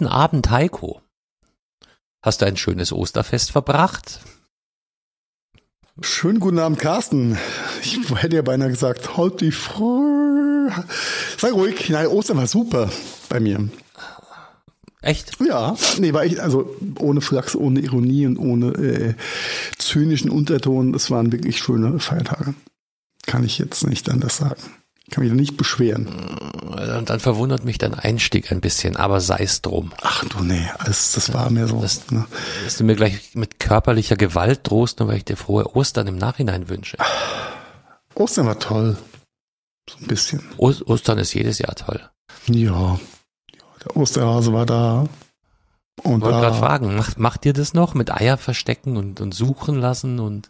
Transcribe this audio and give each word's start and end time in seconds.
Guten 0.00 0.12
Abend, 0.12 0.48
Heiko. 0.48 1.02
Hast 2.24 2.40
du 2.40 2.46
ein 2.46 2.56
schönes 2.56 2.90
Osterfest 2.90 3.50
verbracht? 3.50 4.20
Schönen 6.00 6.40
guten 6.40 6.58
Abend, 6.58 6.78
Carsten. 6.78 7.36
Ich 7.82 7.98
hätte 8.14 8.36
ja 8.36 8.40
beinahe 8.40 8.70
gesagt, 8.70 9.18
halt 9.18 9.42
die 9.42 9.52
Früh. 9.52 10.70
Sei 11.36 11.50
ruhig. 11.50 11.90
Nein, 11.90 12.06
Ostern 12.06 12.38
war 12.38 12.46
super 12.46 12.90
bei 13.28 13.40
mir. 13.40 13.68
Echt? 15.02 15.36
Ja, 15.46 15.76
nee, 15.98 16.14
war 16.14 16.24
ich, 16.24 16.40
also 16.40 16.74
ohne 16.98 17.20
Flachs, 17.20 17.54
ohne 17.54 17.80
Ironie 17.80 18.26
und 18.26 18.38
ohne 18.38 18.68
äh, 18.68 19.14
zynischen 19.76 20.30
Unterton. 20.30 20.94
Das 20.94 21.10
waren 21.10 21.30
wirklich 21.30 21.58
schöne 21.58 22.00
Feiertage. 22.00 22.54
Kann 23.26 23.44
ich 23.44 23.58
jetzt 23.58 23.86
nicht 23.86 24.08
anders 24.08 24.38
sagen. 24.38 24.62
Kann 25.10 25.24
mich 25.24 25.32
nicht 25.32 25.56
beschweren. 25.56 26.06
Und 26.06 27.10
dann 27.10 27.20
verwundert 27.20 27.64
mich 27.64 27.78
dein 27.78 27.94
Einstieg 27.94 28.52
ein 28.52 28.60
bisschen, 28.60 28.96
aber 28.96 29.20
sei 29.20 29.38
es 29.40 29.60
drum. 29.60 29.92
Ach 30.02 30.24
du 30.24 30.44
nee, 30.44 30.68
das, 30.84 31.12
das 31.12 31.32
war 31.34 31.50
mir 31.50 31.66
so. 31.66 31.80
Das, 31.80 32.10
ne? 32.10 32.26
Dass 32.64 32.76
du 32.76 32.84
mir 32.84 32.94
gleich 32.94 33.34
mit 33.34 33.58
körperlicher 33.58 34.16
Gewalt 34.16 34.60
drohst, 34.70 35.00
nur 35.00 35.08
weil 35.08 35.16
ich 35.16 35.24
dir 35.24 35.36
frohe 35.36 35.74
Ostern 35.74 36.06
im 36.06 36.16
Nachhinein 36.16 36.68
wünsche. 36.68 36.96
Ostern 38.14 38.46
war 38.46 38.58
toll. 38.58 38.96
So 39.88 39.96
ein 39.98 40.06
bisschen. 40.06 40.42
O 40.56 40.72
Ostern 40.86 41.18
ist 41.18 41.34
jedes 41.34 41.58
Jahr 41.58 41.74
toll. 41.74 42.00
Ja. 42.46 42.62
ja 42.62 43.00
der 43.84 43.96
Osterhase 43.96 44.52
war 44.52 44.66
da. 44.66 45.06
Und 46.02 46.18
ich 46.18 46.22
wollte 46.22 46.40
gerade 46.40 46.56
fragen, 46.56 46.96
macht, 46.96 47.18
macht 47.18 47.44
ihr 47.46 47.52
das 47.52 47.74
noch 47.74 47.94
mit 47.94 48.10
Eier 48.12 48.38
verstecken 48.38 48.96
und, 48.96 49.20
und 49.20 49.34
suchen 49.34 49.74
lassen 49.74 50.18
und 50.18 50.48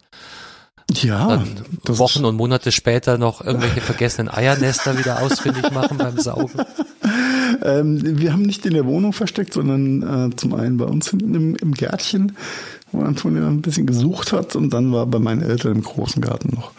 ja, 0.90 1.42
Wochen 1.86 2.24
und 2.24 2.36
Monate 2.36 2.72
später 2.72 3.18
noch 3.18 3.44
irgendwelche 3.44 3.80
vergessenen 3.80 4.28
Eiernester 4.28 4.98
wieder 4.98 5.20
ausfindig 5.20 5.70
machen 5.70 5.98
beim 5.98 6.18
Saugen? 6.18 6.60
Ähm, 7.62 8.18
wir 8.18 8.32
haben 8.32 8.42
nicht 8.42 8.64
in 8.64 8.74
der 8.74 8.86
Wohnung 8.86 9.12
versteckt, 9.12 9.52
sondern 9.52 10.30
äh, 10.30 10.36
zum 10.36 10.54
einen 10.54 10.76
bei 10.76 10.84
uns 10.84 11.10
hinten 11.10 11.34
im, 11.34 11.56
im 11.56 11.74
Gärtchen, 11.74 12.36
wo 12.92 13.02
Antonia 13.02 13.46
ein 13.46 13.60
bisschen 13.60 13.86
gesucht 13.86 14.32
hat 14.32 14.56
und 14.56 14.72
dann 14.72 14.92
war 14.92 15.04
bei 15.06 15.18
meinen 15.18 15.42
Eltern 15.42 15.72
im 15.72 15.82
großen 15.82 16.22
Garten 16.22 16.54
noch 16.54 16.72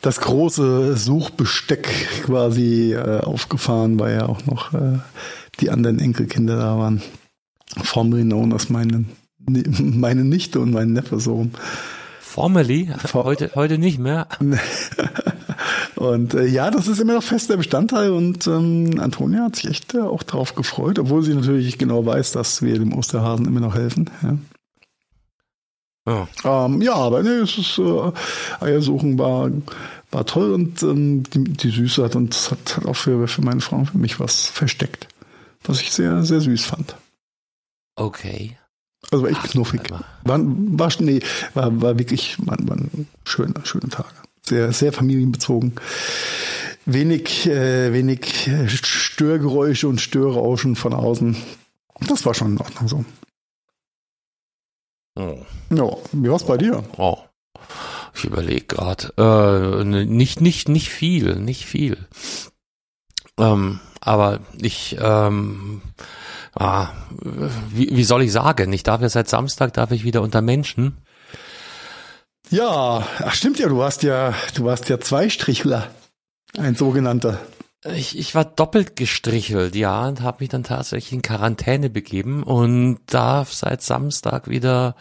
das 0.00 0.20
große 0.20 0.96
Suchbesteck 0.96 1.88
quasi 2.24 2.92
äh, 2.94 3.20
aufgefahren, 3.20 3.98
weil 3.98 4.16
ja 4.16 4.26
auch 4.26 4.44
noch 4.46 4.72
äh, 4.72 4.98
die 5.60 5.70
anderen 5.70 5.98
Enkelkinder 5.98 6.56
da 6.56 6.78
waren. 6.78 7.02
Formerly 7.82 8.22
known 8.22 8.52
as 8.52 8.70
meine, 8.70 9.04
meine 9.46 10.24
Nichte 10.24 10.60
und 10.60 10.70
mein 10.70 10.92
Neffe 10.92 11.20
so. 11.20 11.48
Formerly? 12.38 12.88
Heute, 13.14 13.50
heute 13.56 13.78
nicht 13.78 13.98
mehr. 13.98 14.28
und 15.96 16.34
äh, 16.34 16.46
ja, 16.46 16.70
das 16.70 16.86
ist 16.86 17.00
immer 17.00 17.14
noch 17.14 17.22
fester 17.24 17.56
Bestandteil 17.56 18.12
und 18.12 18.46
ähm, 18.46 19.00
Antonia 19.00 19.42
hat 19.42 19.56
sich 19.56 19.68
echt 19.68 19.94
äh, 19.94 20.02
auch 20.02 20.22
darauf 20.22 20.54
gefreut, 20.54 21.00
obwohl 21.00 21.24
sie 21.24 21.34
natürlich 21.34 21.78
genau 21.78 22.06
weiß, 22.06 22.30
dass 22.30 22.62
wir 22.62 22.78
dem 22.78 22.96
Osterhasen 22.96 23.44
immer 23.46 23.58
noch 23.58 23.74
helfen. 23.74 24.08
Ja. 24.22 24.38
Oh. 26.06 26.26
Ähm, 26.48 26.80
ja, 26.80 26.94
aber 26.94 27.24
nee, 27.24 27.40
es 27.40 27.58
ist 27.58 27.76
äh, 27.80 28.12
Eiersuchen 28.60 29.18
war, 29.18 29.50
war 30.12 30.24
toll 30.24 30.52
und 30.52 30.80
ähm, 30.84 31.24
die, 31.24 31.42
die 31.42 31.70
Süße 31.70 32.04
hat 32.04 32.14
und 32.14 32.36
hat, 32.52 32.76
hat 32.76 32.86
auch 32.86 32.94
für, 32.94 33.26
für 33.26 33.42
meine 33.42 33.62
Frau 33.62 33.78
und 33.78 33.90
für 33.90 33.98
mich 33.98 34.20
was 34.20 34.46
versteckt, 34.46 35.08
was 35.64 35.80
ich 35.80 35.90
sehr, 35.90 36.22
sehr 36.22 36.40
süß 36.40 36.66
fand. 36.66 36.94
Okay. 37.96 38.56
Also 39.10 39.24
war 39.24 39.30
echt 39.30 39.42
knuffig. 39.44 39.90
War, 40.24 40.40
war, 40.42 40.92
nee, 41.00 41.20
war, 41.54 41.80
war 41.80 41.98
wirklich, 41.98 42.36
waren, 42.46 42.68
waren 42.68 43.08
schöne, 43.24 43.54
schöne 43.64 43.88
Tage. 43.88 44.08
Sehr, 44.42 44.72
sehr 44.72 44.92
familienbezogen. 44.92 45.74
Wenig, 46.84 47.46
äh, 47.46 47.92
wenig 47.92 48.50
Störgeräusche 48.66 49.88
und 49.88 50.00
Störrauschen 50.00 50.76
von 50.76 50.94
außen. 50.94 51.36
Das 52.06 52.24
war 52.24 52.34
schon 52.34 52.52
in 52.52 52.58
Ordnung 52.58 52.88
so. 52.88 53.04
Oh. 55.16 55.44
Ja, 55.70 55.96
wie 56.12 56.30
war's 56.30 56.46
bei 56.46 56.56
dir? 56.56 56.84
Oh. 56.96 57.18
Ich 58.14 58.24
überlege 58.24 58.64
gerade. 58.66 59.12
Äh, 59.16 59.84
nicht, 59.84 60.40
nicht, 60.40 60.68
nicht 60.68 60.90
viel, 60.90 61.36
nicht 61.36 61.66
viel. 61.66 61.98
Ähm, 63.38 63.80
aber 64.00 64.40
ich 64.60 64.96
ähm, 65.00 65.82
ah, 66.58 66.90
wie, 67.70 67.96
wie 67.96 68.04
soll 68.04 68.22
ich 68.22 68.32
sagen? 68.32 68.72
Ich 68.72 68.82
darf 68.82 69.00
ja 69.00 69.08
seit 69.08 69.28
Samstag, 69.28 69.72
darf 69.72 69.90
ich 69.90 70.04
wieder 70.04 70.22
unter 70.22 70.42
Menschen. 70.42 70.98
Ja, 72.50 73.06
ach 73.18 73.34
stimmt 73.34 73.58
ja, 73.58 73.68
du 73.68 73.78
warst 73.78 74.02
ja, 74.02 74.34
du 74.54 74.64
warst 74.64 74.88
ja 74.88 74.98
Zweistrichler, 74.98 75.90
ein 76.56 76.74
sogenannter. 76.74 77.38
Ich, 77.84 78.18
ich 78.18 78.34
war 78.34 78.44
doppelt 78.44 78.96
gestrichelt, 78.96 79.76
ja, 79.76 80.08
und 80.08 80.22
habe 80.22 80.38
mich 80.40 80.48
dann 80.48 80.64
tatsächlich 80.64 81.12
in 81.12 81.22
Quarantäne 81.22 81.90
begeben 81.90 82.42
und 82.42 82.98
darf 83.06 83.52
seit 83.52 83.82
Samstag 83.82 84.48
wieder 84.48 84.96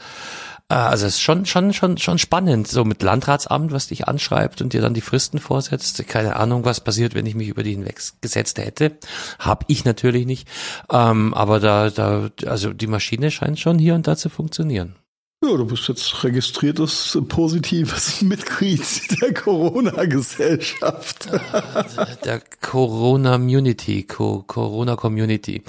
also 0.75 1.05
es 1.05 1.15
ist 1.15 1.21
schon, 1.21 1.45
schon, 1.45 1.71
schon, 1.71 1.97
schon 1.97 2.17
spannend, 2.17 2.67
so 2.67 2.83
mit 2.83 3.01
Landratsamt, 3.01 3.71
was 3.71 3.87
dich 3.87 4.07
anschreibt 4.07 4.61
und 4.61 4.73
dir 4.73 4.81
dann 4.81 4.93
die 4.93 5.01
Fristen 5.01 5.39
vorsetzt. 5.39 6.05
Keine 6.07 6.35
Ahnung, 6.35 6.65
was 6.65 6.81
passiert, 6.81 7.15
wenn 7.15 7.25
ich 7.25 7.35
mich 7.35 7.47
über 7.47 7.63
die 7.63 7.71
hinweggesetzt 7.71 8.57
hätte. 8.57 8.97
Hab 9.39 9.63
ich 9.67 9.85
natürlich 9.85 10.25
nicht. 10.25 10.47
Ähm, 10.91 11.33
aber 11.33 11.61
da, 11.61 11.89
da, 11.89 12.29
also 12.45 12.73
die 12.73 12.87
Maschine 12.87 13.31
scheint 13.31 13.59
schon 13.59 13.79
hier 13.79 13.95
und 13.95 14.07
da 14.07 14.17
zu 14.17 14.29
funktionieren. 14.29 14.95
Ja, 15.43 15.55
du 15.55 15.65
bist 15.67 15.87
jetzt 15.87 16.23
registriertes 16.23 17.17
positives 17.29 18.21
Mitglied 18.23 18.81
der 19.21 19.35
Corona-Gesellschaft. 19.35 21.29
Der 22.25 22.41
Corona-Community, 22.61 24.03
Corona-Community. 24.03 25.63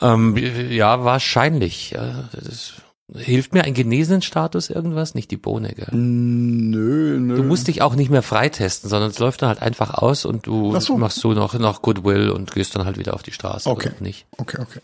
Ähm, 0.00 0.36
ja, 0.70 1.04
wahrscheinlich. 1.04 1.90
Ja, 1.90 2.30
das 2.32 2.72
Hilft 3.16 3.54
mir 3.54 3.64
ein 3.64 3.74
genesenen 3.74 4.22
Status 4.22 4.70
irgendwas? 4.70 5.14
Nicht 5.14 5.30
die 5.30 5.36
Bohne, 5.36 5.72
gell? 5.74 5.88
Nö, 5.92 7.18
nö. 7.18 7.36
Du 7.36 7.42
musst 7.42 7.68
dich 7.68 7.82
auch 7.82 7.94
nicht 7.94 8.10
mehr 8.10 8.22
freitesten, 8.22 8.88
sondern 8.88 9.10
es 9.10 9.18
läuft 9.18 9.42
dann 9.42 9.48
halt 9.48 9.62
einfach 9.62 9.94
aus 9.94 10.24
und 10.24 10.46
du 10.46 10.78
so. 10.80 10.96
machst 10.96 11.18
so 11.18 11.32
noch, 11.32 11.54
noch 11.54 11.82
Goodwill 11.82 12.30
und 12.30 12.52
gehst 12.52 12.76
dann 12.76 12.84
halt 12.84 12.98
wieder 12.98 13.14
auf 13.14 13.22
die 13.22 13.32
Straße. 13.32 13.68
Okay. 13.68 13.90
Nicht. 14.00 14.26
Okay, 14.38 14.58
okay. 14.60 14.80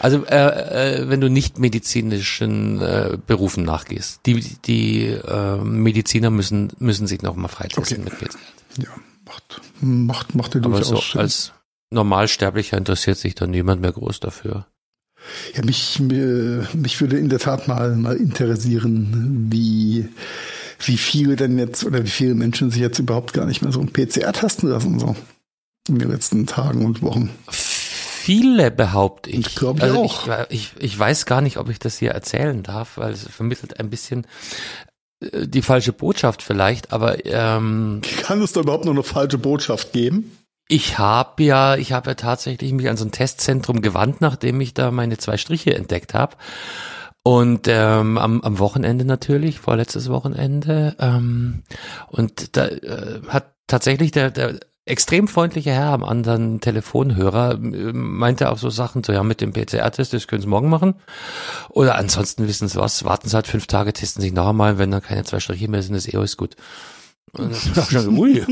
Also 0.00 0.24
äh, 0.26 1.02
äh, 1.02 1.08
wenn 1.08 1.20
du 1.20 1.30
nicht 1.30 1.58
medizinischen 1.58 2.80
äh, 2.80 3.16
Berufen 3.26 3.64
nachgehst, 3.64 4.20
die 4.26 4.40
die 4.64 5.06
äh, 5.06 5.56
Mediziner 5.58 6.30
müssen 6.30 6.72
müssen 6.78 7.06
sich 7.06 7.22
noch 7.22 7.36
mal 7.36 7.48
freitesten 7.48 8.02
okay. 8.02 8.10
mit 8.10 8.18
PCR. 8.18 8.38
Ja, 8.78 8.90
macht 9.24 9.60
macht 9.80 10.34
macht 10.34 10.54
dir 10.54 10.60
durchaus 10.60 10.90
Aber 10.90 11.00
so 11.00 11.18
als 11.18 11.52
Normalsterblicher 11.90 12.76
interessiert 12.76 13.18
sich 13.18 13.34
dann 13.34 13.50
niemand 13.50 13.80
mehr 13.80 13.92
groß 13.92 14.20
dafür. 14.20 14.66
Ja, 15.54 15.64
mich, 15.64 16.00
mich 16.00 17.00
würde 17.00 17.18
in 17.18 17.28
der 17.28 17.38
Tat 17.38 17.68
mal, 17.68 17.96
mal 17.96 18.16
interessieren, 18.16 19.48
wie, 19.50 20.08
wie 20.84 20.96
viele 20.96 21.36
denn 21.36 21.58
jetzt 21.58 21.84
oder 21.84 22.04
wie 22.04 22.10
viele 22.10 22.34
Menschen 22.34 22.70
sich 22.70 22.80
jetzt 22.80 22.98
überhaupt 22.98 23.32
gar 23.32 23.46
nicht 23.46 23.62
mehr 23.62 23.72
so 23.72 23.80
ein 23.80 23.92
PCR 23.92 24.32
testen 24.32 24.68
lassen, 24.68 24.98
so 24.98 25.16
in 25.88 25.98
den 25.98 26.10
letzten 26.10 26.46
Tagen 26.46 26.84
und 26.84 27.02
Wochen. 27.02 27.30
Viele 27.50 28.70
behaupte 28.70 29.28
ich. 29.30 29.48
Ich 29.48 29.54
glaube 29.54 29.82
also 29.82 30.02
auch. 30.02 30.28
Ich, 30.48 30.72
ich, 30.78 30.82
ich 30.82 30.98
weiß 30.98 31.26
gar 31.26 31.42
nicht, 31.42 31.58
ob 31.58 31.68
ich 31.68 31.78
das 31.78 31.98
hier 31.98 32.12
erzählen 32.12 32.62
darf, 32.62 32.96
weil 32.96 33.12
es 33.12 33.28
vermittelt 33.28 33.78
ein 33.78 33.90
bisschen 33.90 34.26
äh, 35.20 35.46
die 35.46 35.62
falsche 35.62 35.92
Botschaft 35.92 36.42
vielleicht, 36.42 36.92
aber 36.92 37.24
ähm, 37.26 38.00
kann 38.22 38.40
es 38.40 38.52
da 38.52 38.60
überhaupt 38.60 38.86
noch 38.86 38.92
eine 38.92 39.02
falsche 39.02 39.36
Botschaft 39.36 39.92
geben? 39.92 40.32
Ich 40.68 40.98
habe 40.98 41.42
ja, 41.42 41.76
ich 41.76 41.92
habe 41.92 42.10
ja 42.10 42.14
tatsächlich 42.14 42.72
mich 42.72 42.88
an 42.88 42.96
so 42.96 43.04
ein 43.04 43.12
Testzentrum 43.12 43.82
gewandt, 43.82 44.20
nachdem 44.20 44.60
ich 44.60 44.72
da 44.72 44.90
meine 44.90 45.18
zwei 45.18 45.36
Striche 45.36 45.74
entdeckt 45.74 46.14
habe. 46.14 46.36
Und 47.22 47.68
ähm, 47.68 48.18
am, 48.18 48.42
am 48.42 48.58
Wochenende 48.58 49.04
natürlich, 49.04 49.58
vorletztes 49.58 50.10
Wochenende. 50.10 50.94
Ähm, 50.98 51.62
und 52.08 52.56
da 52.56 52.66
äh, 52.66 53.22
hat 53.28 53.54
tatsächlich 53.66 54.10
der, 54.10 54.30
der 54.30 54.60
extrem 54.86 55.28
freundliche 55.28 55.72
Herr 55.72 55.92
am 55.92 56.04
anderen 56.04 56.60
Telefonhörer 56.60 57.52
äh, 57.54 57.92
meinte 57.92 58.50
auch 58.50 58.58
so 58.58 58.68
Sachen, 58.68 59.02
so 59.02 59.12
ja, 59.12 59.22
mit 59.22 59.40
dem 59.40 59.52
PCR-Test, 59.52 60.12
das 60.12 60.26
können 60.26 60.42
Sie 60.42 60.48
morgen 60.48 60.68
machen. 60.68 60.94
Oder 61.70 61.94
ansonsten 61.96 62.46
wissen 62.46 62.68
Sie 62.68 62.78
was, 62.78 63.04
warten 63.04 63.28
Sie 63.28 63.34
halt 63.34 63.46
fünf 63.46 63.66
Tage, 63.66 63.92
testen 63.92 64.22
sich 64.22 64.32
noch 64.32 64.48
einmal, 64.48 64.78
wenn 64.78 64.90
dann 64.90 65.02
keine 65.02 65.24
zwei 65.24 65.40
Striche 65.40 65.68
mehr 65.68 65.82
sind, 65.82 65.94
ist 65.94 66.12
eh 66.12 66.16
alles 66.16 66.36
gut. 66.36 66.56
Und 67.38 67.56
schon, 67.90 68.16
ui, 68.16 68.44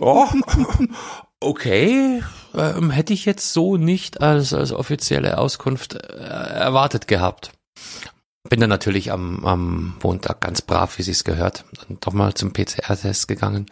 oh, 0.00 0.26
okay, 1.40 2.22
ähm, 2.54 2.90
hätte 2.90 3.12
ich 3.12 3.24
jetzt 3.24 3.52
so 3.52 3.76
nicht 3.76 4.20
als, 4.20 4.54
als 4.54 4.72
offizielle 4.72 5.38
Auskunft 5.38 5.94
äh, 5.94 5.98
erwartet 5.98 7.08
gehabt. 7.08 7.52
Bin 8.48 8.60
dann 8.60 8.70
natürlich 8.70 9.12
am, 9.12 9.44
am 9.44 9.96
Montag 10.02 10.40
ganz 10.40 10.62
brav, 10.62 10.96
wie 10.98 11.02
sich's 11.02 11.24
gehört, 11.24 11.64
dann 11.76 11.98
doch 12.00 12.12
mal 12.12 12.34
zum 12.34 12.52
PCR-Test 12.52 13.28
gegangen, 13.28 13.66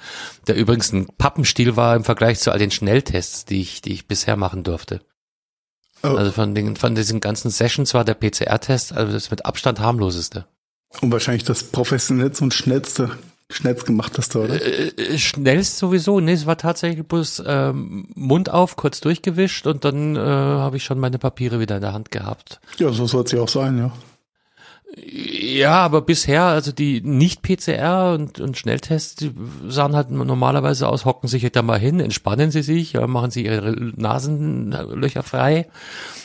der 0.46 0.56
übrigens 0.56 0.92
ein 0.92 1.06
Pappenstiel 1.06 1.76
war 1.76 1.96
im 1.96 2.04
Vergleich 2.04 2.40
zu 2.40 2.50
all 2.50 2.58
den 2.58 2.70
Schnelltests, 2.70 3.44
die 3.44 3.60
ich, 3.60 3.80
die 3.80 3.92
ich 3.92 4.08
bisher 4.08 4.36
machen 4.36 4.64
durfte. 4.64 5.00
Oh. 6.02 6.08
Also 6.08 6.32
von, 6.32 6.54
den, 6.54 6.76
von 6.76 6.94
diesen 6.94 7.20
ganzen 7.20 7.50
Sessions 7.50 7.94
war 7.94 8.04
der 8.04 8.14
PCR-Test 8.14 8.92
also 8.92 9.12
das 9.12 9.30
mit 9.30 9.46
Abstand 9.46 9.80
harmloseste. 9.80 10.46
Und 11.00 11.12
wahrscheinlich 11.12 11.44
das 11.44 11.64
professionellste 11.64 12.44
und 12.44 12.54
schnellste 12.54 13.18
Schnellst 13.50 13.86
gemacht 13.86 14.18
hast 14.18 14.34
du, 14.34 14.40
oder? 14.42 14.60
Äh, 14.60 14.88
äh, 14.88 15.18
schnellst 15.18 15.78
sowieso. 15.78 16.20
Nee, 16.20 16.32
es 16.32 16.44
war 16.44 16.58
tatsächlich 16.58 17.06
bloß 17.06 17.42
ähm, 17.46 18.08
Mund 18.14 18.50
auf, 18.50 18.76
kurz 18.76 19.00
durchgewischt 19.00 19.66
und 19.66 19.84
dann 19.86 20.16
äh, 20.16 20.20
habe 20.20 20.76
ich 20.76 20.84
schon 20.84 20.98
meine 20.98 21.18
Papiere 21.18 21.58
wieder 21.58 21.76
in 21.76 21.80
der 21.80 21.94
Hand 21.94 22.10
gehabt. 22.10 22.60
Ja, 22.78 22.92
so 22.92 23.06
soll 23.06 23.24
es 23.24 23.32
ja 23.32 23.40
auch 23.40 23.48
sein, 23.48 23.78
ja. 23.78 23.92
Ja, 24.96 25.76
aber 25.76 26.00
bisher, 26.00 26.44
also 26.44 26.72
die 26.72 27.02
Nicht-PCR 27.02 28.14
und, 28.14 28.40
und 28.40 28.56
Schnelltests, 28.56 29.16
die 29.16 29.32
sahen 29.68 29.94
halt 29.94 30.10
normalerweise 30.10 30.88
aus, 30.88 31.04
hocken 31.04 31.28
sich 31.28 31.42
halt 31.42 31.56
da 31.56 31.62
mal 31.62 31.78
hin, 31.78 32.00
entspannen 32.00 32.50
sie 32.50 32.62
sich, 32.62 32.94
machen 32.94 33.30
sie 33.30 33.44
ihre 33.44 33.72
Nasenlöcher 33.96 35.22
frei 35.22 35.66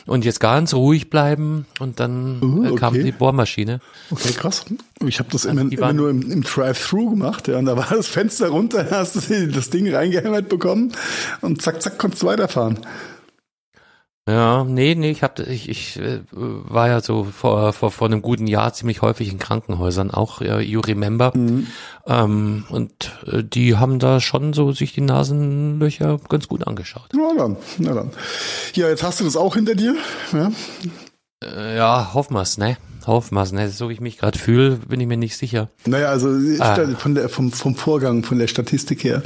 und 0.05 0.23
jetzt 0.23 0.39
ganz 0.39 0.73
ruhig 0.73 1.09
bleiben 1.09 1.65
und 1.79 1.99
dann 1.99 2.41
uh, 2.41 2.67
okay. 2.67 2.75
kam 2.75 2.93
die 2.93 3.11
Bohrmaschine. 3.11 3.81
Okay, 4.11 4.31
krass. 4.31 4.65
Ich 5.05 5.19
habe 5.19 5.29
das 5.31 5.45
also 5.45 5.59
immer, 5.59 5.71
immer 5.71 5.93
nur 5.93 6.09
im, 6.09 6.31
im 6.31 6.43
Drive-Thru 6.43 7.11
gemacht, 7.11 7.49
ja, 7.49 7.57
und 7.57 7.65
da 7.65 7.75
war 7.75 7.89
das 7.89 8.07
Fenster 8.07 8.49
runter, 8.49 8.87
hast 8.91 9.29
du 9.29 9.47
das 9.49 9.69
Ding 9.71 9.93
reingehämmert 9.93 10.47
bekommen 10.47 10.93
und 11.41 11.61
zack, 11.61 11.81
zack, 11.81 11.97
konntest 11.97 12.23
du 12.23 12.27
weiterfahren. 12.27 12.79
Ja, 14.25 14.63
nee, 14.63 14.95
nee, 14.95 15.11
ich 15.11 15.21
hab, 15.21 15.37
ich, 15.39 15.67
ich 15.67 15.99
äh, 15.99 16.21
war 16.31 16.87
ja 16.87 17.01
so 17.01 17.25
vor, 17.25 17.73
vor, 17.73 17.91
vor 17.91 18.07
einem 18.07 18.21
guten 18.21 18.47
Jahr 18.47 18.73
ziemlich 18.73 19.01
häufig 19.01 19.29
in 19.29 19.37
Krankenhäusern, 19.37 20.11
auch 20.11 20.39
ja, 20.39 20.59
You 20.59 20.79
Remember. 20.79 21.33
Mhm. 21.35 21.67
Ähm, 22.07 22.63
und 22.69 23.11
äh, 23.27 23.43
die 23.43 23.75
haben 23.75 23.99
da 23.99 24.21
schon 24.21 24.53
so 24.53 24.71
sich 24.71 24.93
die 24.93 25.01
Nasenlöcher 25.01 26.19
ganz 26.29 26.47
gut 26.47 26.65
angeschaut. 26.65 27.09
Na 27.13 27.33
dann, 27.37 27.57
na 27.79 27.93
dann. 27.93 28.11
Ja, 28.75 28.87
jetzt 28.87 29.03
hast 29.03 29.19
du 29.19 29.25
das 29.25 29.35
auch 29.35 29.55
hinter 29.55 29.75
dir. 29.75 29.95
Ja, 30.31 30.51
äh, 31.43 31.75
ja 31.75 32.13
hoffen 32.13 32.35
wir's, 32.35 32.57
ne? 32.57 32.77
Hoffmaß, 33.07 33.51
ne? 33.51 33.69
So 33.69 33.89
wie 33.89 33.93
ich 33.93 34.01
mich 34.01 34.17
gerade 34.17 34.37
fühle, 34.37 34.77
bin 34.87 34.99
ich 34.99 35.07
mir 35.07 35.17
nicht 35.17 35.37
sicher. 35.37 35.69
Naja, 35.85 36.09
also 36.09 36.29
ah. 36.59 36.87
von 36.97 37.15
der, 37.15 37.29
vom, 37.29 37.51
vom 37.51 37.75
Vorgang, 37.75 38.23
von 38.23 38.39
der 38.39 38.47
Statistik 38.47 39.03
her, 39.03 39.21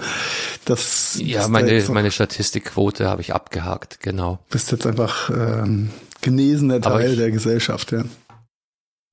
das 0.66 1.20
Ja, 1.22 1.48
meine, 1.48 1.82
da 1.82 1.92
meine 1.92 2.12
Statistikquote 2.12 3.08
habe 3.08 3.22
ich 3.22 3.34
abgehakt, 3.34 4.00
genau. 4.00 4.40
Bist 4.50 4.72
jetzt 4.72 4.86
einfach 4.86 5.30
ähm, 5.30 5.90
genesener 6.22 6.82
Teil 6.82 7.12
ich, 7.12 7.18
der 7.18 7.32
Gesellschaft, 7.32 7.92
ja. 7.92 8.04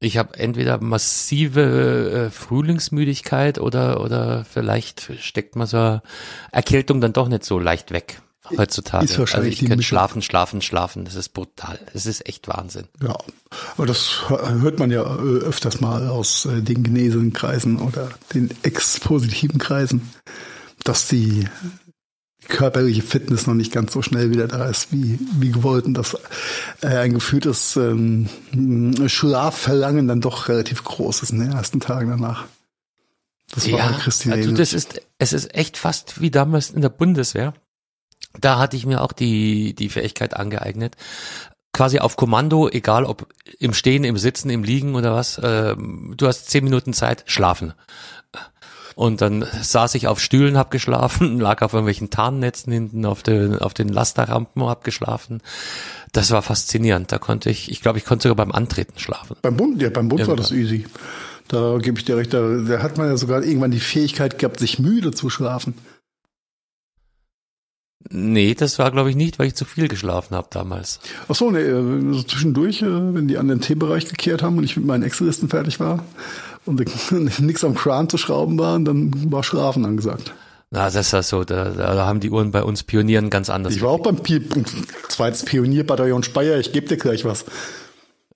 Ich 0.00 0.18
habe 0.18 0.38
entweder 0.38 0.82
massive 0.82 2.26
äh, 2.26 2.30
Frühlingsmüdigkeit 2.30 3.58
oder 3.58 4.00
oder 4.02 4.44
vielleicht 4.44 5.12
steckt 5.18 5.56
man 5.56 5.66
so 5.66 6.00
Erkältung 6.52 7.00
dann 7.00 7.12
doch 7.12 7.28
nicht 7.28 7.44
so 7.44 7.58
leicht 7.58 7.90
weg 7.90 8.20
heutzutage. 8.56 9.04
Ist 9.04 9.18
wahrscheinlich 9.18 9.54
also 9.54 9.64
ich 9.64 9.68
könnte 9.68 9.84
schlafen, 9.84 10.22
schlafen, 10.22 10.62
schlafen. 10.62 11.04
Das 11.04 11.14
ist 11.14 11.30
brutal. 11.30 11.78
Das 11.92 12.06
ist 12.06 12.26
echt 12.28 12.48
Wahnsinn. 12.48 12.86
Ja, 13.02 13.16
aber 13.76 13.86
das 13.86 14.28
hört 14.28 14.78
man 14.78 14.90
ja 14.90 15.02
äh, 15.02 15.38
öfters 15.44 15.80
mal 15.80 16.08
aus 16.08 16.46
äh, 16.46 16.62
den 16.62 16.82
genesenen 16.82 17.32
Kreisen 17.32 17.78
oder 17.78 18.10
den 18.34 18.50
ex-positiven 18.62 19.58
Kreisen, 19.58 20.10
dass 20.84 21.08
die 21.08 21.46
körperliche 22.48 23.02
Fitness 23.02 23.46
noch 23.46 23.54
nicht 23.54 23.72
ganz 23.72 23.92
so 23.92 24.02
schnell 24.02 24.30
wieder 24.30 24.46
da 24.48 24.68
ist, 24.68 24.92
wie, 24.92 25.18
wie 25.38 25.50
gewollt 25.50 25.86
und 25.86 25.94
dass 25.94 26.16
äh, 26.82 26.88
ein 26.88 27.14
gefühltes 27.14 27.76
ähm, 27.76 28.28
Schlafverlangen 29.06 30.08
dann 30.08 30.20
doch 30.20 30.48
relativ 30.48 30.84
groß 30.84 31.22
ist 31.22 31.30
in 31.30 31.40
den 31.40 31.52
ersten 31.52 31.80
Tagen 31.80 32.10
danach. 32.10 32.44
Das 33.54 33.70
war 33.70 33.78
ja, 33.78 33.92
Christine. 33.92 34.34
Also 34.34 34.52
das 34.52 34.72
ist, 34.72 35.00
es 35.18 35.32
ist 35.32 35.54
echt 35.54 35.76
fast 35.76 36.20
wie 36.20 36.30
damals 36.30 36.70
in 36.70 36.82
der 36.82 36.88
Bundeswehr 36.88 37.54
da 38.40 38.58
hatte 38.58 38.76
ich 38.76 38.86
mir 38.86 39.02
auch 39.02 39.12
die, 39.12 39.74
die 39.74 39.88
Fähigkeit 39.88 40.34
angeeignet, 40.36 40.96
quasi 41.72 41.98
auf 41.98 42.16
Kommando, 42.16 42.68
egal 42.68 43.04
ob 43.04 43.26
im 43.58 43.74
Stehen, 43.74 44.04
im 44.04 44.16
Sitzen, 44.16 44.50
im 44.50 44.64
Liegen 44.64 44.94
oder 44.94 45.14
was, 45.14 45.38
äh, 45.38 45.74
du 45.76 46.26
hast 46.26 46.50
zehn 46.50 46.64
Minuten 46.64 46.92
Zeit, 46.92 47.24
schlafen. 47.26 47.74
Und 48.94 49.20
dann 49.20 49.44
saß 49.60 49.96
ich 49.96 50.06
auf 50.06 50.20
Stühlen, 50.20 50.56
hab 50.56 50.70
geschlafen, 50.70 51.40
lag 51.40 51.62
auf 51.62 51.72
irgendwelchen 51.72 52.10
Tarnnetzen 52.10 52.72
hinten 52.72 53.04
auf 53.04 53.22
den, 53.22 53.58
auf 53.58 53.74
den 53.74 53.88
Lasterrampen, 53.88 54.64
hab 54.64 54.84
geschlafen. 54.84 55.40
Das 56.12 56.30
war 56.30 56.42
faszinierend. 56.42 57.10
Da 57.10 57.18
konnte 57.18 57.50
ich, 57.50 57.70
ich 57.70 57.80
glaube, 57.80 57.98
ich 57.98 58.04
konnte 58.04 58.28
sogar 58.28 58.46
beim 58.46 58.52
Antreten 58.52 58.98
schlafen. 58.98 59.36
Beim 59.42 59.56
Bund, 59.56 59.82
ja, 59.82 59.90
beim 59.90 60.08
Bund 60.08 60.20
Irgendwann. 60.20 60.38
war 60.38 60.42
das 60.44 60.52
easy. 60.52 60.86
Da 61.48 61.78
gebe 61.78 61.98
ich 61.98 62.04
dir 62.04 62.16
recht, 62.16 62.32
da, 62.32 62.40
da 62.40 62.82
hat 62.82 62.96
man 62.96 63.08
ja 63.08 63.16
sogar 63.16 63.42
irgendwann 63.42 63.72
die 63.72 63.80
Fähigkeit 63.80 64.38
gehabt, 64.38 64.60
sich 64.60 64.78
müde 64.78 65.10
zu 65.10 65.28
schlafen. 65.28 65.74
Nee, 68.10 68.54
das 68.54 68.78
war 68.78 68.90
glaube 68.90 69.10
ich 69.10 69.16
nicht, 69.16 69.38
weil 69.38 69.46
ich 69.46 69.54
zu 69.54 69.64
viel 69.64 69.88
geschlafen 69.88 70.34
habe 70.34 70.48
damals. 70.50 71.00
Ach 71.28 71.34
so, 71.34 71.50
nee, 71.50 71.60
äh, 71.60 72.12
so 72.12 72.22
zwischendurch, 72.22 72.82
äh, 72.82 72.86
wenn 72.86 73.28
die 73.28 73.38
an 73.38 73.48
den 73.48 73.60
T-Bereich 73.60 74.06
gekehrt 74.06 74.42
haben 74.42 74.58
und 74.58 74.64
ich 74.64 74.76
mit 74.76 74.86
meinen 74.86 75.02
Excel-Listen 75.02 75.48
fertig 75.48 75.80
war 75.80 76.04
und 76.66 76.84
nichts 77.40 77.64
am 77.64 77.74
Kran 77.74 78.08
zu 78.08 78.18
schrauben 78.18 78.58
war, 78.58 78.78
dann 78.78 79.32
war 79.32 79.42
Schlafen 79.42 79.84
angesagt. 79.84 80.34
Na, 80.70 80.86
das 80.86 80.96
ist 80.96 81.12
ja 81.12 81.22
so, 81.22 81.44
da, 81.44 81.70
da 81.70 82.06
haben 82.06 82.20
die 82.20 82.30
Uhren 82.30 82.50
bei 82.50 82.62
uns 82.62 82.82
Pionieren 82.82 83.30
ganz 83.30 83.48
anders. 83.48 83.74
Ich 83.76 83.82
war 83.82 83.90
auch 83.90 84.02
beim 84.02 84.16
Pi 84.16 84.42
zweites 85.08 85.44
Pionierbataillon 85.44 86.24
Speyer, 86.24 86.58
ich 86.58 86.72
gebe 86.72 86.88
dir 86.88 86.96
gleich 86.96 87.24
was. 87.24 87.44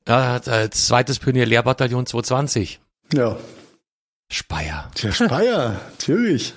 Ja, 0.06 0.36
äh, 0.36 0.70
zweites 0.70 1.18
Pionier-Lehrbataillon 1.18 2.06
220. 2.06 2.80
Ja. 3.12 3.36
Speyer. 4.30 4.90
Tja, 4.94 5.12
Speyer, 5.12 5.80
natürlich. 5.98 6.54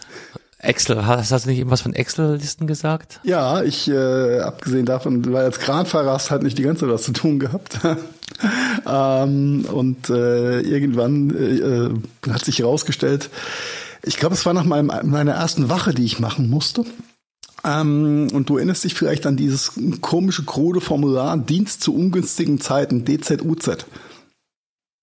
Excel, 0.61 1.05
hast, 1.05 1.31
hast 1.31 1.45
du 1.45 1.49
nicht 1.49 1.59
irgendwas 1.59 1.81
von 1.81 1.93
Excel-Listen 1.93 2.67
gesagt? 2.67 3.19
Ja, 3.23 3.63
ich, 3.63 3.89
äh, 3.89 4.39
abgesehen 4.39 4.85
davon, 4.85 5.33
weil 5.33 5.45
als 5.45 5.59
Kranfahrer 5.59 6.11
hast 6.11 6.31
halt 6.31 6.43
nicht 6.43 6.57
die 6.57 6.63
ganze 6.63 6.81
Zeit 6.81 6.93
was 6.93 7.03
zu 7.03 7.13
tun 7.13 7.39
gehabt. 7.39 7.79
ähm, 8.87 9.65
und 9.71 10.09
äh, 10.09 10.61
irgendwann 10.61 12.03
äh, 12.25 12.29
hat 12.31 12.45
sich 12.45 12.59
herausgestellt, 12.59 13.29
ich 14.03 14.17
glaube, 14.17 14.35
es 14.35 14.45
war 14.45 14.53
nach 14.53 14.63
meinem, 14.63 14.91
meiner 15.09 15.33
ersten 15.33 15.69
Wache, 15.69 15.93
die 15.93 16.05
ich 16.05 16.19
machen 16.19 16.49
musste. 16.49 16.85
Ähm, 17.63 18.27
und 18.33 18.49
du 18.49 18.57
erinnerst 18.57 18.83
dich 18.83 18.93
vielleicht 18.93 19.25
an 19.25 19.37
dieses 19.37 19.73
komische 20.01 20.43
krude 20.43 20.81
Formular 20.81 21.37
Dienst 21.37 21.81
zu 21.81 21.93
ungünstigen 21.93 22.59
Zeiten, 22.59 23.05
DZUZ. 23.05 23.85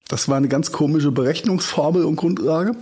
Das 0.09 0.27
war 0.27 0.39
eine 0.39 0.49
ganz 0.49 0.73
komische 0.73 1.13
Berechnungsformel 1.13 2.05
und 2.05 2.17
Grundlage. 2.17 2.73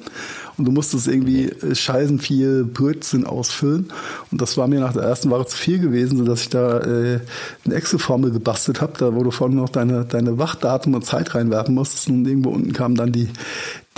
Und 0.57 0.65
du 0.65 0.73
musstest 0.73 1.09
irgendwie 1.09 1.47
äh, 1.47 1.75
scheißen 1.75 2.21
viel 2.21 2.65
Blödsinn 2.65 3.27
ausfüllen. 3.27 3.93
Und 4.31 4.41
das 4.41 4.57
war 4.57 4.69
mir 4.69 4.81
nach 4.81 4.93
der 4.93 5.03
ersten 5.03 5.29
Woche 5.31 5.47
zu 5.47 5.57
viel 5.57 5.81
gewesen, 5.81 6.19
sodass 6.19 6.43
ich 6.43 6.49
da 6.51 6.79
äh, 6.79 7.21
eine 7.65 7.75
Excel-Formel 7.75 8.31
gebastelt 8.31 8.81
habe, 8.81 8.93
da 8.97 9.15
wo 9.15 9.25
du 9.25 9.33
vorne 9.33 9.57
noch 9.57 9.69
deine, 9.69 10.05
deine 10.05 10.39
Wachdatum 10.39 10.95
und 10.95 11.05
Zeit 11.05 11.35
reinwerfen 11.35 11.75
musstest. 11.75 12.09
Und 12.09 12.27
irgendwo 12.27 12.51
unten 12.51 12.73
kamen 12.73 12.95
dann 12.95 13.13
die, 13.13 13.29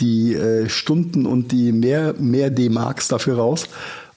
die 0.00 0.34
äh, 0.34 0.68
Stunden 0.70 1.26
und 1.26 1.52
die 1.52 1.72
mehr, 1.72 2.14
mehr 2.18 2.50
D-Marks 2.50 3.08
dafür 3.08 3.36
raus. 3.36 3.68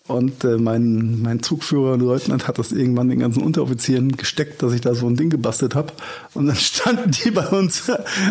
Und 0.07 0.43
äh, 0.43 0.57
mein, 0.57 1.21
mein 1.21 1.43
Zugführer 1.43 1.95
Leutnant 1.95 2.47
hat 2.47 2.57
das 2.57 2.71
irgendwann 2.71 3.09
den 3.09 3.19
ganzen 3.19 3.43
Unteroffizieren 3.43 4.17
gesteckt, 4.17 4.63
dass 4.63 4.73
ich 4.73 4.81
da 4.81 4.95
so 4.95 5.07
ein 5.07 5.15
Ding 5.15 5.29
gebastelt 5.29 5.75
habe. 5.75 5.93
Und 6.33 6.47
dann 6.47 6.55
standen 6.57 7.11
die 7.11 7.31
bei 7.31 7.47
uns 7.47 7.89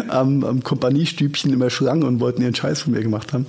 am, 0.09 0.45
am 0.45 0.63
Kompaniestübchen 0.65 1.53
immer 1.53 1.71
Schlange 1.71 2.07
und 2.07 2.21
wollten 2.21 2.43
ihren 2.43 2.55
Scheiß 2.55 2.83
von 2.83 2.93
mir 2.93 3.03
gemacht 3.03 3.33
haben. 3.33 3.47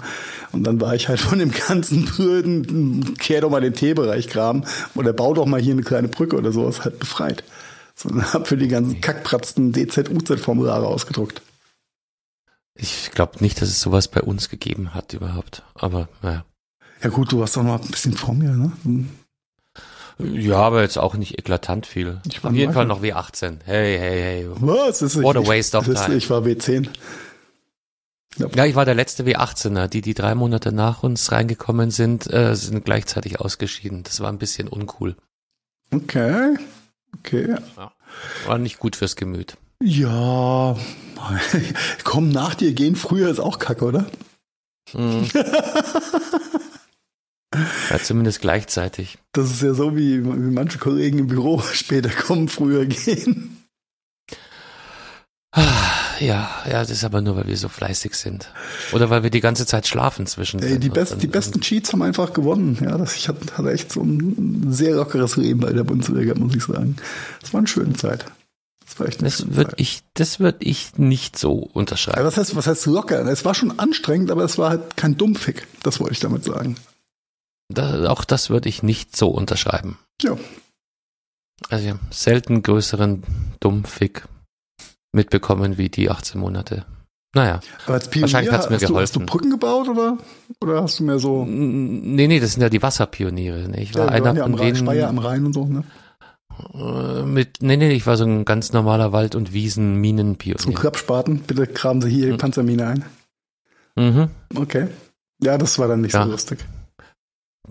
Und 0.52 0.64
dann 0.64 0.80
war 0.80 0.94
ich 0.94 1.10
halt 1.10 1.20
von 1.20 1.40
dem 1.40 1.52
ganzen 1.52 2.06
Brüden, 2.06 3.16
kehr 3.18 3.42
doch 3.42 3.50
mal 3.50 3.62
den 3.62 3.74
T-Bereich 3.74 4.28
graben 4.28 4.64
oder 4.94 5.14
bau 5.14 5.34
doch 5.34 5.48
mal 5.48 5.60
hier 5.60 5.74
eine 5.74 5.84
kleine 5.84 6.08
Brücke 6.08 6.38
oder 6.38 6.52
sowas 6.52 6.86
halt 6.86 7.00
befreit. 7.00 7.44
Sondern 7.96 8.34
hab 8.34 8.48
für 8.48 8.58
die 8.58 8.68
ganzen 8.68 9.02
Kackpratzen 9.02 9.74
DZ-UZ-Formulare 9.74 10.86
ausgedruckt. 10.86 11.42
Ich 12.76 13.12
glaube 13.12 13.44
nicht, 13.44 13.62
dass 13.62 13.70
es 13.70 13.82
sowas 13.82 14.08
bei 14.08 14.22
uns 14.22 14.50
gegeben 14.50 14.94
hat 14.94 15.14
überhaupt. 15.14 15.64
Aber 15.74 16.08
naja. 16.22 16.46
Ja 17.04 17.10
gut, 17.10 17.32
du 17.32 17.40
warst 17.40 17.58
doch 17.58 17.64
noch 17.64 17.82
ein 17.82 17.90
bisschen 17.90 18.14
vor 18.14 18.34
mir, 18.34 18.52
ne? 18.52 18.72
Ja, 20.20 20.58
aber 20.58 20.82
jetzt 20.82 20.98
auch 20.98 21.16
nicht 21.16 21.40
eklatant 21.40 21.88
viel. 21.88 22.22
Ich 22.28 22.44
Auf 22.44 22.54
jeden 22.54 22.74
Fall 22.74 22.86
noch 22.86 23.02
W18. 23.02 23.58
Hey, 23.66 23.98
hey, 23.98 24.22
hey. 24.22 24.48
Was? 24.56 25.02
Ist 25.02 25.22
What 25.22 25.36
a 25.36 25.46
waste 25.46 25.78
of 25.78 25.86
time. 25.86 26.16
Ich 26.16 26.30
war 26.30 26.42
W10. 26.44 26.90
Ja. 28.38 28.48
ja, 28.56 28.66
ich 28.66 28.76
war 28.76 28.86
der 28.86 28.96
letzte 28.96 29.24
W18er. 29.24 29.88
Die, 29.88 30.02
die 30.02 30.14
drei 30.14 30.36
Monate 30.36 30.72
nach 30.72 31.04
uns 31.04 31.32
reingekommen 31.32 31.92
sind, 31.92 32.32
äh, 32.32 32.56
sind 32.56 32.86
gleichzeitig 32.86 33.40
ausgeschieden. 33.40 34.04
Das 34.04 34.20
war 34.20 34.30
ein 34.32 34.38
bisschen 34.38 34.68
uncool. 34.68 35.16
Okay. 35.94 36.56
Okay. 37.20 37.56
Ja. 37.78 37.92
War 38.46 38.58
nicht 38.58 38.80
gut 38.80 38.96
fürs 38.96 39.16
Gemüt. 39.16 39.58
Ja. 39.84 40.78
Komm 42.04 42.30
nach 42.30 42.56
dir 42.56 42.74
gehen 42.74 42.96
früher 42.96 43.30
ist 43.30 43.40
auch 43.40 43.60
kacke, 43.60 43.86
oder? 43.86 44.06
Mhm. 44.94 45.28
Ja, 47.90 48.00
zumindest 48.00 48.42
gleichzeitig. 48.42 49.18
Das 49.34 49.52
ist 49.52 49.62
ja 49.62 49.74
so, 49.74 49.96
wie, 49.96 50.24
wie 50.24 50.52
manche 50.52 50.78
Kollegen 50.78 51.20
im 51.20 51.28
Büro 51.28 51.60
später 51.74 52.10
kommen, 52.10 52.48
früher 52.48 52.86
gehen. 52.86 53.58
Ja, 56.22 56.50
ja, 56.66 56.80
das 56.82 56.92
ist 56.92 57.04
aber 57.04 57.20
nur, 57.22 57.36
weil 57.36 57.48
wir 57.48 57.58
so 57.58 57.68
fleißig 57.68 58.14
sind. 58.14 58.50
Oder 58.94 59.10
weil 59.10 59.24
wir 59.24 59.32
die 59.32 59.42
ganze 59.42 59.66
Zeit 59.66 59.88
schlafen 59.88 60.28
zwischen. 60.28 60.62
Ey, 60.62 60.80
die, 60.80 60.90
best, 60.90 61.22
die 61.22 61.28
besten 61.28 61.60
Cheats 61.62 61.92
haben 61.92 62.04
einfach 62.04 62.32
gewonnen. 62.32 62.78
Ja, 62.80 62.98
das, 62.98 63.16
ich 63.16 63.28
hatte, 63.28 63.58
hatte 63.58 63.72
echt 63.72 63.92
so 63.92 64.02
ein 64.02 64.68
sehr 64.70 64.96
lockeres 64.96 65.36
Leben 65.36 65.60
bei 65.60 65.74
der 65.74 65.84
Bundesliga, 65.84 66.36
muss 66.36 66.56
ich 66.56 66.64
sagen. 66.64 66.96
Es 67.44 67.54
war 67.54 67.60
eine 67.60 67.68
schöne 67.68 67.94
Zeit. 67.94 68.26
Das, 68.86 69.00
war 69.00 69.08
echt 69.08 69.22
das 69.24 69.56
würde 69.56 69.74
ich, 69.78 70.04
das 70.14 70.40
würde 70.40 70.60
ich 70.62 70.98
nicht 70.98 71.40
so 71.40 71.54
unterschreiben. 71.74 72.20
Ja, 72.20 72.26
was 72.26 72.38
heißt, 72.38 72.56
was 72.56 72.68
heißt 72.68 72.86
locker? 72.86 73.26
Es 73.26 73.44
war 73.44 73.56
schon 73.56 73.80
anstrengend, 73.80 74.30
aber 74.32 74.44
es 74.44 74.58
war 74.58 74.70
halt 74.70 74.96
kein 74.96 75.18
Dummfick. 75.18 75.68
Das 75.82 76.00
wollte 76.00 76.14
ich 76.14 76.20
damit 76.20 76.44
sagen. 76.44 76.76
Da, 77.74 78.10
auch 78.10 78.24
das 78.26 78.50
würde 78.50 78.70
ich 78.70 78.84
nicht 78.84 79.16
so 79.16 79.30
unterschreiben. 79.30 79.98
Ja. 80.22 80.38
Also 81.70 81.88
ja, 81.88 81.96
selten 82.10 82.64
größeren 82.64 83.24
Dummfick 83.60 84.28
mitbekommen 85.14 85.78
wie 85.78 85.90
die 85.90 86.10
18 86.10 86.40
Monate. 86.40 86.86
Naja, 87.34 87.62
Aber 87.86 87.94
als 87.94 88.10
Pionier, 88.10 88.24
wahrscheinlich 88.24 88.52
hat's 88.52 88.70
mir 88.70 88.76
hast 88.76 88.82
geholfen. 88.82 88.96
Du, 88.96 89.02
hast 89.02 89.16
du 89.16 89.20
Brücken 89.26 89.52
gebaut 89.52 89.88
oder, 89.88 90.18
oder 90.60 90.84
hast 90.84 91.00
du 91.00 91.06
mehr 91.06 91.18
so? 91.18 91.46
Nee, 91.46 92.28
nee, 92.28 92.40
das 92.42 92.54
sind 92.54 92.62
ja 92.62 92.70
die 92.70 92.82
Wasserpioniere. 92.82 93.70
Ne? 93.70 93.82
Ich 93.82 93.96
war 93.96 94.08
ja, 94.08 94.12
einer 94.12 94.34
ja 94.34 94.44
von 94.44 94.58
denen. 94.58 94.76
Speyer 94.76 95.08
am 95.08 95.18
Rhein 95.18 95.46
und 95.46 95.54
so, 95.54 95.66
ne? 95.66 95.84
Äh, 96.74 97.24
mit, 97.24 97.60
nee, 97.62 97.78
nee, 97.78 97.92
ich 97.92 98.06
war 98.06 98.18
so 98.18 98.26
ein 98.26 98.44
ganz 98.44 98.74
normaler 98.74 99.14
Wald- 99.14 99.36
und 99.36 99.54
Wiesen-Minenpionier. 99.54 100.58
Zum 100.58 100.74
Krabspaten, 100.74 101.40
bitte 101.40 101.68
graben 101.68 102.02
Sie 102.02 102.10
hier 102.10 102.26
die 102.26 102.32
hm. 102.32 102.38
Panzermine 102.38 102.88
ein. 102.88 103.06
Mhm. 103.96 104.30
Okay. 104.56 104.88
Ja, 105.42 105.58
das 105.58 105.80
war 105.80 105.88
dann 105.88 106.02
nicht 106.02 106.14
ja. 106.14 106.26
so 106.26 106.32
lustig. 106.32 106.60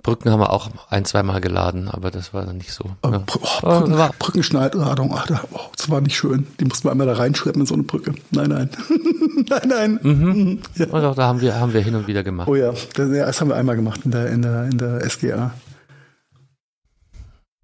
Brücken 0.02 0.30
haben 0.30 0.40
wir 0.40 0.50
auch 0.50 0.70
ein, 0.88 1.04
zweimal 1.04 1.40
geladen, 1.40 1.88
aber 1.88 2.10
das 2.10 2.32
war 2.32 2.46
dann 2.46 2.56
nicht 2.56 2.72
so. 2.72 2.84
Oh, 3.02 3.08
ja. 3.10 3.22
oh, 3.26 3.60
Brücken, 3.60 3.98
war, 3.98 4.10
Brückenschneidladung, 4.18 5.12
ach, 5.14 5.26
oh, 5.52 5.60
das 5.76 5.90
war 5.90 6.00
nicht 6.00 6.16
schön. 6.16 6.46
Die 6.58 6.64
mussten 6.64 6.84
wir 6.84 6.92
einmal 6.92 7.06
da 7.06 7.14
reinschleppen 7.14 7.62
in 7.62 7.66
so 7.66 7.74
eine 7.74 7.82
Brücke. 7.82 8.14
Nein, 8.30 8.48
nein. 8.48 8.70
nein, 9.48 9.68
nein. 9.68 10.00
Mhm. 10.02 10.60
Ja. 10.76 10.86
Und 10.86 11.04
auch 11.04 11.14
da 11.14 11.26
haben 11.26 11.40
wir, 11.40 11.58
haben 11.58 11.72
wir 11.72 11.80
hin 11.82 11.94
und 11.94 12.06
wieder 12.06 12.22
gemacht. 12.22 12.48
Oh 12.48 12.54
ja, 12.54 12.72
das, 12.94 13.10
das 13.10 13.40
haben 13.40 13.48
wir 13.48 13.56
einmal 13.56 13.76
gemacht 13.76 14.00
in 14.04 14.10
der, 14.10 14.28
in 14.28 14.42
der, 14.42 14.64
in 14.64 14.78
der 14.78 15.08
SGA. 15.08 15.52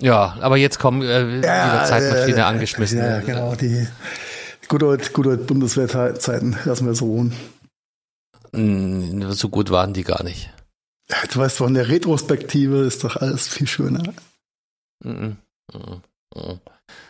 Ja, 0.00 0.36
aber 0.40 0.58
jetzt 0.58 0.78
kommen 0.78 1.02
äh, 1.02 1.36
ja, 1.36 1.40
wieder 1.40 1.84
Zeitmaschine 1.86 2.38
äh, 2.38 2.42
angeschmissen. 2.42 2.98
Ja, 2.98 3.20
genau, 3.20 3.54
die 3.54 3.88
gute 4.68 4.86
old, 4.86 5.12
good 5.14 5.26
old 5.26 5.46
Bundeswehrzeiten 5.46 6.56
lassen 6.64 6.86
wir 6.86 6.94
so 6.94 7.06
ruhen. 7.06 7.32
So 8.52 9.48
gut 9.48 9.70
waren 9.70 9.92
die 9.92 10.04
gar 10.04 10.22
nicht. 10.22 10.50
Ja, 11.10 11.18
du 11.32 11.38
weißt 11.38 11.60
doch, 11.60 11.66
in 11.66 11.74
der 11.74 11.88
Retrospektive 11.88 12.78
ist 12.78 13.04
doch 13.04 13.16
alles 13.16 13.48
viel 13.48 13.66
schöner. 13.66 14.14
Mm 15.04 15.10
-mm. 15.10 15.36
Mm 16.34 16.60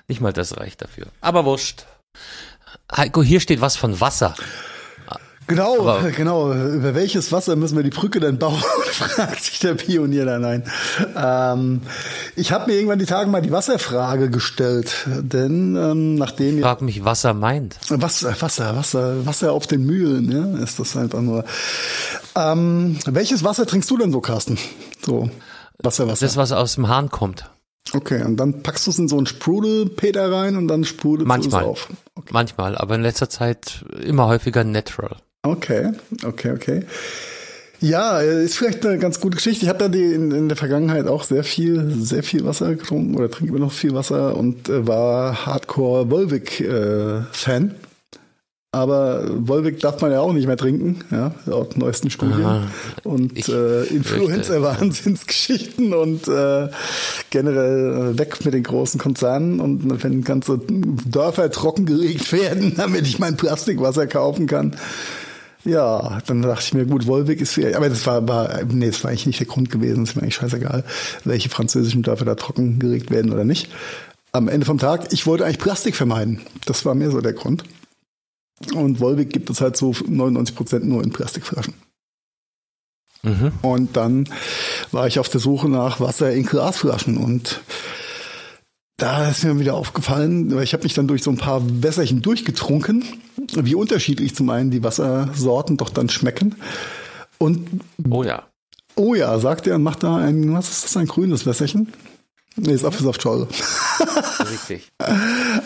Nicht 0.09 0.21
mal 0.21 0.33
das 0.33 0.57
reicht 0.57 0.83
dafür. 0.83 1.07
Aber 1.21 1.45
wurscht. 1.45 1.87
Heiko, 2.95 3.23
hier 3.23 3.41
steht 3.41 3.61
was 3.61 3.76
von 3.76 4.00
Wasser. 4.00 4.35
Genau, 5.47 5.88
Aber 5.88 6.11
genau. 6.17 6.53
Über 6.53 6.95
welches 6.95 7.31
Wasser 7.33 7.57
müssen 7.57 7.76
wir 7.76 7.85
die 7.85 7.91
Brücke 7.91 8.21
denn 8.21 8.38
bauen? 8.38 8.62
fragt 8.91 9.43
sich 9.43 9.59
der 9.59 9.75
Pionier 9.75 10.25
da 10.25 10.38
nein. 10.38 10.65
Ähm, 11.17 11.83
ich 12.35 12.53
habe 12.53 12.71
mir 12.71 12.76
irgendwann 12.76 12.99
die 12.99 13.07
Tage 13.07 13.31
mal 13.31 13.43
die 13.43 13.53
Wasserfrage 13.53 14.31
gestellt, 14.31 15.07
denn 15.07 15.76
ähm, 15.76 16.15
nachdem 16.17 16.57
ich 16.57 16.62
frage 16.62 16.85
mich, 16.85 17.05
was 17.05 17.25
er 17.25 17.35
meint. 17.35 17.79
Wasser, 17.88 18.35
Wasser, 18.41 18.76
Wasser, 18.76 19.26
Wasser 19.26 19.53
auf 19.53 19.67
den 19.67 19.85
Mühlen, 19.85 20.31
ja, 20.31 20.62
ist 20.62 20.79
das 20.79 20.97
einfach 20.97 21.21
nur. 21.21 21.45
Ähm, 22.35 22.99
welches 23.07 23.45
Wasser 23.45 23.67
trinkst 23.67 23.91
du 23.91 23.99
denn 23.99 24.12
so, 24.12 24.21
Carsten? 24.21 24.59
So 25.05 25.31
Wasser, 25.79 26.09
Wasser. 26.09 26.26
Das, 26.26 26.37
was 26.37 26.53
aus 26.53 26.75
dem 26.75 26.88
Hahn 26.88 27.11
kommt. 27.11 27.50
Okay, 27.93 28.23
und 28.23 28.37
dann 28.37 28.62
packst 28.62 28.87
du 28.87 28.91
es 28.91 28.99
in 28.99 29.07
so 29.07 29.17
einen 29.17 29.26
Sprudelpeter 29.26 30.33
rein 30.33 30.57
und 30.57 30.67
dann 30.67 30.85
sprudelt 30.85 31.31
es 31.47 31.55
auf. 31.55 31.88
Okay. 32.17 32.31
Manchmal, 32.33 32.76
aber 32.76 32.97
in 32.97 33.03
letzter 33.03 33.29
Zeit 33.29 33.85
immer 34.03 34.26
häufiger 34.26 34.65
natural. 34.65 35.17
Okay, 35.47 35.93
okay, 36.25 36.53
okay. 36.53 36.83
Ja, 37.81 38.21
ist 38.21 38.57
vielleicht 38.57 38.85
eine 38.87 38.99
ganz 38.99 39.21
gute 39.21 39.37
Geschichte. 39.37 39.65
Ich 39.65 39.69
habe 39.69 39.79
da 39.79 39.88
die 39.88 40.12
in, 40.12 40.33
in, 40.33 40.49
der 40.49 40.57
Vergangenheit 40.57 41.07
auch 41.07 41.25
sehr 41.25 41.45
viel, 41.45 41.95
sehr 42.00 42.23
viel 42.23 42.45
Wasser 42.45 42.75
getrunken 42.75 43.17
oder 43.17 43.31
trinke 43.31 43.53
immer 43.53 43.65
noch 43.65 43.73
viel 43.73 43.95
Wasser 43.95 44.37
und 44.37 44.69
äh, 44.69 44.87
war 44.87 45.47
Hardcore 45.47 46.11
Volvic-Fan. 46.11 47.71
Äh, 47.71 47.87
aber 48.76 49.25
Volvic 49.29 49.81
darf 49.81 50.00
man 50.03 50.12
ja 50.12 50.21
auch 50.21 50.35
nicht 50.35 50.47
mehr 50.47 50.59
trinken, 50.59 50.99
ja, 51.11 51.35
laut 51.47 51.79
neuesten 51.79 52.11
Studien. 52.11 52.45
Aha. 52.45 52.65
Und 53.05 53.49
äh, 53.49 53.85
Influencer-Wahnsinnsgeschichten 53.85 55.95
und 55.95 56.29
äh, 56.29 56.69
generell 57.31 58.12
äh, 58.12 58.19
weg 58.19 58.45
mit 58.45 58.53
den 58.53 58.65
großen 58.65 59.00
Konzernen 59.00 59.61
und 59.61 60.05
wenn 60.05 60.25
ganze 60.25 60.61
Dörfer 61.07 61.50
trockengelegt 61.50 62.31
werden, 62.38 62.75
damit 62.76 63.07
ich 63.07 63.19
mein 63.19 63.38
Plastikwasser 63.38 64.07
kaufen 64.07 64.47
kann. 64.47 64.76
Ja, 65.66 66.20
dann 66.26 66.42
dachte 66.42 66.62
ich 66.64 66.75
mir, 66.75 66.87
gut, 66.87 67.08
Wolwig 67.08 67.40
ist 67.40 67.58
aber 67.58 67.88
das 67.88 68.06
war, 68.06 68.26
war, 68.28 68.62
nee, 68.64 68.87
das 68.87 69.02
war 69.02 69.11
eigentlich 69.11 69.26
nicht 69.26 69.40
der 69.40 69.49
Grund 69.49 69.68
gewesen, 69.68 70.04
ist 70.04 70.14
mir 70.14 70.23
eigentlich 70.23 70.37
scheißegal, 70.37 70.85
welche 71.25 71.49
französischen 71.49 72.02
Dörfer 72.02 72.25
da 72.25 72.37
trockengelegt 72.37 73.11
werden 73.11 73.32
oder 73.32 73.44
nicht. 73.44 73.68
Am 74.30 74.46
Ende 74.46 74.64
vom 74.64 74.78
Tag, 74.78 75.12
ich 75.12 75.26
wollte 75.26 75.44
eigentlich 75.44 75.58
Plastik 75.58 75.96
vermeiden. 75.96 76.40
Das 76.66 76.85
war 76.85 76.94
mir 76.94 77.11
so 77.11 77.20
der 77.20 77.32
Grund. 77.32 77.64
Und 78.75 79.00
Volvic 79.00 79.32
gibt 79.32 79.50
es 79.50 79.61
halt 79.61 79.76
so 79.76 79.92
99 80.06 80.54
Prozent 80.54 80.87
nur 80.87 81.02
in 81.02 81.11
Plastikflaschen. 81.11 81.75
Mhm. 83.23 83.52
Und 83.62 83.96
dann 83.96 84.28
war 84.92 85.08
ich 85.08 85.18
auf 85.18 85.28
der 85.28 85.40
Suche 85.40 85.68
nach 85.68 85.99
Wasser 85.99 86.32
in 86.32 86.46
Glasflaschen 86.46 87.16
und 87.16 87.61
da 88.97 89.29
ist 89.29 89.45
mir 89.45 89.59
wieder 89.59 89.75
aufgefallen, 89.75 90.55
weil 90.55 90.65
ich 90.65 90.73
habe 90.73 90.85
mich 90.85 90.95
dann 90.95 91.07
durch 91.07 91.23
so 91.23 91.31
ein 91.31 91.37
paar 91.37 91.62
Wässerchen 91.83 92.23
durchgetrunken, 92.23 93.05
wie 93.55 93.75
unterschiedlich 93.75 94.35
zum 94.35 94.49
einen 94.50 94.71
die 94.71 94.83
Wassersorten 94.83 95.76
doch 95.76 95.91
dann 95.91 96.09
schmecken. 96.09 96.57
Und 97.38 97.69
oh 98.09 98.23
ja. 98.23 98.45
Oh 98.95 99.15
ja, 99.15 99.38
sagt 99.38 99.67
er 99.67 99.75
und 99.75 99.83
macht 99.83 100.03
da 100.03 100.17
ein, 100.17 100.55
was 100.55 100.71
ist 100.71 100.85
das, 100.85 100.97
ein 100.97 101.07
grünes 101.07 101.45
Wässerchen? 101.45 101.93
Nee, 102.57 102.73
ist 102.73 102.87
Apfelsaftschorle. 102.87 103.49
Richtig. 104.50 104.91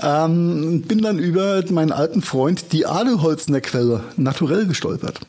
ähm, 0.02 0.82
bin 0.82 1.00
dann 1.00 1.20
über 1.20 1.62
meinen 1.70 1.92
alten 1.92 2.22
Freund, 2.22 2.72
die 2.72 2.86
Adelholzner 2.86 3.60
Quelle, 3.60 4.02
naturell 4.16 4.66
gestolpert. 4.66 5.20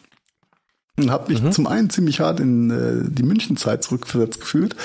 Und 1.01 1.12
habe 1.12 1.31
mich 1.31 1.41
mhm. 1.41 1.51
zum 1.51 1.67
einen 1.67 1.89
ziemlich 1.89 2.20
hart 2.20 2.39
in 2.39 2.70
äh, 2.70 3.10
die 3.10 3.24
Münchenzeit 3.24 3.84
zurückversetzt 3.84 4.39
gefühlt 4.39 4.75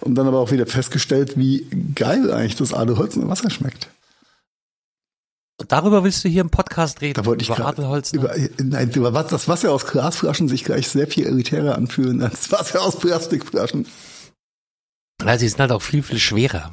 und 0.00 0.14
dann 0.14 0.26
aber 0.26 0.38
auch 0.38 0.50
wieder 0.50 0.66
festgestellt, 0.66 1.38
wie 1.38 1.66
geil 1.94 2.30
eigentlich 2.32 2.56
das 2.56 2.74
Adelholzner 2.74 3.28
Wasser 3.28 3.50
schmeckt. 3.50 3.88
Darüber 5.68 6.04
willst 6.04 6.24
du 6.24 6.28
hier 6.28 6.42
im 6.42 6.50
Podcast 6.50 7.00
reden? 7.00 7.14
Da 7.14 7.24
wollte 7.24 7.42
ich 7.42 7.48
über 7.48 7.66
Adelholzner? 7.66 8.20
Über, 8.20 8.34
nein, 8.62 8.90
über 8.90 9.14
was, 9.14 9.28
das 9.28 9.48
Wasser 9.48 9.72
aus 9.72 9.86
Glasflaschen 9.86 10.48
sich 10.48 10.64
gleich 10.64 10.88
sehr 10.88 11.06
viel 11.06 11.26
elitärer 11.26 11.76
anfühlen 11.76 12.22
als 12.22 12.50
Wasser 12.52 12.82
aus 12.82 12.98
Plastikflaschen. 12.98 13.86
Ja, 15.24 15.38
sie 15.38 15.48
sind 15.48 15.60
halt 15.60 15.72
auch 15.72 15.80
viel, 15.80 16.02
viel 16.02 16.18
schwerer. 16.18 16.72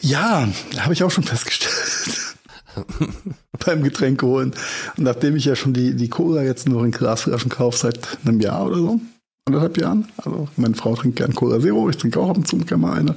Ja, 0.00 0.48
habe 0.78 0.92
ich 0.94 1.04
auch 1.04 1.10
schon 1.10 1.24
festgestellt. 1.24 2.29
Beim 3.64 3.82
Getränk 3.82 4.22
holen. 4.22 4.52
Und 4.96 5.04
nachdem 5.04 5.36
ich 5.36 5.44
ja 5.44 5.56
schon 5.56 5.72
die, 5.72 5.94
die 5.94 6.08
Cola 6.08 6.42
jetzt 6.42 6.68
nur 6.68 6.84
in 6.84 6.90
Glasflaschen 6.90 7.50
kaufe 7.50 7.76
seit 7.76 8.18
einem 8.24 8.40
Jahr 8.40 8.66
oder 8.66 8.76
so, 8.76 9.00
anderthalb 9.46 9.78
Jahren. 9.78 10.08
Also 10.16 10.48
meine 10.56 10.74
Frau 10.74 10.94
trinkt 10.94 11.16
gern 11.16 11.34
Cola 11.34 11.60
Zero, 11.60 11.88
ich 11.88 11.96
trinke 11.96 12.20
auch 12.20 12.30
ab 12.30 12.36
und 12.36 12.46
zu 12.46 12.56
mal 12.76 12.98
eine. 12.98 13.16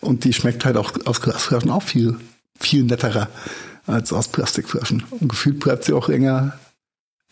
Und 0.00 0.24
die 0.24 0.32
schmeckt 0.32 0.64
halt 0.64 0.76
auch 0.76 0.92
aus 1.04 1.20
Glasflaschen 1.20 1.70
auch 1.70 1.82
viel, 1.82 2.16
viel 2.58 2.84
netterer 2.84 3.28
als 3.86 4.12
aus 4.12 4.28
Plastikflaschen. 4.28 5.04
Und 5.10 5.28
gefühlt 5.28 5.60
bleibt 5.60 5.84
sie 5.84 5.92
auch 5.92 6.08
länger 6.08 6.58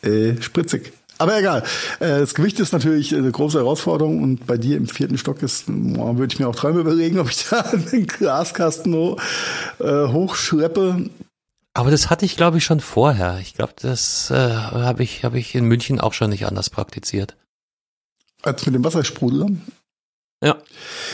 äh, 0.03 0.41
spritzig. 0.41 0.93
Aber 1.19 1.39
egal. 1.39 1.63
Äh, 2.01 2.21
das 2.21 2.35
Gewicht 2.35 2.59
ist 2.61 2.73
natürlich 2.73 3.15
eine 3.15 3.31
große 3.31 3.59
Herausforderung 3.59 4.23
und 4.23 4.47
bei 4.47 4.57
dir 4.57 4.77
im 4.77 4.89
vierten 4.89 5.19
Stock 5.19 5.43
ist, 5.43 5.69
würde 5.69 6.33
ich 6.33 6.41
mir 6.41 6.49
auch 6.49 6.57
dreimal 6.57 6.81
überlegen, 6.81 7.19
ob 7.19 7.31
ich 7.31 7.47
da 7.51 7.61
einen 7.61 8.07
Glaskasten 8.07 8.95
hoch, 8.95 9.21
äh, 9.79 10.09
hochschleppe. 10.09 11.11
Aber 11.75 11.91
das 11.91 12.09
hatte 12.09 12.25
ich, 12.25 12.37
glaube 12.37 12.59
ich, 12.59 12.65
schon 12.65 12.81
vorher. 12.81 13.39
Ich 13.41 13.55
glaube, 13.55 13.75
das 13.81 14.31
äh, 14.31 14.35
habe 14.35 15.03
ich, 15.03 15.25
hab 15.25 15.35
ich 15.35 15.55
in 15.57 15.65
München 15.65 16.01
auch 16.01 16.13
schon 16.13 16.31
nicht 16.31 16.47
anders 16.47 16.71
praktiziert. 16.71 17.37
Als 18.43 18.65
mit 18.65 18.77
dem 18.77 18.85
Wassersprudel? 18.85 19.59
Ja. 20.43 20.57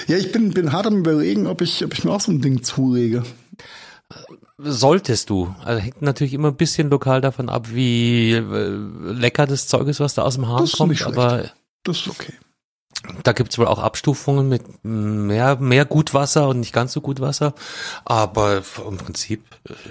Ja, 0.07 0.17
ich 0.17 0.33
bin, 0.33 0.53
bin 0.53 0.73
hart 0.73 0.87
am 0.87 0.99
überlegen, 0.99 1.47
ob 1.47 1.63
ich, 1.63 1.83
ob 1.85 1.95
ich 1.95 2.05
mir 2.05 2.13
auch 2.13 2.21
so 2.21 2.31
ein 2.31 2.43
Ding 2.43 2.63
zulege. 2.63 3.23
Solltest 4.59 5.31
du. 5.31 5.55
Also 5.65 5.81
hängt 5.81 6.03
natürlich 6.03 6.35
immer 6.35 6.49
ein 6.49 6.57
bisschen 6.57 6.91
lokal 6.91 7.23
davon 7.23 7.49
ab, 7.49 7.69
wie 7.73 8.33
äh, 8.33 8.43
lecker 8.43 9.47
das 9.47 9.67
Zeug 9.67 9.89
ist, 9.89 10.01
was 10.01 10.15
da 10.15 10.23
aus 10.23 10.35
dem 10.35 10.47
Hahn 10.47 10.61
das 10.61 10.73
kommt. 10.73 11.01
aber 11.03 11.51
das 11.85 11.99
ist 11.99 12.09
okay. 12.09 12.35
Da 13.23 13.33
gibt's 13.33 13.59
wohl 13.59 13.67
auch 13.67 13.79
Abstufungen 13.79 14.49
mit 14.49 14.63
mehr, 14.83 15.57
mehr 15.57 15.85
Gutwasser 15.85 16.49
und 16.49 16.61
nicht 16.61 16.73
ganz 16.73 16.93
so 16.93 17.01
Gutwasser. 17.01 17.55
Aber 18.05 18.63
im 18.87 18.99
Prinzip 18.99 19.43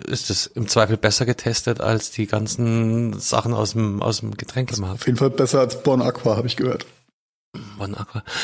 ist 0.05 0.29
es 0.29 0.45
im 0.45 0.67
Zweifel 0.67 0.97
besser 0.97 1.25
getestet 1.25 1.81
als 1.81 2.11
die 2.11 2.27
ganzen 2.27 3.19
Sachen 3.19 3.53
aus 3.53 3.71
dem, 3.71 4.01
aus 4.01 4.19
dem 4.19 4.37
Getränkemarkt. 4.37 5.01
Auf 5.01 5.05
jeden 5.07 5.17
Fall 5.17 5.31
besser 5.31 5.59
als 5.59 5.81
Bon 5.81 6.01
Aqua, 6.01 6.37
habe 6.37 6.47
ich 6.47 6.55
gehört. 6.55 6.85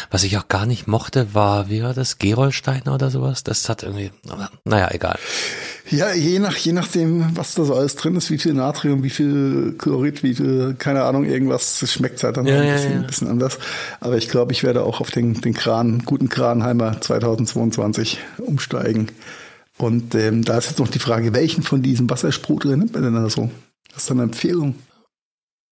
Was 0.09 0.23
ich 0.23 0.37
auch 0.37 0.47
gar 0.47 0.65
nicht 0.65 0.87
mochte, 0.87 1.33
war, 1.33 1.69
wie 1.69 1.83
war 1.83 1.93
das, 1.93 2.17
Gerolsteiner 2.17 2.95
oder 2.95 3.11
sowas? 3.11 3.43
Das 3.43 3.69
hat 3.69 3.83
irgendwie, 3.83 4.11
naja, 4.63 4.89
egal. 4.91 5.19
Ja, 5.91 6.11
je 6.13 6.39
nach, 6.39 6.57
je 6.57 6.71
nachdem, 6.71 7.37
was 7.37 7.53
da 7.53 7.63
so 7.63 7.75
alles 7.75 7.95
drin 7.95 8.15
ist, 8.15 8.31
wie 8.31 8.39
viel 8.39 8.53
Natrium, 8.53 9.03
wie 9.03 9.11
viel 9.11 9.75
Chlorid, 9.77 10.23
wie 10.23 10.33
viel, 10.33 10.75
keine 10.79 11.03
Ahnung, 11.03 11.25
irgendwas, 11.25 11.83
schmeckt 11.87 12.23
halt 12.23 12.37
dann 12.37 12.47
ja, 12.47 12.59
ein, 12.59 12.73
bisschen, 12.73 12.89
ja, 12.89 12.95
ja. 12.95 13.01
ein 13.01 13.07
bisschen 13.07 13.27
anders. 13.27 13.59
Aber 13.99 14.17
ich 14.17 14.27
glaube, 14.29 14.51
ich 14.53 14.63
werde 14.63 14.83
auch 14.83 15.01
auf 15.01 15.11
den, 15.11 15.39
den 15.39 15.53
Kran, 15.53 16.03
guten 16.05 16.29
Kranheimer 16.29 16.99
2022 16.99 18.19
umsteigen. 18.39 19.11
Und 19.77 20.15
ähm, 20.15 20.43
da 20.43 20.57
ist 20.57 20.69
jetzt 20.69 20.79
noch 20.79 20.87
die 20.87 20.99
Frage, 20.99 21.33
welchen 21.33 21.61
von 21.61 21.83
diesen 21.83 22.09
Wassersprudeln 22.09 22.79
nimmt 22.79 22.93
man 22.93 23.03
denn 23.03 23.13
da 23.13 23.29
so? 23.29 23.51
Das 23.93 24.03
ist 24.03 24.11
eine 24.11 24.23
Empfehlung. 24.23 24.75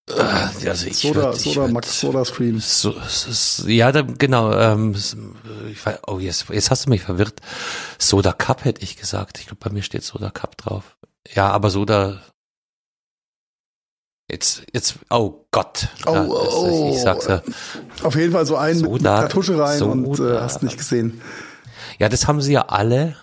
Äh, 0.09 0.67
also 0.69 0.87
ich 0.87 0.97
Soda, 0.97 1.23
würd, 1.23 1.35
ich 1.37 1.41
Soda, 1.43 1.61
würd, 1.61 1.71
Max 1.71 1.99
Soda 1.99 2.25
Stream. 2.25 2.59
So, 2.59 2.93
so, 3.07 3.67
ja, 3.67 3.91
da, 3.91 4.01
genau. 4.01 4.51
Ähm, 4.53 4.93
ich, 4.93 5.79
weiß- 5.79 5.99
oh, 6.07 6.19
jetzt, 6.19 6.49
jetzt 6.49 6.71
hast 6.71 6.85
du 6.85 6.89
mich 6.89 7.01
verwirrt. 7.01 7.39
Soda 7.99 8.33
Cup 8.33 8.65
hätte 8.65 8.81
ich 8.83 8.97
gesagt. 8.97 9.39
Ich 9.39 9.47
glaube, 9.47 9.59
bei 9.63 9.69
mir 9.69 9.81
steht 9.81 10.03
Soda 10.03 10.29
Cup 10.29 10.57
drauf. 10.57 10.97
Ja, 11.33 11.49
aber 11.51 11.69
Soda. 11.69 12.21
Jetzt, 14.29 14.63
jetzt, 14.73 14.95
oh 15.09 15.45
Gott. 15.51 15.87
Oh, 16.05 16.13
Ja, 16.13 16.25
oh. 16.27 16.91
Ich 16.93 17.01
sag's 17.01 17.27
ja. 17.27 17.41
Auf 18.03 18.15
jeden 18.15 18.31
Fall 18.33 18.45
so 18.45 18.55
einen 18.57 18.81
mit 18.81 18.89
Soda- 18.89 19.21
Kartusche 19.21 19.57
rein 19.59 19.81
und 19.83 20.05
äh, 20.11 20.15
Soda. 20.15 20.41
hast 20.41 20.63
nicht 20.63 20.77
gesehen. 20.77 21.21
Ja, 21.99 22.09
das 22.09 22.27
haben 22.27 22.41
sie 22.41 22.53
ja 22.53 22.63
alle. 22.63 23.15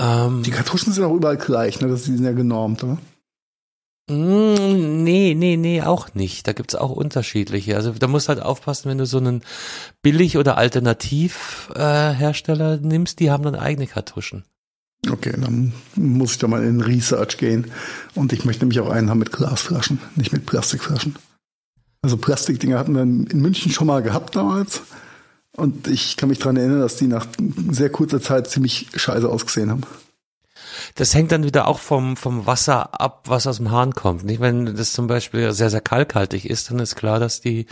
Ähm, 0.00 0.42
Die 0.44 0.50
Kartuschen 0.50 0.92
sind 0.92 1.04
auch 1.04 1.14
überall 1.14 1.36
gleich, 1.36 1.80
ne? 1.80 1.88
Das 1.88 2.04
die 2.04 2.14
sind 2.14 2.24
ja 2.24 2.32
genormt, 2.32 2.84
oder? 2.84 2.98
Mm, 4.10 5.04
Nee, 5.04 5.34
nee, 5.34 5.56
nee, 5.56 5.80
auch 5.82 6.14
nicht. 6.14 6.46
Da 6.46 6.52
gibt's 6.52 6.74
auch 6.74 6.90
unterschiedliche. 6.90 7.76
Also 7.76 7.92
da 7.92 8.06
musst 8.06 8.28
halt 8.28 8.40
aufpassen, 8.40 8.90
wenn 8.90 8.98
du 8.98 9.06
so 9.06 9.16
einen 9.18 9.42
Billig- 10.02 10.36
oder 10.36 10.58
Alternativhersteller 10.58 12.74
äh, 12.74 12.80
nimmst, 12.80 13.20
die 13.20 13.30
haben 13.30 13.44
dann 13.44 13.54
eigene 13.54 13.86
Kartuschen. 13.86 14.44
Okay, 15.10 15.32
dann 15.32 15.72
muss 15.94 16.32
ich 16.32 16.38
da 16.38 16.48
mal 16.48 16.62
in 16.62 16.82
Research 16.82 17.38
gehen. 17.38 17.70
Und 18.14 18.34
ich 18.34 18.44
möchte 18.44 18.64
nämlich 18.64 18.80
auch 18.80 18.90
einen 18.90 19.08
haben 19.08 19.18
mit 19.18 19.32
Glasflaschen, 19.32 20.00
nicht 20.16 20.32
mit 20.32 20.44
Plastikflaschen. 20.46 21.16
Also 22.02 22.16
Plastikdinger 22.16 22.78
hatten 22.78 22.94
wir 22.94 23.02
in 23.02 23.40
München 23.40 23.72
schon 23.72 23.86
mal 23.86 24.02
gehabt 24.02 24.36
damals. 24.36 24.82
Und 25.56 25.88
ich 25.88 26.16
kann 26.16 26.28
mich 26.28 26.38
dran 26.38 26.56
erinnern, 26.56 26.80
dass 26.80 26.96
die 26.96 27.06
nach 27.06 27.26
sehr 27.70 27.90
kurzer 27.90 28.20
Zeit 28.20 28.48
ziemlich 28.48 28.88
scheiße 28.94 29.28
ausgesehen 29.28 29.70
haben. 29.70 29.82
Das 30.94 31.14
hängt 31.14 31.32
dann 31.32 31.44
wieder 31.44 31.66
auch 31.68 31.78
vom, 31.78 32.16
vom 32.16 32.46
Wasser 32.46 33.00
ab, 33.00 33.24
was 33.26 33.46
aus 33.46 33.56
dem 33.58 33.70
Hahn 33.70 33.94
kommt. 33.94 34.24
Nicht, 34.24 34.40
wenn 34.40 34.76
das 34.76 34.92
zum 34.92 35.06
Beispiel 35.06 35.52
sehr, 35.52 35.70
sehr 35.70 35.80
kalkhaltig 35.80 36.48
ist, 36.48 36.70
dann 36.70 36.78
ist 36.78 36.96
klar, 36.96 37.18
dass 37.20 37.40
die 37.40 37.66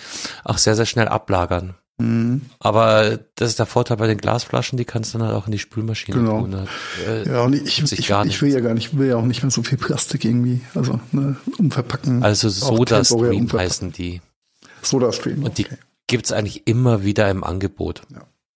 auch 0.44 0.58
sehr, 0.58 0.76
sehr 0.76 0.86
schnell 0.86 1.08
ablagern. 1.08 1.74
Mhm. 2.00 2.42
Aber 2.60 3.18
das 3.34 3.50
ist 3.50 3.58
der 3.58 3.66
Vorteil 3.66 3.96
bei 3.96 4.06
den 4.06 4.18
Glasflaschen, 4.18 4.76
die 4.76 4.84
kannst 4.84 5.12
du 5.14 5.18
dann 5.18 5.26
halt 5.28 5.36
auch 5.36 5.46
in 5.46 5.52
die 5.52 5.58
Spülmaschine 5.58 6.16
Genau. 6.18 6.40
tun. 6.42 6.68
Äh, 7.06 7.28
Ja, 7.28 7.42
und 7.42 7.54
ich, 7.54 7.82
ich, 7.92 8.06
gar 8.06 8.24
ich 8.24 8.40
will 8.40 8.52
ja 8.52 8.60
gar 8.60 8.74
nicht, 8.74 8.96
will 8.96 9.08
ja 9.08 9.16
auch 9.16 9.24
nicht 9.24 9.42
mehr 9.42 9.50
so 9.50 9.62
viel 9.64 9.78
Plastik 9.78 10.24
irgendwie. 10.24 10.60
Also 10.76 11.00
ne, 11.10 11.36
umverpacken. 11.58 12.22
Also 12.22 12.48
Auch 12.48 12.76
Soda 12.76 13.02
temporär 13.02 13.04
Stream 13.04 13.40
umverpacken. 13.42 13.60
heißen 13.70 13.92
die. 13.92 14.20
Soda 14.82 15.12
Stream. 15.12 15.42
Und 15.42 15.58
die 15.58 15.66
okay. 15.66 15.76
gibt's 16.06 16.30
eigentlich 16.30 16.68
immer 16.68 17.02
wieder 17.02 17.28
im 17.30 17.42
Angebot. 17.42 18.02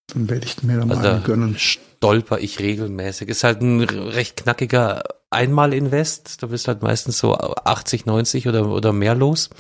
Dann 0.08 0.28
werde 0.28 0.46
ich 0.46 0.62
mir 0.62 0.78
da 0.78 0.86
mal 0.86 0.96
Also 0.96 1.08
einen 1.08 1.20
da 1.20 1.26
gönnen. 1.26 1.56
stolper 1.58 2.38
ich 2.38 2.58
regelmäßig. 2.58 3.28
Ist 3.28 3.44
halt 3.44 3.60
ein 3.62 3.80
recht 3.82 4.36
knackiger 4.42 5.02
Einmal-Invest. 5.30 6.42
Da 6.42 6.48
bist 6.48 6.68
halt 6.68 6.82
meistens 6.82 7.18
so 7.18 7.34
80, 7.36 8.06
90 8.06 8.48
oder, 8.48 8.68
oder 8.68 8.92
mehr 8.92 9.14
los. 9.14 9.50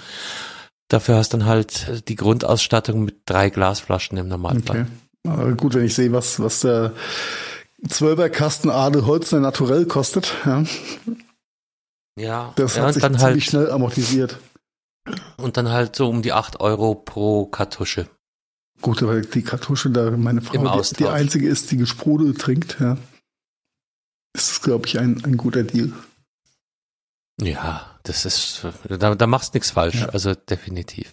Dafür 0.88 1.16
hast 1.16 1.32
dann 1.32 1.46
halt 1.46 2.08
die 2.08 2.16
Grundausstattung 2.16 3.04
mit 3.04 3.22
drei 3.24 3.48
Glasflaschen 3.48 4.18
im 4.18 4.28
Normalfall. 4.28 4.82
Okay. 4.82 4.86
Aber 5.26 5.52
gut, 5.52 5.74
wenn 5.74 5.84
ich 5.86 5.94
sehe, 5.94 6.12
was, 6.12 6.38
was 6.40 6.60
der 6.60 6.92
12er 7.86 8.28
Kasten 8.28 8.68
Adel 8.68 9.06
Holzner 9.06 9.40
Naturell 9.40 9.86
kostet, 9.86 10.34
ja, 10.44 10.64
Ja, 12.18 12.52
das 12.56 12.76
ja 12.76 12.82
hat 12.82 12.94
sich 12.94 13.02
dann 13.02 13.16
ziemlich 13.18 13.22
halt, 13.34 13.42
schnell 13.44 13.70
amortisiert. 13.70 14.38
und 15.38 15.56
dann 15.56 15.70
halt 15.70 15.96
so 15.96 16.08
um 16.08 16.20
die 16.22 16.32
8 16.32 16.60
Euro 16.60 16.94
pro 16.94 17.46
Kartusche. 17.46 18.06
Gut, 18.82 19.02
aber 19.02 19.20
die 19.20 19.42
Kartusche, 19.42 19.90
da 19.90 20.10
meine 20.10 20.42
Frau 20.42 20.80
die, 20.80 20.96
die 20.96 21.06
einzige 21.06 21.48
ist, 21.48 21.70
die 21.70 21.76
gesprudelt 21.76 22.40
trinkt, 22.40 22.78
ja. 22.80 22.98
Das 24.34 24.50
ist, 24.50 24.62
glaube 24.62 24.86
ich, 24.86 24.98
ein, 24.98 25.22
ein 25.24 25.36
guter 25.36 25.62
Deal. 25.62 25.92
Ja, 27.40 27.98
das 28.02 28.24
ist, 28.24 28.66
da, 28.88 29.14
da 29.14 29.26
machst 29.26 29.54
nichts 29.54 29.70
falsch. 29.70 30.00
Ja. 30.00 30.08
Also 30.08 30.34
definitiv. 30.34 31.12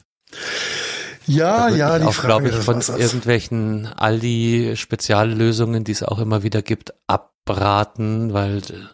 Ja, 1.27 1.69
ja, 1.69 1.97
ich 1.97 2.01
die 2.01 2.07
auch, 2.07 2.13
Frage 2.13 2.49
glaube 2.49 2.59
ich, 2.59 2.65
von 2.65 2.81
irgendwelchen 2.99 3.85
Aldi-Speziallösungen, 3.85 5.83
die 5.83 5.91
es 5.91 6.01
auch 6.01 6.17
immer 6.19 6.41
wieder 6.41 6.63
gibt, 6.63 6.93
abraten, 7.07 8.33
weil 8.33 8.57
äh, 8.57 8.87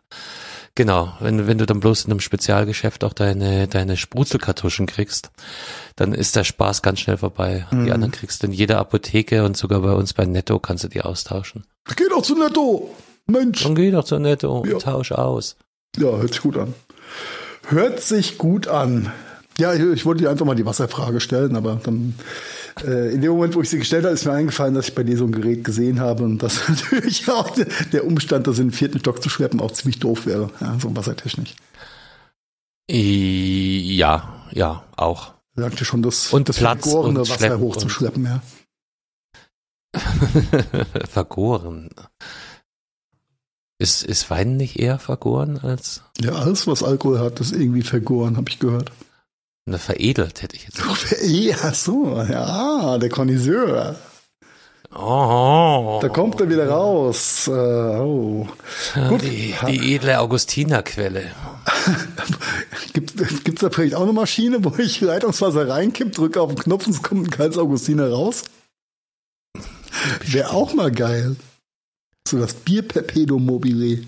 genau, 0.76 1.14
wenn, 1.20 1.48
wenn 1.48 1.58
du 1.58 1.66
dann 1.66 1.80
bloß 1.80 2.06
in 2.06 2.12
einem 2.12 2.20
Spezialgeschäft 2.20 3.04
auch 3.04 3.14
deine, 3.14 3.68
deine 3.68 3.98
Spruzelkartuschen 3.98 4.86
kriegst, 4.86 5.32
dann 5.96 6.14
ist 6.14 6.36
der 6.36 6.44
Spaß 6.44 6.82
ganz 6.82 7.00
schnell 7.00 7.18
vorbei. 7.18 7.66
Mhm. 7.72 7.86
Die 7.86 7.92
anderen 7.92 8.12
kriegst 8.12 8.44
du 8.44 8.48
in 8.48 8.54
jeder 8.54 8.80
Apotheke 8.80 9.44
und 9.44 9.58
sogar 9.58 9.80
bei 9.82 9.94
uns 9.94 10.14
bei 10.14 10.26
Netto 10.26 10.60
kannst 10.60 10.84
du 10.84 10.88
die 10.88 11.02
austauschen. 11.02 11.66
Geh 11.96 12.06
doch 12.10 12.22
zu 12.22 12.36
Netto! 12.38 12.94
Mensch! 13.28 13.64
Dann 13.64 13.76
geh 13.76 13.90
doch 13.92 14.04
zu 14.04 14.20
Netto 14.20 14.64
Ja. 14.66 14.74
und 14.76 14.82
tausch 14.82 15.12
aus. 15.12 15.56
Ja, 15.98 16.18
hört 16.18 16.34
sich 16.34 16.42
gut 16.42 16.58
an. 16.58 16.74
Hört 17.68 18.00
sich 18.00 18.38
gut 18.38 18.68
an. 18.68 19.12
Ja, 19.58 19.74
ich, 19.74 19.82
ich 19.82 20.06
wollte 20.06 20.24
dir 20.24 20.30
einfach 20.30 20.46
mal 20.46 20.56
die 20.56 20.66
Wasserfrage 20.66 21.20
stellen, 21.22 21.56
aber 21.56 21.80
dann 21.82 22.16
äh, 22.84 23.14
in 23.14 23.22
dem 23.22 23.32
Moment, 23.32 23.56
wo 23.56 23.62
ich 23.62 23.70
sie 23.70 23.80
gestellt 23.80 24.04
habe, 24.06 24.14
ist 24.14 24.26
mir 24.26 24.34
eingefallen, 24.34 24.74
dass 24.74 24.90
ich 24.90 24.96
bei 24.96 25.04
dir 25.04 25.18
so 25.18 25.26
ein 25.26 25.32
Gerät 25.32 25.64
gesehen 25.64 26.00
habe 26.00 26.24
und 26.24 26.40
dass 26.40 26.68
natürlich 26.70 27.30
auch 27.30 27.50
der, 27.92 28.06
Umstand, 28.06 28.48
das 28.48 28.60
in 28.60 28.68
den 28.68 28.74
vierten 28.74 29.00
Stock 29.00 29.22
zu 29.24 29.30
schleppen, 29.30 29.60
auch 29.60 29.72
ziemlich 29.72 30.00
doof 30.00 30.26
wäre. 30.26 30.50
Ja, 30.60 30.78
so 30.80 30.96
wassertechnisch. 30.96 31.56
I- 32.90 33.96
Ja, 33.96 34.46
ja, 34.52 34.84
auch. 34.98 35.34
Sagte 35.56 35.86
schon, 35.86 36.02
das, 36.02 36.34
Und 36.34 36.50
das 36.50 36.58
Platz 36.58 36.84
vergorene 36.84 37.20
und 37.22 37.30
Wasser 37.30 37.38
Schleppen 37.40 37.60
hochzuschleppen, 37.60 38.26
ja. 38.26 38.42
vergoren. 41.10 41.90
Ist, 43.78 44.04
ist 44.04 44.30
Wein 44.30 44.56
nicht 44.58 44.80
eher 44.80 45.00
vergoren 45.00 45.58
als 45.58 46.02
Ja, 46.22 46.34
alles, 46.34 46.66
was 46.68 46.84
Alkohol 46.84 47.20
hat, 47.20 47.40
ist 47.42 47.52
irgendwie 47.52 47.82
vergoren, 47.82 48.38
habe 48.38 48.50
ich 48.50 48.60
gehört. 48.60 48.92
Na, 49.66 49.78
veredelt, 49.78 50.42
hätte 50.42 50.56
ich 50.56 50.66
jetzt. 50.66 50.82
Ja, 51.24 51.74
so, 51.74 52.16
ja, 52.30 52.98
der 52.98 53.10
Connoisseur. 53.10 53.96
Oh, 54.98 56.00
Da 56.02 56.08
kommt 56.08 56.40
er 56.40 56.50
wieder 56.50 56.70
raus. 56.70 57.48
Äh, 57.48 57.52
oh. 57.52 58.48
Gut. 59.10 59.24
Die, 59.24 59.54
die 59.68 59.96
edle 59.96 60.20
Augustinerquelle. 60.20 61.32
Gibt 62.94 63.20
es 63.20 63.56
da 63.56 63.70
vielleicht 63.70 63.96
auch 63.96 64.04
eine 64.04 64.14
Maschine, 64.14 64.64
wo 64.64 64.72
ich 64.78 65.02
Leitungswasser 65.02 65.68
reinkipp, 65.68 66.14
drücke 66.14 66.40
auf 66.40 66.54
den 66.54 66.60
Knopf 66.64 66.88
und 66.88 66.94
es 66.94 67.02
kommt 67.02 67.28
ein 67.28 67.30
kaltes 67.30 67.58
Augustiner 67.58 68.10
raus? 68.10 68.44
Wäre 70.26 70.52
auch 70.52 70.74
mal 70.74 70.92
geil. 70.92 71.36
So 72.28 72.40
das 72.40 72.54
Bier 72.54 72.88
Perpedo 72.88 73.38
mobile. 73.38 74.02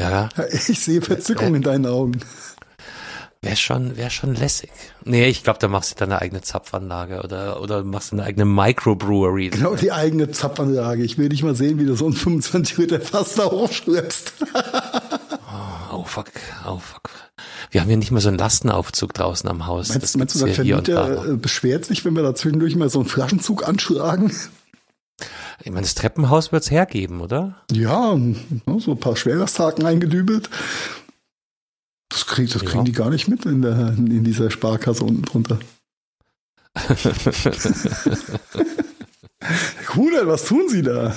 Ja, 0.00 0.28
Ich 0.52 0.80
sehe 0.80 1.00
Verzückung 1.00 1.54
in 1.54 1.62
deinen 1.62 1.86
Augen. 1.86 2.20
wäre 3.42 3.56
schon, 3.56 3.96
wär 3.96 4.10
schon 4.10 4.34
lässig. 4.34 4.70
Nee, 5.04 5.26
ich 5.28 5.42
glaube, 5.44 5.58
da 5.58 5.68
machst 5.68 5.92
du 5.92 5.94
deine 5.96 6.20
eigene 6.20 6.42
Zapfanlage 6.42 7.22
oder, 7.22 7.62
oder 7.62 7.82
machst 7.84 8.12
eine 8.12 8.24
eigene 8.24 8.44
Microbrewery. 8.44 9.50
Genau 9.50 9.74
die 9.74 9.92
eigene 9.92 10.30
Zapfanlage. 10.30 11.02
Ich 11.02 11.16
will 11.16 11.28
dich 11.28 11.42
mal 11.42 11.54
sehen, 11.54 11.78
wie 11.78 11.86
du 11.86 11.94
so 11.96 12.08
ein 12.08 12.12
25 12.12 12.76
Liter 12.78 13.00
Fass 13.00 13.34
da 13.34 13.46
hochschleppst. 13.46 14.32
Oh 15.92 16.04
fuck, 16.04 16.26
oh 16.68 16.78
fuck. 16.78 17.10
Wir 17.70 17.80
haben 17.80 17.88
ja 17.88 17.96
nicht 17.96 18.10
mal 18.10 18.20
so 18.20 18.28
einen 18.28 18.36
Lastenaufzug 18.36 19.14
draußen 19.14 19.48
am 19.48 19.66
Haus. 19.66 19.88
Meinst, 19.88 20.02
Das 20.02 20.16
meinst 20.16 20.34
du, 20.34 20.44
der 20.44 20.54
Vermieter 20.54 21.32
äh, 21.32 21.36
beschwert 21.36 21.86
sich, 21.86 22.04
wenn 22.04 22.14
wir 22.14 22.22
da 22.22 22.34
zwischendurch 22.34 22.76
mal 22.76 22.90
so 22.90 22.98
einen 23.00 23.08
Flaschenzug 23.08 23.66
anschlagen? 23.66 24.30
Ich 25.62 25.70
meine, 25.70 25.82
das 25.82 25.94
Treppenhaus 25.94 26.52
wird's 26.52 26.70
hergeben, 26.70 27.20
oder? 27.20 27.56
Ja, 27.72 28.14
ne, 28.14 28.36
so 28.78 28.92
ein 28.92 29.00
paar 29.00 29.16
Schwerlasthaken 29.16 29.84
eingedübelt. 29.86 30.50
Das, 32.10 32.26
krieg, 32.26 32.50
das 32.52 32.62
Ja. 32.62 32.68
kriegen 32.68 32.84
die 32.84 32.92
gar 32.92 33.10
nicht 33.10 33.26
mit 33.28 33.44
in, 33.46 33.62
der, 33.62 33.88
in 33.96 34.22
dieser 34.24 34.50
Sparkasse 34.50 35.04
unten 35.04 35.22
drunter. 35.22 35.58
Cool, 39.94 40.12
was 40.24 40.44
tun 40.44 40.68
sie 40.68 40.82
da? 40.82 41.14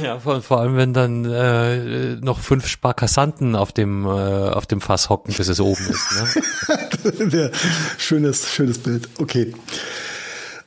Ja, 0.00 0.18
vor, 0.20 0.42
vor 0.42 0.60
allem, 0.60 0.76
wenn 0.76 0.92
dann 0.92 1.24
äh, 1.24 2.16
noch 2.16 2.38
fünf 2.38 2.66
Sparkassanten 2.66 3.56
auf 3.56 3.72
dem, 3.72 4.04
äh, 4.04 4.08
auf 4.08 4.66
dem 4.66 4.80
Fass 4.82 5.08
hocken, 5.08 5.34
bis 5.34 5.48
es 5.48 5.58
oben 5.58 5.84
ist. 5.88 7.34
Ne? 7.34 7.50
Schönes, 7.98 8.48
schönes 8.52 8.78
Bild. 8.78 9.08
Okay. 9.18 9.54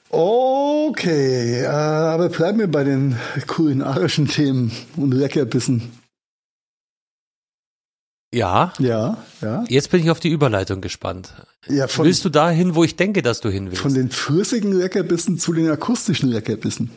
Okay, 0.09 1.61
äh, 1.61 1.65
aber 1.67 2.29
bleiben 2.29 2.59
wir 2.59 2.67
bei 2.69 2.83
den 2.83 3.15
kulinarischen 3.47 4.27
Themen 4.27 4.71
und 4.95 5.11
Leckerbissen. 5.13 5.91
Ja, 8.33 8.73
Ja, 8.77 9.17
ja. 9.41 9.63
jetzt 9.69 9.89
bin 9.89 10.01
ich 10.03 10.11
auf 10.11 10.19
die 10.19 10.29
Überleitung 10.29 10.81
gespannt. 10.81 11.33
ja 11.67 11.87
von, 11.87 12.05
Willst 12.05 12.23
du 12.25 12.29
dahin, 12.29 12.75
wo 12.75 12.83
ich 12.83 12.95
denke, 12.95 13.21
dass 13.23 13.39
du 13.41 13.49
hin 13.49 13.67
willst? 13.71 13.81
von 13.81 13.93
den 13.93 14.09
flüssigen 14.11 14.71
Leckerbissen 14.71 15.39
zu 15.39 15.51
den 15.53 15.69
akustischen 15.69 16.29
Leckerbissen. 16.29 16.91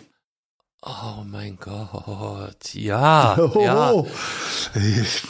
oh 0.84 1.22
mein 1.26 1.56
Gott, 1.58 2.74
ja, 2.74 3.38
Oh, 3.54 3.62
ja. 3.62 4.04
Ich, 4.74 5.22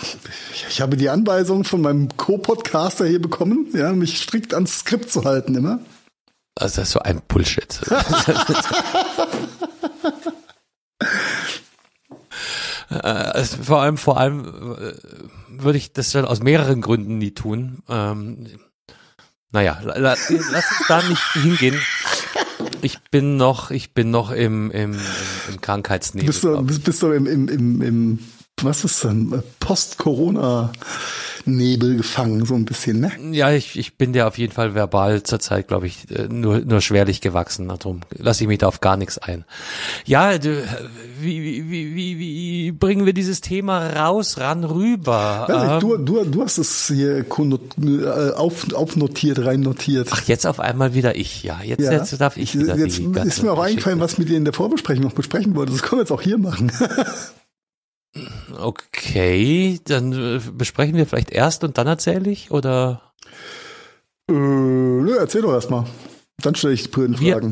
ich 0.71 0.81
habe 0.81 0.97
die 0.97 1.09
Anweisung 1.09 1.63
von 1.63 1.81
meinem 1.81 2.09
Co-Podcaster 2.17 3.07
hier 3.07 3.23
bekommen, 3.23 3.69
ja, 3.73 3.93
mich 3.93 4.21
strikt 4.21 4.55
ans 4.55 4.81
Skript 4.81 5.09
zu 5.11 5.23
halten 5.25 5.55
immer. 5.55 5.79
Also 6.55 6.81
das 6.81 6.89
ist 6.89 6.93
so 6.93 7.01
ein 7.01 7.23
Bullshit. 7.27 7.81
Äh, 12.91 13.45
vor 13.45 13.81
allem, 13.81 13.97
vor 13.97 14.19
allem 14.19 14.45
äh, 14.45 14.93
würde 15.49 15.79
ich 15.79 15.93
das 15.93 16.13
dann 16.13 16.27
aus 16.27 16.41
mehreren 16.43 16.83
Gründen 16.83 17.19
nie 17.19 17.31
tun. 17.31 17.83
Ähm, 17.89 18.47
naja, 19.51 19.81
la, 19.83 19.97
la, 19.97 20.17
lass 20.29 20.31
uns 20.31 20.87
da 20.89 21.03
nicht 21.03 21.23
hingehen. 21.33 21.81
Ich 22.83 22.99
bin 23.11 23.37
noch, 23.37 23.71
ich 23.71 23.95
bin 23.95 24.11
noch 24.11 24.31
im, 24.31 24.71
im, 24.71 24.99
im 25.49 25.61
Krankheitsnebel. 25.61 26.27
Bist 26.27 26.45
du, 26.45 26.63
bist, 26.63 26.85
bist 26.85 27.03
du 27.03 27.13
im, 27.13 27.27
im, 27.27 27.49
im, 27.49 27.83
im, 27.83 28.19
was 28.61 28.85
ist 28.85 29.05
denn, 29.05 29.43
Post-Corona 29.61 30.73
Nebel 31.45 31.97
gefangen, 31.97 32.45
so 32.47 32.55
ein 32.55 32.65
bisschen, 32.65 33.01
ne? 33.01 33.11
Ja, 33.33 33.51
ich, 33.51 33.77
ich 33.77 33.97
bin 33.97 34.13
dir 34.13 34.29
auf 34.29 34.39
jeden 34.39 34.53
Fall 34.53 34.75
verbal 34.75 35.23
zurzeit, 35.23 35.69
glaube 35.69 35.87
ich, 35.87 36.11
äh, 36.11 36.29
nur, 36.29 36.61
nur 36.61 36.81
schwerlich 36.81 37.21
gewachsen. 37.21 37.69
Darum 37.69 38.01
lasse 38.17 38.45
ich 38.45 38.49
mich 38.49 38.59
da 38.59 38.69
auf 38.69 38.81
gar 38.81 38.97
nichts 38.97 39.19
ein. 39.19 39.45
Ja, 40.05 40.39
du, 40.39 40.63
wie, 41.21 41.43
wie, 41.43 41.71
wie, 41.71 41.97
wie, 41.97 42.19
wie 42.19 42.73
bringen 42.73 43.07
wir 43.07 43.13
dieses 43.13 43.41
Thema 43.41 43.89
raus, 43.91 44.39
ran, 44.39 44.65
rüber? 44.65 45.49
Ähm, 45.51 45.81
du, 45.81 45.97
du, 45.97 46.25
du 46.25 46.43
hast 46.43 46.59
es 46.59 46.87
hier 46.87 47.19
äh, 47.19 48.31
auf, 48.37 48.73
aufnotiert, 48.73 49.45
rein 49.45 49.61
notiert. 49.61 50.09
Ach, 50.13 50.23
jetzt 50.23 50.47
auf 50.47 50.61
einmal 50.61 50.95
wieder 50.95 51.17
ich, 51.17 51.43
ja. 51.43 51.61
Jetzt, 51.65 51.81
ja. 51.81 51.93
jetzt 51.93 52.21
darf 52.21 52.37
ich 52.37 52.57
wieder. 52.57 52.77
Jetzt 52.77 53.01
ist 53.01 53.43
mir 53.43 53.53
auch 53.53 53.63
eingefallen, 53.63 54.01
was 54.01 54.19
mit 54.19 54.29
dir 54.29 54.37
in 54.37 54.45
der 54.45 54.55
Vorbesprechung 54.55 55.03
noch 55.03 55.15
besprechen 55.15 55.57
wollte. 55.57 55.73
Das 55.73 55.83
können 55.83 55.99
wir 55.99 56.03
jetzt 56.03 56.13
auch 56.13 56.23
hier 56.23 56.39
machen. 56.39 56.71
Okay, 58.59 59.81
dann 59.85 60.13
äh, 60.13 60.41
besprechen 60.53 60.97
wir 60.97 61.07
vielleicht 61.07 61.31
erst 61.31 61.65
und 61.65 61.79
dann 61.79 61.87
erzähle 61.87 62.31
ich, 62.31 62.51
oder? 62.51 63.01
Äh, 64.29 64.35
nö, 64.35 65.17
erzähl 65.19 65.43
doch 65.43 65.53
erstmal. 65.53 65.87
Dann 66.39 66.55
stelle 66.55 66.75
ich 66.75 66.85
die 66.85 66.91
Fragen. 66.91 67.19
Wir, 67.19 67.37
äh, 67.37 67.49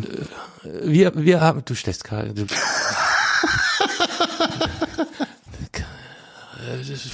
wir, 0.83 1.13
wir 1.15 1.41
haben, 1.41 1.65
du 1.65 1.75
stellst 1.75 2.05
gerade, 2.05 2.35
du, 2.35 2.45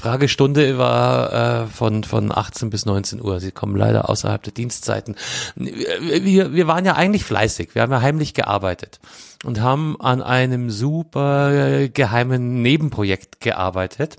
Fragestunde 0.06 0.78
war 0.78 1.64
äh, 1.64 1.66
von, 1.66 2.04
von 2.04 2.30
18 2.30 2.70
bis 2.70 2.86
19 2.86 3.20
Uhr. 3.20 3.40
Sie 3.40 3.50
kommen 3.50 3.74
leider 3.74 4.08
außerhalb 4.08 4.42
der 4.42 4.52
Dienstzeiten. 4.52 5.16
Wir, 5.56 6.52
wir 6.52 6.66
waren 6.68 6.84
ja 6.84 6.94
eigentlich 6.94 7.24
fleißig. 7.24 7.74
Wir 7.74 7.82
haben 7.82 7.92
ja 7.92 8.00
heimlich 8.00 8.32
gearbeitet 8.34 9.00
und 9.46 9.60
haben 9.60 10.00
an 10.00 10.22
einem 10.22 10.70
super 10.70 11.88
geheimen 11.88 12.62
Nebenprojekt 12.62 13.40
gearbeitet. 13.40 14.16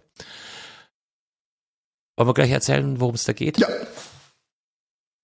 Wollen 2.16 2.30
wir 2.30 2.34
gleich 2.34 2.52
erzählen, 2.52 3.02
worum 3.02 3.16
es 3.16 3.26
da 3.26 3.34
geht? 3.34 3.58
Ja. 3.58 3.68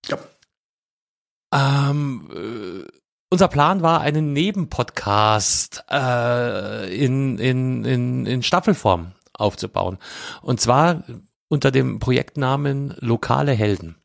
Ja. 0.09 1.89
Ähm, 1.89 2.29
äh, 2.33 2.87
unser 3.29 3.47
Plan 3.47 3.81
war, 3.81 4.01
einen 4.01 4.33
Nebenpodcast 4.33 5.85
äh, 5.89 6.93
in, 6.93 7.39
in, 7.39 7.85
in, 7.85 8.25
in 8.25 8.43
Staffelform 8.43 9.13
aufzubauen. 9.31 9.99
Und 10.41 10.59
zwar 10.59 11.03
unter 11.47 11.71
dem 11.71 11.99
Projektnamen 11.99 12.93
Lokale 12.99 13.53
Helden. 13.53 14.02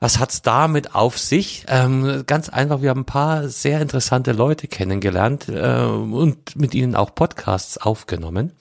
Was 0.00 0.20
hat's 0.20 0.42
damit 0.42 0.94
auf 0.94 1.18
sich? 1.18 1.64
Ähm, 1.66 2.22
ganz 2.26 2.48
einfach, 2.48 2.82
wir 2.82 2.90
haben 2.90 3.00
ein 3.00 3.04
paar 3.04 3.48
sehr 3.48 3.80
interessante 3.80 4.32
Leute 4.32 4.68
kennengelernt 4.68 5.48
äh, 5.48 5.82
und 5.82 6.54
mit 6.54 6.74
ihnen 6.74 6.94
auch 6.94 7.14
Podcasts 7.14 7.78
aufgenommen. 7.78 8.52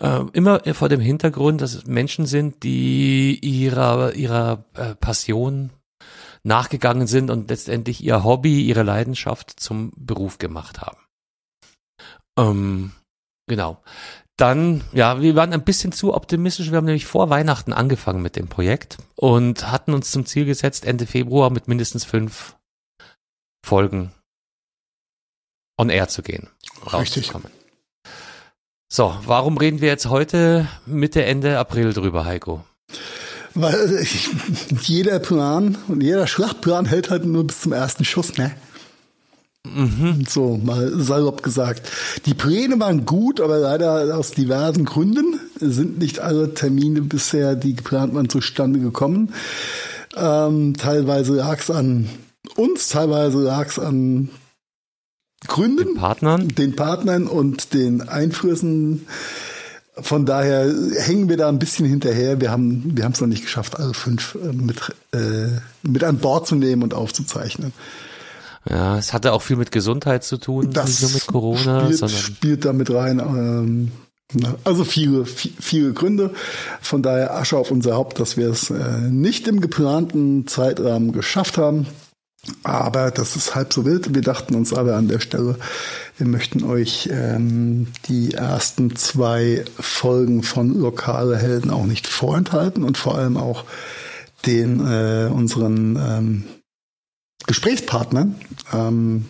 Äh, 0.00 0.20
immer 0.32 0.60
vor 0.72 0.88
dem 0.88 1.00
Hintergrund, 1.00 1.60
dass 1.60 1.74
es 1.74 1.86
Menschen 1.86 2.24
sind, 2.24 2.62
die 2.62 3.38
ihrer, 3.40 4.14
ihrer 4.14 4.64
äh, 4.74 4.94
Passion 4.94 5.70
nachgegangen 6.44 7.06
sind 7.06 7.30
und 7.30 7.50
letztendlich 7.50 8.02
ihr 8.02 8.24
Hobby, 8.24 8.62
ihre 8.62 8.82
Leidenschaft 8.82 9.58
zum 9.60 9.92
Beruf 9.96 10.38
gemacht 10.38 10.80
haben. 10.80 10.98
Ähm, 12.38 12.92
genau. 13.46 13.82
Dann, 14.36 14.82
ja, 14.92 15.20
wir 15.20 15.36
waren 15.36 15.52
ein 15.52 15.64
bisschen 15.64 15.92
zu 15.92 16.12
optimistisch. 16.12 16.70
Wir 16.70 16.78
haben 16.78 16.86
nämlich 16.86 17.06
vor 17.06 17.30
Weihnachten 17.30 17.72
angefangen 17.72 18.20
mit 18.20 18.34
dem 18.34 18.48
Projekt 18.48 18.98
und 19.14 19.70
hatten 19.70 19.94
uns 19.94 20.10
zum 20.10 20.26
Ziel 20.26 20.44
gesetzt, 20.44 20.84
Ende 20.84 21.06
Februar 21.06 21.50
mit 21.50 21.68
mindestens 21.68 22.04
fünf 22.04 22.56
Folgen 23.64 24.12
on 25.78 25.88
air 25.88 26.08
zu 26.08 26.22
gehen. 26.22 26.48
Richtig. 26.92 27.32
So, 28.92 29.16
warum 29.24 29.56
reden 29.56 29.80
wir 29.80 29.88
jetzt 29.88 30.06
heute 30.06 30.68
Mitte, 30.86 31.24
Ende 31.24 31.58
April 31.58 31.92
drüber, 31.92 32.24
Heiko? 32.24 32.64
Weil 33.54 33.98
äh, 33.98 34.06
jeder 34.82 35.18
Plan 35.20 35.78
und 35.88 36.02
jeder 36.02 36.26
Schlachtplan 36.26 36.86
hält 36.86 37.10
halt 37.10 37.24
nur 37.24 37.46
bis 37.46 37.60
zum 37.60 37.72
ersten 37.72 38.04
Schuss, 38.04 38.36
ne? 38.36 38.54
Mhm. 39.66 40.24
So, 40.28 40.60
mal 40.62 40.92
salopp 41.00 41.42
gesagt. 41.42 41.90
Die 42.26 42.34
Pläne 42.34 42.78
waren 42.80 43.06
gut, 43.06 43.40
aber 43.40 43.58
leider 43.58 44.16
aus 44.16 44.32
diversen 44.32 44.84
Gründen 44.84 45.40
sind 45.58 45.98
nicht 45.98 46.20
alle 46.20 46.54
Termine 46.54 47.00
bisher, 47.00 47.56
die 47.56 47.74
geplant 47.74 48.14
waren, 48.14 48.28
zustande 48.28 48.78
gekommen. 48.78 49.32
Ähm, 50.16 50.74
teilweise 50.76 51.34
lag 51.34 51.60
es 51.60 51.70
an 51.70 52.08
uns, 52.56 52.88
teilweise 52.88 53.38
lag 53.38 53.68
es 53.68 53.78
an 53.78 54.28
Gründen. 55.46 55.84
Den 55.84 55.94
Partnern? 55.96 56.48
Den 56.48 56.76
Partnern 56.76 57.26
und 57.26 57.74
den 57.74 58.02
Einflüssen. 58.08 59.06
Von 59.96 60.26
daher 60.26 60.72
hängen 60.98 61.28
wir 61.28 61.36
da 61.36 61.48
ein 61.48 61.58
bisschen 61.58 61.86
hinterher. 61.86 62.40
Wir 62.40 62.50
haben 62.50 62.96
wir 62.96 63.04
haben 63.04 63.12
es 63.12 63.20
noch 63.20 63.28
nicht 63.28 63.42
geschafft, 63.42 63.78
alle 63.78 63.94
fünf 63.94 64.36
äh, 64.42 64.52
mit, 64.52 64.76
äh, 65.12 65.58
mit 65.82 66.02
an 66.02 66.18
Bord 66.18 66.46
zu 66.46 66.54
nehmen 66.56 66.82
und 66.82 66.94
aufzuzeichnen. 66.94 67.72
Ja, 68.68 68.98
es 68.98 69.12
hatte 69.12 69.32
auch 69.32 69.42
viel 69.42 69.56
mit 69.56 69.72
Gesundheit 69.72 70.24
zu 70.24 70.38
tun, 70.38 70.70
das 70.72 70.88
nicht 70.88 71.02
nur 71.02 71.10
mit 71.12 71.26
Corona, 71.26 71.80
spielt, 71.80 71.98
sondern 71.98 72.18
spielt 72.18 72.64
da 72.64 72.72
mit 72.72 72.90
rein. 72.90 73.18
Ähm, 73.18 73.92
also 74.64 74.84
viele, 74.84 75.26
viele 75.26 75.92
Gründe. 75.92 76.32
Von 76.80 77.02
daher 77.02 77.34
Asche 77.36 77.56
auf 77.58 77.70
unser 77.70 77.94
Haupt, 77.94 78.18
dass 78.20 78.36
wir 78.36 78.48
es 78.48 78.70
äh, 78.70 79.00
nicht 79.00 79.46
im 79.48 79.60
geplanten 79.60 80.46
Zeitrahmen 80.46 81.12
geschafft 81.12 81.58
haben. 81.58 81.86
Aber 82.62 83.10
das 83.10 83.36
ist 83.36 83.54
halb 83.54 83.72
so 83.72 83.84
wild. 83.84 84.14
Wir 84.14 84.22
dachten 84.22 84.54
uns 84.54 84.72
aber 84.72 84.96
an 84.96 85.08
der 85.08 85.20
Stelle, 85.20 85.56
wir 86.18 86.26
möchten 86.26 86.62
euch 86.64 87.08
ähm, 87.10 87.88
die 88.08 88.34
ersten 88.34 88.96
zwei 88.96 89.64
Folgen 89.78 90.42
von 90.42 90.78
Lokale 90.78 91.36
Helden 91.36 91.70
auch 91.70 91.86
nicht 91.86 92.06
vorenthalten 92.06 92.84
und 92.84 92.98
vor 92.98 93.16
allem 93.16 93.36
auch 93.36 93.64
den 94.46 94.80
äh, 94.80 95.30
unseren 95.32 95.96
ähm, 95.96 96.44
Gesprächspartnern 97.46 98.36
ähm, 98.72 99.26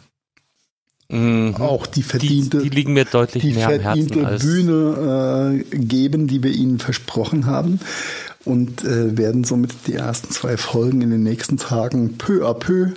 mhm. 1.09 1.57
auch 1.57 1.87
die 1.87 2.03
verdiente, 2.03 2.59
die, 2.59 2.71
die, 2.71 2.77
liegen 2.77 2.93
mir 2.93 3.05
deutlich 3.05 3.43
die 3.43 3.53
mehr 3.53 3.81
verdiente 3.81 4.21
am 4.21 4.27
Herzen 4.27 4.47
Bühne 4.47 5.64
äh, 5.73 5.77
geben, 5.77 6.27
die 6.27 6.43
wir 6.43 6.53
ihnen 6.53 6.79
versprochen 6.79 7.47
haben 7.47 7.81
und 8.45 8.85
äh, 8.85 9.17
werden 9.17 9.45
somit 9.45 9.73
die 9.87 9.95
ersten 9.95 10.31
zwei 10.31 10.57
Folgen 10.57 11.01
in 11.01 11.11
den 11.11 11.23
nächsten 11.23 11.57
Tagen 11.57 12.19
peu 12.19 12.47
à 12.47 12.55
peu 12.55 12.93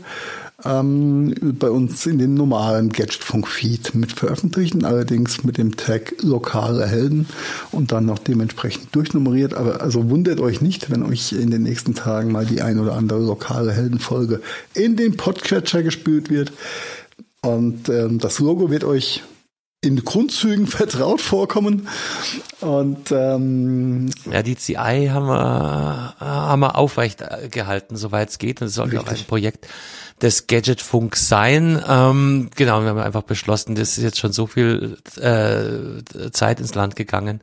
ähm, 0.66 1.36
bei 1.60 1.70
uns 1.70 2.06
in 2.06 2.18
den 2.18 2.34
normalen 2.34 2.92
Gadgetfunk-Feed 2.92 3.94
mit 3.94 4.12
veröffentlichen, 4.12 4.86
allerdings 4.86 5.44
mit 5.44 5.58
dem 5.58 5.78
Tag 5.78 6.16
lokale 6.22 6.88
Helden 6.88 7.28
und 7.72 7.92
dann 7.92 8.06
noch 8.06 8.20
dementsprechend 8.20 8.96
durchnummeriert. 8.96 9.54
Aber 9.54 9.82
also 9.82 10.10
wundert 10.10 10.40
euch 10.40 10.62
nicht, 10.62 10.90
wenn 10.90 11.04
euch 11.04 11.32
in 11.32 11.52
den 11.52 11.64
nächsten 11.64 11.94
Tagen 11.94 12.32
mal 12.32 12.46
die 12.46 12.62
ein 12.62 12.80
oder 12.80 12.94
andere 12.94 13.24
lokale 13.24 13.72
Heldenfolge 13.72 14.42
in 14.74 14.96
den 14.96 15.16
Podcatcher 15.16 15.84
gespült 15.84 16.30
wird. 16.30 16.52
Und 17.42 17.88
ähm, 17.90 18.18
das 18.18 18.40
Logo 18.40 18.72
wird 18.72 18.84
euch 18.84 19.22
in 19.82 20.04
Grundzügen 20.04 20.66
vertraut 20.68 21.22
vorkommen. 21.22 21.88
Und 22.62 23.12
ähm, 23.12 24.10
ja, 24.32 24.42
die 24.42 24.56
CI 24.56 25.10
haben 25.12 25.28
wir, 25.28 26.16
haben 26.20 26.62
wir 26.62 26.76
aufrecht 26.76 27.24
gehalten, 27.52 27.96
soweit 27.96 28.30
es 28.30 28.40
geht. 28.40 28.62
Und 28.62 28.68
es 28.68 28.74
soll 28.74 28.98
auch 28.98 29.08
ein 29.08 29.24
Projekt 29.28 29.68
des 30.22 30.48
Gadgetfunks 30.48 31.28
sein. 31.28 31.82
Ähm, 31.88 32.50
genau, 32.56 32.82
wir 32.82 32.90
haben 32.90 33.00
einfach 33.00 33.24
beschlossen, 33.24 33.76
das 33.76 33.98
ist 33.98 34.04
jetzt 34.04 34.20
schon 34.20 34.32
so 34.32 34.48
viel 34.48 34.98
äh, 35.18 36.32
Zeit 36.32 36.60
ins 36.60 36.74
Land 36.74 36.96
gegangen, 36.96 37.42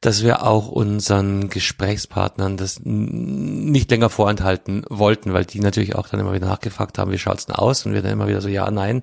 dass 0.00 0.22
wir 0.22 0.44
auch 0.44 0.68
unseren 0.68 1.50
Gesprächspartnern 1.50 2.56
das 2.56 2.80
nicht 2.82 3.90
länger 3.90 4.08
vorenthalten 4.08 4.84
wollten, 4.88 5.34
weil 5.34 5.44
die 5.44 5.60
natürlich 5.60 5.96
auch 5.96 6.08
dann 6.08 6.20
immer 6.20 6.32
wieder 6.32 6.46
nachgefragt 6.46 6.98
haben, 6.98 7.10
wie 7.10 7.18
schaut's 7.18 7.46
denn 7.46 7.56
aus? 7.56 7.84
Und 7.84 7.92
wir 7.92 8.00
dann 8.00 8.12
immer 8.12 8.28
wieder 8.28 8.40
so, 8.40 8.48
ja, 8.48 8.70
nein, 8.70 9.02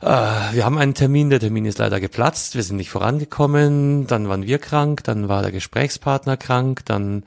äh, 0.00 0.06
wir 0.06 0.64
haben 0.64 0.78
einen 0.78 0.94
Termin, 0.94 1.30
der 1.30 1.40
Termin 1.40 1.64
ist 1.64 1.78
leider 1.78 1.98
geplatzt, 1.98 2.54
wir 2.54 2.62
sind 2.62 2.76
nicht 2.76 2.90
vorangekommen, 2.90 4.06
dann 4.06 4.28
waren 4.28 4.46
wir 4.46 4.58
krank, 4.58 5.02
dann 5.04 5.28
war 5.28 5.42
der 5.42 5.50
Gesprächspartner 5.50 6.36
krank, 6.36 6.82
dann 6.84 7.24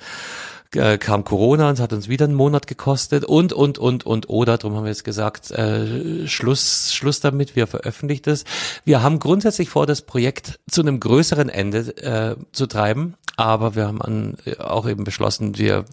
äh, 0.73 0.97
kam 0.97 1.23
Corona 1.23 1.69
und 1.69 1.75
es 1.75 1.79
hat 1.79 1.93
uns 1.93 2.07
wieder 2.07 2.25
einen 2.25 2.35
Monat 2.35 2.67
gekostet 2.67 3.25
und, 3.25 3.53
und, 3.53 3.77
und, 3.77 4.05
und, 4.05 4.29
oder, 4.29 4.57
darum 4.57 4.75
haben 4.75 4.83
wir 4.83 4.89
jetzt 4.89 5.03
gesagt, 5.03 5.51
äh, 5.51 6.27
Schluss, 6.27 6.93
Schluss 6.93 7.19
damit, 7.19 7.55
wir 7.55 7.67
veröffentlichen 7.67 8.29
es. 8.29 8.43
Wir 8.83 9.01
haben 9.03 9.19
grundsätzlich 9.19 9.69
vor, 9.69 9.85
das 9.85 10.01
Projekt 10.01 10.59
zu 10.69 10.81
einem 10.81 10.99
größeren 10.99 11.49
Ende 11.49 11.97
äh, 11.97 12.35
zu 12.51 12.67
treiben, 12.67 13.15
aber 13.37 13.75
wir 13.75 13.87
haben 13.87 14.01
an, 14.01 14.35
auch 14.59 14.87
eben 14.87 15.03
beschlossen, 15.03 15.57
wir 15.57 15.85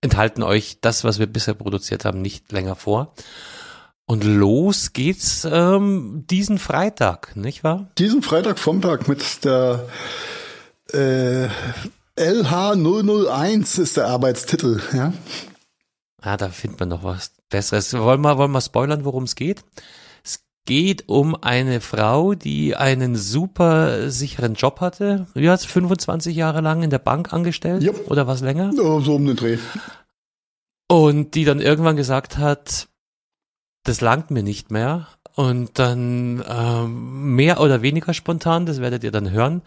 enthalten 0.00 0.42
euch 0.42 0.78
das, 0.80 1.04
was 1.04 1.18
wir 1.18 1.26
bisher 1.26 1.54
produziert 1.54 2.04
haben, 2.04 2.20
nicht 2.20 2.52
länger 2.52 2.76
vor. 2.76 3.14
Und 4.04 4.24
los 4.24 4.92
geht's 4.92 5.46
ähm, 5.50 6.24
diesen 6.28 6.58
Freitag, 6.58 7.36
nicht 7.36 7.64
wahr? 7.64 7.88
Diesen 7.98 8.22
Freitag 8.22 8.58
Vormittag 8.58 9.08
mit 9.08 9.44
der 9.44 9.86
äh, 10.92 11.48
LH001 12.18 13.80
ist 13.80 13.96
der 13.96 14.06
Arbeitstitel, 14.06 14.80
ja. 14.92 15.12
Ah, 16.20 16.36
da 16.36 16.50
findet 16.50 16.80
man 16.80 16.90
noch 16.90 17.04
was 17.04 17.32
Besseres. 17.48 17.92
Wollen 17.94 18.20
wir, 18.20 18.38
wollen 18.38 18.52
wir 18.52 18.60
spoilern, 18.60 19.04
worum 19.04 19.24
es 19.24 19.34
geht? 19.34 19.64
Es 20.22 20.44
geht 20.66 21.08
um 21.08 21.34
eine 21.34 21.80
Frau, 21.80 22.34
die 22.34 22.76
einen 22.76 23.16
super 23.16 24.10
sicheren 24.10 24.54
Job 24.54 24.80
hatte. 24.80 25.26
Wie 25.34 25.50
hat 25.50 25.62
25 25.62 26.36
Jahre 26.36 26.60
lang 26.60 26.82
in 26.82 26.90
der 26.90 26.98
Bank 26.98 27.32
angestellt? 27.32 27.82
Jupp. 27.82 28.10
Oder 28.10 28.26
was 28.26 28.40
länger? 28.40 28.72
So 28.72 29.14
um 29.14 29.26
den 29.26 29.36
Dreh. 29.36 29.58
Und 30.88 31.34
die 31.34 31.44
dann 31.44 31.60
irgendwann 31.60 31.96
gesagt 31.96 32.36
hat, 32.36 32.88
das 33.84 34.00
langt 34.00 34.30
mir 34.30 34.42
nicht 34.42 34.70
mehr. 34.70 35.08
Und 35.34 35.78
dann 35.78 36.44
ähm, 36.46 37.34
mehr 37.34 37.60
oder 37.60 37.80
weniger 37.80 38.12
spontan, 38.12 38.66
das 38.66 38.80
werdet 38.80 39.02
ihr 39.02 39.10
dann 39.10 39.30
hören, 39.30 39.62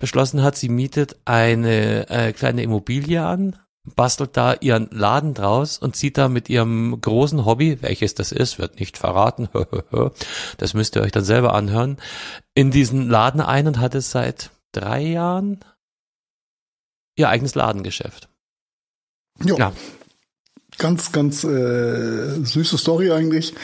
beschlossen 0.00 0.42
hat, 0.42 0.56
sie 0.56 0.68
mietet 0.68 1.16
eine 1.24 2.08
äh, 2.10 2.32
kleine 2.32 2.62
Immobilie 2.62 3.24
an, 3.24 3.56
bastelt 3.84 4.36
da 4.36 4.54
ihren 4.54 4.88
Laden 4.90 5.34
draus 5.34 5.78
und 5.78 5.94
zieht 5.94 6.18
da 6.18 6.28
mit 6.28 6.48
ihrem 6.48 7.00
großen 7.00 7.44
Hobby, 7.44 7.80
welches 7.82 8.14
das 8.14 8.32
ist, 8.32 8.58
wird 8.58 8.80
nicht 8.80 8.98
verraten, 8.98 9.48
das 10.56 10.74
müsst 10.74 10.96
ihr 10.96 11.02
euch 11.02 11.12
dann 11.12 11.24
selber 11.24 11.54
anhören, 11.54 11.98
in 12.54 12.70
diesen 12.70 13.08
Laden 13.08 13.40
ein 13.40 13.68
und 13.68 13.78
hat 13.78 13.94
es 13.94 14.10
seit 14.10 14.50
drei 14.72 15.02
Jahren 15.02 15.60
ihr 17.16 17.28
eigenes 17.28 17.54
Ladengeschäft. 17.54 18.28
Jo. 19.44 19.56
Ja. 19.58 19.72
Ganz, 20.78 21.12
ganz 21.12 21.44
äh, 21.44 22.44
süße 22.44 22.78
Story 22.78 23.12
eigentlich. 23.12 23.54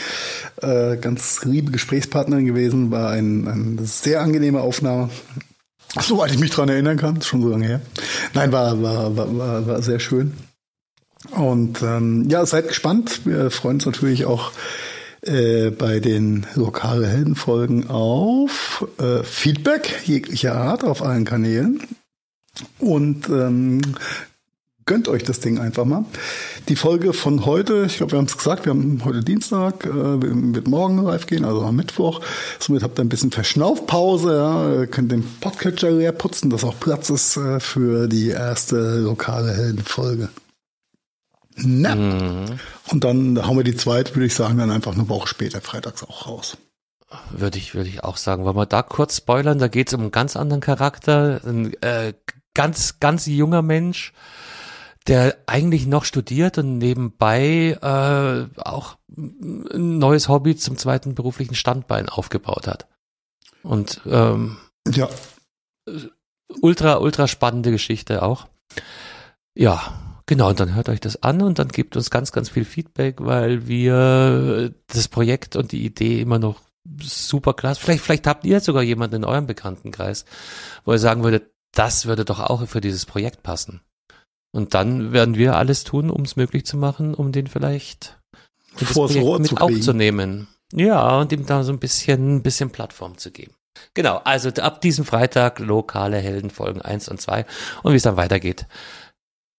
Äh, 0.62 0.96
ganz 0.96 1.44
liebe 1.44 1.72
Gesprächspartnerin 1.72 2.46
gewesen, 2.46 2.90
war 2.90 3.10
ein, 3.10 3.48
eine 3.48 3.86
sehr 3.86 4.20
angenehme 4.20 4.60
Aufnahme. 4.60 5.10
Soweit 5.98 6.30
ich 6.30 6.38
mich 6.38 6.50
dran 6.50 6.68
erinnern 6.68 6.96
kann, 6.96 7.20
schon 7.20 7.42
so 7.42 7.48
lange 7.48 7.66
her. 7.66 7.80
Nein, 8.34 8.52
war, 8.52 8.80
war, 8.80 9.16
war, 9.16 9.38
war, 9.38 9.66
war 9.66 9.82
sehr 9.82 9.98
schön. 9.98 10.34
Und 11.30 11.82
ähm, 11.82 12.28
ja, 12.28 12.46
seid 12.46 12.68
gespannt. 12.68 13.22
Wir 13.24 13.50
freuen 13.50 13.76
uns 13.76 13.86
natürlich 13.86 14.24
auch 14.24 14.52
äh, 15.22 15.70
bei 15.70 16.00
den 16.00 16.46
lokale 16.54 17.06
Heldenfolgen 17.06 17.90
auf 17.90 18.86
äh, 18.98 19.22
Feedback 19.22 20.02
jeglicher 20.04 20.54
Art 20.54 20.84
auf 20.84 21.02
allen 21.02 21.24
Kanälen. 21.24 21.82
Und 22.78 23.28
ähm, 23.28 23.80
gönnt 24.90 25.06
euch 25.06 25.22
das 25.22 25.38
Ding 25.38 25.60
einfach 25.60 25.84
mal. 25.84 26.04
Die 26.68 26.74
Folge 26.74 27.12
von 27.12 27.46
heute, 27.46 27.84
ich 27.86 27.98
glaube, 27.98 28.10
wir 28.10 28.18
haben 28.18 28.24
es 28.24 28.36
gesagt, 28.36 28.64
wir 28.64 28.70
haben 28.70 29.00
heute 29.04 29.20
Dienstag, 29.20 29.86
äh, 29.86 29.92
wird 29.92 30.66
morgen 30.66 31.00
live 31.04 31.26
gehen, 31.26 31.44
also 31.44 31.62
am 31.62 31.76
Mittwoch. 31.76 32.20
Somit 32.58 32.82
habt 32.82 32.98
ihr 32.98 33.04
ein 33.04 33.08
bisschen 33.08 33.30
Verschnaufpause, 33.30 34.34
ja, 34.34 34.86
könnt 34.86 35.12
den 35.12 35.22
Podcatcher 35.40 35.92
leer 35.92 36.10
putzen, 36.10 36.50
dass 36.50 36.64
auch 36.64 36.74
Platz 36.80 37.08
ist 37.08 37.36
äh, 37.36 37.60
für 37.60 38.08
die 38.08 38.30
erste 38.30 38.98
lokale 38.98 39.54
Heldenfolge. 39.54 40.28
Na. 41.54 41.94
Mhm. 41.94 42.58
Und 42.90 43.04
dann 43.04 43.46
hauen 43.46 43.58
wir 43.58 43.64
die 43.64 43.76
zweite, 43.76 44.16
würde 44.16 44.26
ich 44.26 44.34
sagen, 44.34 44.58
dann 44.58 44.72
einfach 44.72 44.94
eine 44.94 45.08
Woche 45.08 45.28
später, 45.28 45.60
freitags 45.60 46.02
auch 46.02 46.26
raus. 46.26 46.56
Würde 47.30 47.58
ich, 47.58 47.76
würde 47.76 47.90
ich 47.90 48.02
auch 48.02 48.16
sagen. 48.16 48.44
Wollen 48.44 48.56
wir 48.56 48.66
da 48.66 48.82
kurz 48.82 49.18
spoilern? 49.18 49.60
Da 49.60 49.68
geht 49.68 49.86
es 49.86 49.94
um 49.94 50.00
einen 50.00 50.10
ganz 50.10 50.34
anderen 50.34 50.60
Charakter, 50.60 51.40
ein 51.44 51.74
äh, 51.80 52.12
ganz, 52.54 52.98
ganz 52.98 53.26
junger 53.26 53.62
Mensch, 53.62 54.12
der 55.06 55.36
eigentlich 55.46 55.86
noch 55.86 56.04
studiert 56.04 56.58
und 56.58 56.78
nebenbei 56.78 57.78
äh, 57.80 58.60
auch 58.60 58.96
ein 59.16 59.98
neues 59.98 60.28
Hobby 60.28 60.56
zum 60.56 60.76
zweiten 60.76 61.14
beruflichen 61.14 61.54
Standbein 61.54 62.08
aufgebaut 62.08 62.66
hat. 62.66 62.86
Und 63.62 64.00
ähm, 64.06 64.58
ja. 64.88 65.08
ultra, 66.60 66.98
ultra 66.98 67.28
spannende 67.28 67.70
Geschichte 67.70 68.22
auch. 68.22 68.46
Ja, 69.54 70.20
genau, 70.26 70.50
und 70.50 70.60
dann 70.60 70.74
hört 70.74 70.88
euch 70.88 71.00
das 71.00 71.22
an 71.22 71.42
und 71.42 71.58
dann 71.58 71.68
gebt 71.68 71.96
uns 71.96 72.10
ganz, 72.10 72.32
ganz 72.32 72.48
viel 72.48 72.64
Feedback, 72.64 73.16
weil 73.20 73.66
wir 73.66 74.72
das 74.86 75.08
Projekt 75.08 75.56
und 75.56 75.72
die 75.72 75.84
Idee 75.84 76.20
immer 76.20 76.38
noch 76.38 76.60
super 77.02 77.54
klasse. 77.54 77.80
Vielleicht, 77.80 78.02
vielleicht 78.02 78.26
habt 78.26 78.44
ihr 78.44 78.60
sogar 78.60 78.82
jemanden 78.82 79.16
in 79.16 79.24
eurem 79.24 79.46
Bekanntenkreis, 79.46 80.24
wo 80.84 80.92
ihr 80.92 80.98
sagen 80.98 81.22
würdet, 81.22 81.50
das 81.72 82.06
würde 82.06 82.24
doch 82.24 82.40
auch 82.40 82.66
für 82.66 82.80
dieses 82.80 83.06
Projekt 83.06 83.42
passen. 83.42 83.80
Und 84.52 84.74
dann 84.74 85.12
werden 85.12 85.36
wir 85.36 85.56
alles 85.56 85.84
tun, 85.84 86.10
um 86.10 86.22
es 86.22 86.36
möglich 86.36 86.66
zu 86.66 86.76
machen, 86.76 87.14
um 87.14 87.32
den 87.32 87.46
vielleicht 87.46 88.18
Vors 88.74 89.14
Rohr 89.16 89.38
mit 89.38 89.48
zu 89.48 89.56
aufzunehmen. 89.56 90.48
Ja, 90.72 91.18
und 91.18 91.32
ihm 91.32 91.46
da 91.46 91.62
so 91.62 91.72
ein 91.72 91.78
bisschen, 91.78 92.36
ein 92.36 92.42
bisschen 92.42 92.70
Plattform 92.70 93.18
zu 93.18 93.30
geben. 93.30 93.54
Genau, 93.94 94.20
also 94.24 94.50
ab 94.50 94.80
diesem 94.80 95.04
Freitag 95.04 95.58
lokale 95.58 96.18
Heldenfolgen 96.18 96.82
1 96.82 97.08
und 97.08 97.20
2 97.20 97.46
und 97.82 97.92
wie 97.92 97.96
es 97.96 98.02
dann 98.02 98.16
weitergeht, 98.16 98.66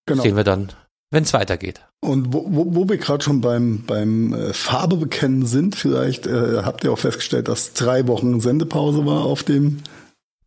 genau. 0.05 0.21
sehen 0.21 0.35
wir 0.35 0.43
dann, 0.43 0.71
wenn 1.11 1.23
es 1.23 1.33
weitergeht. 1.33 1.81
Und 2.01 2.33
wo, 2.33 2.45
wo, 2.47 2.75
wo 2.75 2.89
wir 2.89 2.97
gerade 2.97 3.23
schon 3.23 3.41
beim, 3.41 3.83
beim 3.85 4.33
äh, 4.33 4.53
Farbe 4.53 4.97
bekennen 4.97 5.45
sind, 5.45 5.75
vielleicht 5.75 6.27
äh, 6.27 6.61
habt 6.63 6.83
ihr 6.83 6.91
auch 6.91 6.99
festgestellt, 6.99 7.47
dass 7.47 7.73
drei 7.73 8.07
Wochen 8.07 8.41
Sendepause 8.41 9.05
war 9.05 9.23
auf 9.23 9.43
dem 9.43 9.81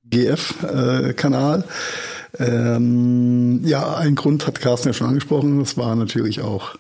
GF-Kanal. 0.05 1.61
Äh, 1.61 1.65
ähm, 2.39 3.61
ja, 3.65 3.97
ein 3.97 4.15
Grund 4.15 4.47
hat 4.47 4.61
Carsten 4.61 4.89
ja 4.89 4.93
schon 4.93 5.09
angesprochen, 5.09 5.59
das 5.61 5.77
war 5.77 5.95
natürlich 5.95 6.41
auch 6.41 6.77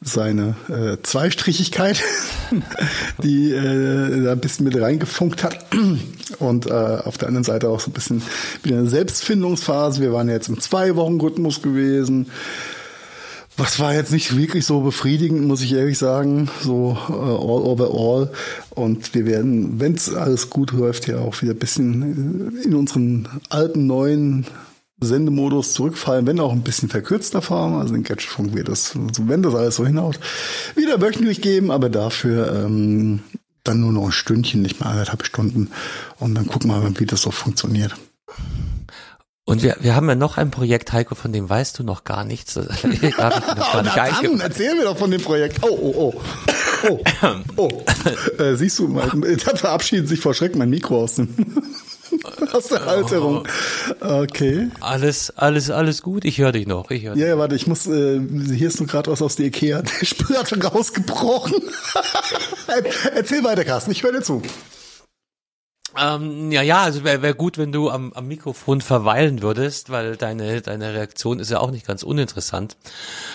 seine 0.00 0.54
äh, 0.68 1.02
Zweistrichigkeit, 1.02 2.02
die 3.22 3.52
äh, 3.52 4.24
da 4.24 4.32
ein 4.32 4.40
bisschen 4.40 4.64
mit 4.64 4.80
reingefunkt 4.80 5.42
hat. 5.44 5.66
Und 6.38 6.66
äh, 6.66 6.72
auf 6.72 7.18
der 7.18 7.28
anderen 7.28 7.44
Seite 7.44 7.68
auch 7.68 7.80
so 7.80 7.90
ein 7.90 7.94
bisschen 7.94 8.22
wieder 8.62 8.78
eine 8.78 8.88
Selbstfindungsphase. 8.88 10.00
Wir 10.00 10.12
waren 10.12 10.28
jetzt 10.28 10.48
im 10.48 10.60
Zwei-Wochen-Rhythmus 10.60 11.62
gewesen. 11.62 12.26
Was 13.56 13.78
war 13.78 13.94
jetzt 13.94 14.10
nicht 14.10 14.36
wirklich 14.36 14.66
so 14.66 14.80
befriedigend, 14.80 15.46
muss 15.46 15.62
ich 15.62 15.72
ehrlich 15.72 15.96
sagen, 15.96 16.50
so 16.60 16.98
uh, 17.08 17.12
all 17.12 17.62
over 17.62 17.90
all. 17.94 18.30
Und 18.70 19.14
wir 19.14 19.26
werden, 19.26 19.78
wenn 19.78 19.94
es 19.94 20.12
alles 20.12 20.50
gut 20.50 20.72
läuft, 20.72 21.06
ja 21.06 21.18
auch 21.18 21.40
wieder 21.40 21.52
ein 21.52 21.58
bisschen 21.58 22.60
in 22.64 22.74
unseren 22.74 23.28
alten, 23.50 23.86
neuen 23.86 24.46
Sendemodus 25.00 25.72
zurückfallen, 25.72 26.26
wenn 26.26 26.40
auch 26.40 26.52
ein 26.52 26.62
bisschen 26.62 26.88
verkürzter 26.88 27.42
Form. 27.42 27.74
Also 27.74 27.94
den 27.94 28.04
Catchfunk 28.04 28.54
wird 28.54 28.68
es, 28.68 28.92
wenn 28.94 29.42
das 29.42 29.54
alles 29.54 29.76
so 29.76 29.86
hinhaut, 29.86 30.20
wieder 30.76 31.00
wöchentlich 31.00 31.40
geben, 31.40 31.70
aber 31.70 31.88
dafür 31.90 32.64
ähm, 32.64 33.20
dann 33.64 33.80
nur 33.80 33.92
noch 33.92 34.06
ein 34.06 34.12
Stündchen, 34.12 34.62
nicht 34.62 34.80
mal 34.80 34.90
anderthalb 34.90 35.24
Stunden. 35.24 35.70
Und 36.18 36.34
dann 36.34 36.46
gucken 36.46 36.70
wir 36.70 36.78
mal, 36.78 37.00
wie 37.00 37.06
das 37.06 37.22
so 37.22 37.30
funktioniert. 37.30 37.94
Und 39.46 39.62
wir, 39.62 39.76
wir 39.80 39.94
haben 39.94 40.08
ja 40.08 40.14
noch 40.14 40.38
ein 40.38 40.50
Projekt, 40.50 40.92
Heiko, 40.92 41.14
von 41.14 41.32
dem 41.32 41.50
weißt 41.50 41.78
du 41.78 41.82
noch 41.82 42.04
gar 42.04 42.24
nichts. 42.24 42.54
Das 42.54 42.82
gar 42.82 42.88
nicht, 42.88 43.16
gar 43.16 44.22
nicht 44.22 44.22
dann, 44.22 44.40
erzähl 44.40 44.74
mir 44.74 44.84
doch 44.84 44.96
von 44.96 45.10
dem 45.10 45.20
Projekt. 45.20 45.58
Oh, 45.62 45.68
oh, 45.68 46.14
oh. 46.14 46.22
Oh, 46.86 47.00
oh. 47.56 47.82
Äh, 48.42 48.56
siehst 48.56 48.78
du, 48.78 48.88
mein, 48.88 49.22
da 49.22 49.56
verabschiedet 49.56 50.08
sich 50.08 50.20
vor 50.20 50.34
Schreck 50.34 50.54
mein 50.54 50.68
Mikro 50.68 51.02
aus 51.02 51.14
dem 51.14 51.34
aus 52.52 52.68
der 52.68 52.84
Halterung. 52.84 53.46
Okay. 54.00 54.70
Alles, 54.80 55.32
alles, 55.36 55.70
alles 55.70 56.02
gut. 56.02 56.24
Ich 56.24 56.38
höre 56.38 56.52
dich 56.52 56.66
noch. 56.66 56.90
Ich 56.90 57.04
hör 57.04 57.14
dich. 57.14 57.22
Ja, 57.22 57.28
ja, 57.28 57.38
warte, 57.38 57.54
ich 57.54 57.66
muss, 57.66 57.86
äh, 57.86 58.20
hier 58.54 58.68
ist 58.68 58.80
nur 58.80 58.88
gerade 58.88 59.10
was 59.10 59.22
aus 59.22 59.36
der 59.36 59.46
Ikea. 59.46 59.82
Der 60.00 60.06
Spül 60.06 60.36
hat 60.36 60.48
schon 60.48 60.62
rausgebrochen. 60.62 61.62
Erzähl 63.14 63.44
weiter, 63.44 63.64
Carsten. 63.64 63.90
Ich 63.90 64.02
höre 64.02 64.12
dir 64.12 64.22
zu. 64.22 64.42
Ähm, 65.96 66.50
ja, 66.50 66.62
ja, 66.62 66.82
also 66.82 67.04
wäre 67.04 67.22
wär 67.22 67.34
gut, 67.34 67.56
wenn 67.56 67.70
du 67.70 67.88
am, 67.88 68.12
am 68.14 68.26
Mikrofon 68.26 68.80
verweilen 68.80 69.42
würdest, 69.42 69.90
weil 69.90 70.16
deine, 70.16 70.60
deine 70.60 70.92
Reaktion 70.92 71.38
ist 71.38 71.50
ja 71.50 71.60
auch 71.60 71.70
nicht 71.70 71.86
ganz 71.86 72.02
uninteressant 72.02 72.76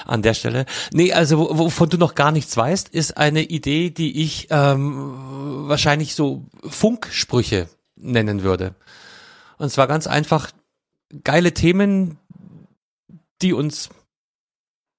an 0.05 0.21
der 0.21 0.33
Stelle. 0.33 0.65
Nee, 0.91 1.13
also 1.13 1.57
wovon 1.57 1.89
du 1.89 1.97
noch 1.97 2.15
gar 2.15 2.31
nichts 2.31 2.57
weißt, 2.57 2.89
ist 2.89 3.17
eine 3.17 3.43
Idee, 3.43 3.91
die 3.91 4.21
ich 4.21 4.47
ähm, 4.49 5.67
wahrscheinlich 5.67 6.15
so 6.15 6.45
Funksprüche 6.67 7.69
nennen 7.99 8.43
würde. 8.43 8.75
Und 9.57 9.69
zwar 9.71 9.87
ganz 9.87 10.07
einfach 10.07 10.51
geile 11.23 11.53
Themen, 11.53 12.17
die 13.41 13.53
uns 13.53 13.89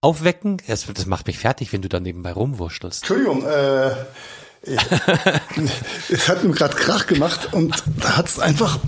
aufwecken. 0.01 0.59
Das, 0.67 0.87
das 0.87 1.07
macht 1.07 1.27
mich 1.27 1.39
fertig, 1.39 1.73
wenn 1.73 1.83
du 1.83 1.89
da 1.89 2.01
nebenbei 2.01 2.33
rumwurschtelst. 2.33 3.03
Entschuldigung, 3.03 3.45
äh, 3.47 3.95
es 6.09 6.29
hat 6.29 6.45
nur 6.45 6.55
gerade 6.55 6.77
Krach 6.77 7.07
gemacht 7.07 7.53
und 7.53 7.83
da 7.99 8.17
hat 8.17 8.29
es 8.29 8.39
einfach 8.39 8.79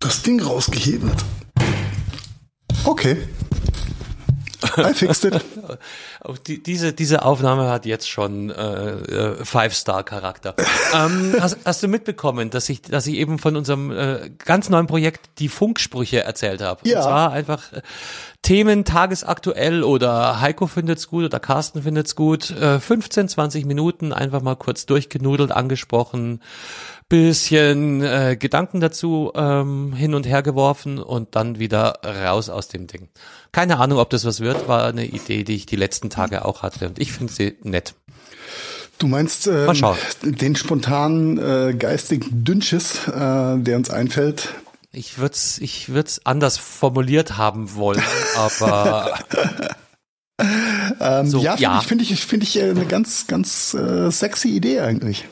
das 0.00 0.22
Ding 0.22 0.42
rausgehebelt. 0.42 1.24
Okay. 2.84 3.16
I 4.78 4.94
fixed 4.94 5.24
it. 5.24 5.40
Die, 6.46 6.62
diese, 6.62 6.92
diese 6.92 7.24
Aufnahme 7.24 7.68
hat 7.68 7.84
jetzt 7.86 8.08
schon 8.08 8.50
äh, 8.50 8.90
äh, 8.90 9.44
Five-Star-Charakter. 9.44 10.54
ähm, 10.94 11.36
hast, 11.40 11.58
hast 11.64 11.82
du 11.82 11.88
mitbekommen, 11.88 12.50
dass 12.50 12.68
ich, 12.68 12.82
dass 12.82 13.06
ich 13.06 13.16
eben 13.16 13.38
von 13.38 13.56
unserem 13.56 13.90
äh, 13.90 14.30
ganz 14.44 14.68
neuen 14.68 14.86
Projekt 14.86 15.38
die 15.38 15.48
Funksprüche 15.48 16.22
erzählt 16.22 16.62
habe? 16.62 16.88
Ja. 16.88 16.98
Und 16.98 17.02
zwar 17.04 17.32
einfach 17.32 17.62
Themen 18.42 18.84
tagesaktuell 18.84 19.84
oder 19.84 20.40
Heiko 20.40 20.66
findet's 20.66 21.08
gut 21.08 21.24
oder 21.24 21.38
Carsten 21.38 21.82
findet's 21.82 22.16
gut. 22.16 22.50
Äh, 22.50 22.80
15, 22.80 23.28
20 23.28 23.66
Minuten 23.66 24.12
einfach 24.12 24.42
mal 24.42 24.56
kurz 24.56 24.84
durchgenudelt, 24.84 25.52
angesprochen, 25.52 26.40
bisschen 27.08 28.02
äh, 28.02 28.36
Gedanken 28.38 28.80
dazu 28.80 29.30
ähm, 29.36 29.92
hin 29.92 30.14
und 30.14 30.26
her 30.26 30.42
geworfen 30.42 30.98
und 30.98 31.36
dann 31.36 31.60
wieder 31.60 32.00
raus 32.04 32.48
aus 32.48 32.66
dem 32.66 32.88
Ding. 32.88 33.08
Keine 33.52 33.78
Ahnung, 33.78 33.98
ob 33.98 34.10
das 34.10 34.24
was 34.24 34.40
wird, 34.40 34.66
war 34.66 34.86
eine 34.86 35.06
Idee, 35.06 35.44
die 35.44 35.54
ich 35.54 35.66
die 35.66 35.76
letzten 35.76 36.10
Tage 36.10 36.44
auch 36.44 36.62
hatte 36.62 36.88
und 36.88 36.98
ich 36.98 37.12
finde 37.12 37.32
sie 37.32 37.56
nett. 37.62 37.94
Du 38.98 39.08
meinst 39.08 39.46
ähm, 39.46 39.68
den 40.22 40.56
spontanen 40.56 41.38
äh, 41.38 41.74
geistigen 41.74 42.44
Dünnschiss, 42.44 43.06
äh, 43.08 43.58
der 43.58 43.76
uns 43.76 43.90
einfällt, 43.90 44.48
ich 44.92 45.18
würde 45.18 45.34
es 45.34 45.58
ich 45.58 45.88
würd's 45.88 46.20
anders 46.24 46.58
formuliert 46.58 47.36
haben 47.36 47.74
wollen, 47.74 48.02
aber 48.36 49.18
ähm, 51.00 51.26
so, 51.26 51.38
ja, 51.40 51.52
finde 51.56 51.62
ja. 51.62 51.78
ich, 51.80 51.86
finde 51.86 52.04
ich, 52.04 52.26
finde 52.26 52.44
ich 52.44 52.56
äh, 52.56 52.70
eine 52.70 52.86
ganz, 52.86 53.26
ganz 53.26 53.74
äh, 53.74 54.10
sexy 54.10 54.48
Idee 54.48 54.80
eigentlich. 54.80 55.26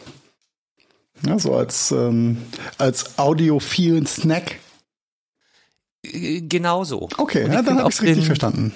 Ja, 1.26 1.38
so 1.38 1.54
als, 1.54 1.90
ähm, 1.90 2.38
als 2.78 3.18
audiophilen 3.18 4.06
Snack. 4.06 4.58
Äh, 6.04 6.40
genau 6.42 6.84
so. 6.84 7.08
Okay, 7.18 7.42
ja, 7.42 7.62
dann 7.62 7.78
habe 7.78 7.90
ich 7.90 7.96
es 7.96 8.02
richtig 8.02 8.26
verstanden. 8.26 8.72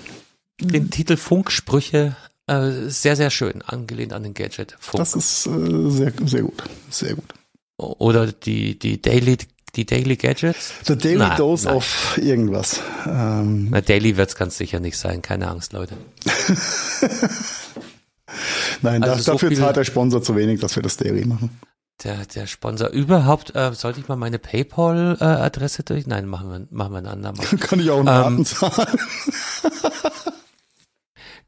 Den 0.60 0.90
Titel 0.90 1.16
Funksprüche 1.16 2.16
äh, 2.46 2.88
sehr, 2.88 3.16
sehr 3.16 3.30
schön, 3.30 3.62
angelehnt 3.62 4.12
an 4.12 4.22
den 4.22 4.34
Gadget. 4.34 4.76
Funk. 4.78 4.98
Das 4.98 5.14
ist 5.14 5.46
äh, 5.46 5.90
sehr, 5.90 6.12
sehr 6.26 6.42
gut. 6.42 6.62
Sehr 6.90 7.14
gut. 7.14 7.32
Oder 7.76 8.30
die, 8.30 8.78
die 8.78 9.00
Daily 9.00 9.38
die 9.76 9.86
Daily 9.86 10.16
Gadgets? 10.16 10.72
The 10.84 10.96
Daily 10.96 11.18
nein, 11.18 11.36
Dose 11.36 11.66
nein. 11.66 11.76
of 11.76 12.18
irgendwas. 12.18 12.80
Ähm. 13.06 13.70
Na, 13.70 13.80
Daily 13.80 14.16
wird's 14.16 14.36
ganz 14.36 14.56
sicher 14.56 14.80
nicht 14.80 14.98
sein, 14.98 15.22
keine 15.22 15.48
Angst, 15.48 15.72
Leute. 15.72 15.96
nein, 18.82 19.02
also 19.02 19.32
dafür 19.32 19.50
so 19.50 19.62
zahlt 19.62 19.76
der 19.76 19.84
Sponsor 19.84 20.22
zu 20.22 20.36
wenig, 20.36 20.60
dass 20.60 20.76
wir 20.76 20.82
das 20.82 20.96
Daily 20.96 21.24
machen. 21.24 21.50
Der, 22.02 22.26
der 22.26 22.46
Sponsor 22.46 22.88
überhaupt, 22.88 23.54
äh, 23.54 23.72
sollte 23.72 24.00
ich 24.00 24.08
mal 24.08 24.16
meine 24.16 24.38
PayPal-Adresse 24.38 25.82
äh, 25.82 25.84
durch? 25.84 26.06
Nein, 26.06 26.26
machen 26.26 26.50
wir, 26.50 26.66
machen 26.70 26.92
wir 26.92 26.98
ein 26.98 27.06
andermal. 27.06 27.46
Kann 27.60 27.78
ich 27.78 27.90
auch 27.90 28.04
einen 28.04 28.38
ähm, 28.38 28.44
zahlen. 28.44 28.98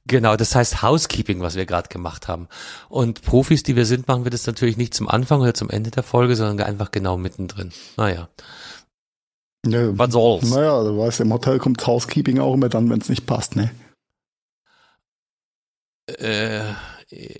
Genau, 0.08 0.36
das 0.36 0.54
heißt 0.54 0.82
Housekeeping, 0.82 1.40
was 1.40 1.56
wir 1.56 1.66
gerade 1.66 1.88
gemacht 1.88 2.28
haben. 2.28 2.48
Und 2.88 3.22
Profis, 3.22 3.62
die 3.62 3.74
wir 3.74 3.86
sind, 3.86 4.06
machen 4.06 4.24
wir 4.24 4.30
das 4.30 4.46
natürlich 4.46 4.76
nicht 4.76 4.94
zum 4.94 5.08
Anfang 5.08 5.40
oder 5.40 5.54
zum 5.54 5.70
Ende 5.70 5.90
der 5.90 6.02
Folge, 6.02 6.36
sondern 6.36 6.66
einfach 6.66 6.92
genau 6.92 7.16
mittendrin. 7.16 7.72
Naja. 7.96 8.28
Ja, 9.66 9.98
Was 9.98 10.12
soll's? 10.12 10.50
Naja, 10.50 10.84
du 10.84 10.96
weißt, 10.96 11.20
im 11.20 11.32
Hotel 11.32 11.58
kommt 11.58 11.84
Housekeeping 11.84 12.38
auch 12.38 12.54
immer 12.54 12.68
dann, 12.68 12.88
wenn 12.88 13.00
es 13.00 13.08
nicht 13.08 13.26
passt, 13.26 13.56
ne? 13.56 13.70
Äh, 16.06 16.60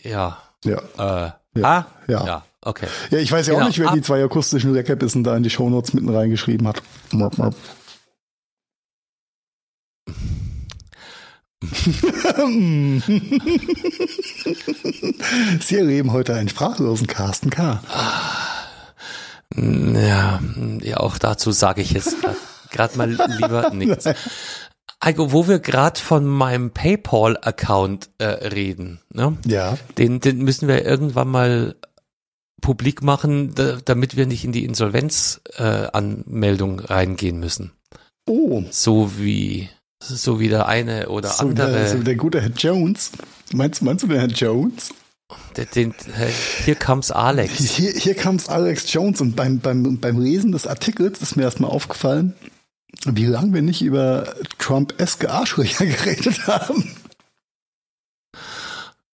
ja. 0.02 0.38
Ja. 0.64 0.78
Äh, 0.98 1.30
ja. 1.60 1.62
Ah? 1.62 1.86
Ja. 2.08 2.26
ja. 2.26 2.44
Okay. 2.62 2.86
Ja, 3.10 3.18
ich 3.18 3.30
weiß 3.30 3.46
ja 3.46 3.54
genau. 3.54 3.64
auch 3.64 3.68
nicht, 3.68 3.78
wer 3.78 3.88
Ab 3.88 3.94
die 3.94 4.02
zwei 4.02 4.24
akustischen 4.24 4.74
Leckerbissen 4.74 5.22
da 5.22 5.36
in 5.36 5.44
die 5.44 5.50
Shownotes 5.50 5.94
mitten 5.94 6.08
reingeschrieben 6.08 6.66
hat. 6.66 6.82
Sie 15.60 15.76
erleben 15.76 16.12
heute 16.12 16.34
einen 16.34 16.50
sprachlosen 16.50 17.06
Carsten 17.06 17.48
K. 17.50 17.80
Ja, 19.56 20.40
ja 20.82 20.96
auch 20.98 21.16
dazu 21.18 21.52
sage 21.52 21.80
ich 21.80 21.92
jetzt 21.92 22.16
gerade 22.70 22.98
mal 22.98 23.10
lieber 23.10 23.70
nichts. 23.74 24.04
Heiko, 25.02 25.32
wo 25.32 25.48
wir 25.48 25.58
gerade 25.58 25.98
von 26.00 26.26
meinem 26.26 26.72
PayPal-Account 26.72 28.10
äh, 28.18 28.24
reden, 28.24 29.00
ne? 29.12 29.36
Ja. 29.46 29.76
Den, 29.98 30.20
den 30.20 30.38
müssen 30.38 30.68
wir 30.68 30.84
irgendwann 30.84 31.28
mal 31.28 31.76
publik 32.60 33.02
machen, 33.02 33.54
da, 33.54 33.78
damit 33.84 34.16
wir 34.16 34.26
nicht 34.26 34.44
in 34.44 34.52
die 34.52 34.64
Insolvenzanmeldung 34.64 36.80
äh, 36.80 36.84
reingehen 36.84 37.38
müssen. 37.38 37.72
Oh. 38.26 38.64
So 38.70 39.18
wie 39.18 39.68
so 40.02 40.40
wie 40.40 40.48
der 40.48 40.66
eine 40.66 41.08
oder 41.08 41.30
so 41.30 41.44
andere. 41.44 41.72
Der, 41.72 41.88
so 41.88 41.98
der 41.98 42.16
gute 42.16 42.40
Herr 42.40 42.50
Jones. 42.50 43.12
Meinst, 43.52 43.82
meinst 43.82 44.04
du 44.04 44.08
den 44.08 44.18
Herr 44.18 44.28
Jones? 44.28 44.92
Den, 45.56 45.66
den, 45.74 45.94
hier 46.64 46.76
comes 46.76 47.10
Alex. 47.10 47.58
Hier, 47.58 47.90
hier 47.92 48.14
comes 48.14 48.48
Alex 48.48 48.92
Jones 48.92 49.20
und 49.20 49.34
beim, 49.34 49.58
beim, 49.58 49.98
beim 49.98 50.20
Lesen 50.20 50.52
des 50.52 50.66
Artikels 50.66 51.20
ist 51.20 51.36
mir 51.36 51.42
erstmal 51.42 51.70
aufgefallen, 51.70 52.34
wie 53.06 53.26
lange 53.26 53.52
wir 53.54 53.62
nicht 53.62 53.82
über 53.82 54.34
Trump-eske 54.58 55.30
Arschlöcher 55.30 55.86
geredet 55.86 56.46
haben. 56.46 56.94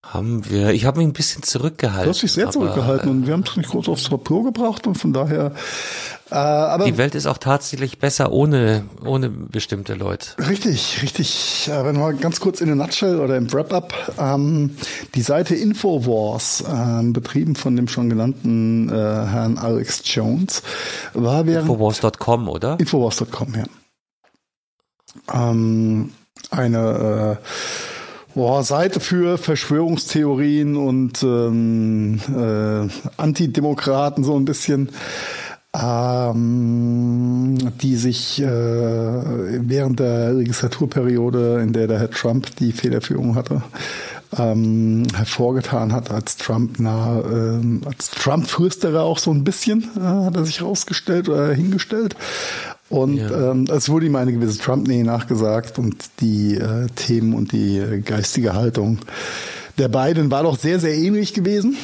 Haben 0.04 0.50
wir. 0.50 0.70
Ich 0.72 0.84
habe 0.84 0.98
mich 0.98 1.06
ein 1.06 1.14
bisschen 1.14 1.42
zurückgehalten. 1.42 2.04
Du 2.04 2.10
hast 2.10 2.22
dich 2.22 2.32
sehr 2.32 2.50
zurückgehalten 2.50 3.08
und 3.08 3.26
wir 3.26 3.32
haben 3.32 3.44
es 3.46 3.56
nicht 3.56 3.70
groß 3.70 3.88
aufs 3.88 4.10
Papier 4.10 4.42
gebracht 4.42 4.86
und 4.86 4.96
von 4.96 5.14
daher 5.14 5.54
äh, 6.32 6.34
aber 6.34 6.86
die 6.86 6.96
Welt 6.96 7.14
ist 7.14 7.26
auch 7.26 7.38
tatsächlich 7.38 7.98
besser 7.98 8.32
ohne, 8.32 8.84
ohne 9.04 9.28
bestimmte 9.28 9.94
Leute. 9.94 10.30
Richtig, 10.38 11.02
richtig. 11.02 11.68
Äh, 11.70 11.84
wenn 11.84 11.98
wir 11.98 12.14
ganz 12.14 12.40
kurz 12.40 12.60
in 12.60 12.68
der 12.68 12.76
Nutshell 12.76 13.20
oder 13.20 13.36
im 13.36 13.52
Wrap-up, 13.52 14.14
ähm, 14.18 14.76
die 15.14 15.20
Seite 15.22 15.54
Infowars, 15.54 16.62
äh, 16.62 17.02
betrieben 17.04 17.54
von 17.54 17.76
dem 17.76 17.86
schon 17.86 18.08
genannten 18.08 18.88
äh, 18.88 18.92
Herrn 18.92 19.58
Alex 19.58 20.02
Jones, 20.04 20.62
war 21.12 21.46
während... 21.46 21.68
Infowars.com, 21.68 22.48
oder? 22.48 22.80
Infowars.com, 22.80 23.54
ja. 23.54 25.50
Ähm, 25.50 26.12
eine... 26.50 27.38
Äh, 27.38 27.46
Boah, 28.34 28.64
Seite 28.64 28.98
für 28.98 29.36
Verschwörungstheorien 29.36 30.74
und 30.76 31.22
ähm, 31.22 32.18
äh, 32.34 32.88
Antidemokraten 33.20 34.24
so 34.24 34.34
ein 34.36 34.46
bisschen 34.46 34.88
ähm, 35.74 37.56
die 37.80 37.96
sich 37.96 38.42
äh, 38.42 38.46
während 38.46 40.00
der 40.00 40.32
Legislaturperiode, 40.34 41.60
in 41.62 41.72
der 41.72 41.86
der 41.86 41.98
Herr 41.98 42.10
Trump 42.10 42.54
die 42.56 42.72
Federführung 42.72 43.34
hatte, 43.34 43.62
ähm, 44.36 45.04
hervorgetan 45.14 45.92
hat 45.92 46.10
als 46.10 46.36
Trump 46.36 46.78
nah, 46.78 47.20
äh, 47.20 47.86
als 47.86 48.10
Trump-Fürsterer 48.10 49.02
auch 49.02 49.18
so 49.18 49.30
ein 49.30 49.44
bisschen, 49.44 49.90
äh, 49.96 50.00
hat 50.00 50.36
er 50.36 50.44
sich 50.44 50.60
herausgestellt 50.60 51.28
oder 51.28 51.52
hingestellt. 51.52 52.16
Und 52.88 53.16
ja. 53.16 53.52
ähm, 53.52 53.66
es 53.70 53.88
wurde 53.88 54.06
ihm 54.06 54.16
eine 54.16 54.32
gewisse 54.32 54.58
Trump-Nähe 54.58 55.04
nachgesagt 55.04 55.78
und 55.78 55.96
die 56.20 56.56
äh, 56.56 56.88
Themen 56.94 57.32
und 57.34 57.52
die 57.52 58.02
geistige 58.04 58.52
Haltung 58.52 58.98
der 59.78 59.88
beiden 59.88 60.30
war 60.30 60.42
doch 60.42 60.58
sehr, 60.58 60.78
sehr 60.78 60.94
ähnlich 60.94 61.32
gewesen. 61.32 61.76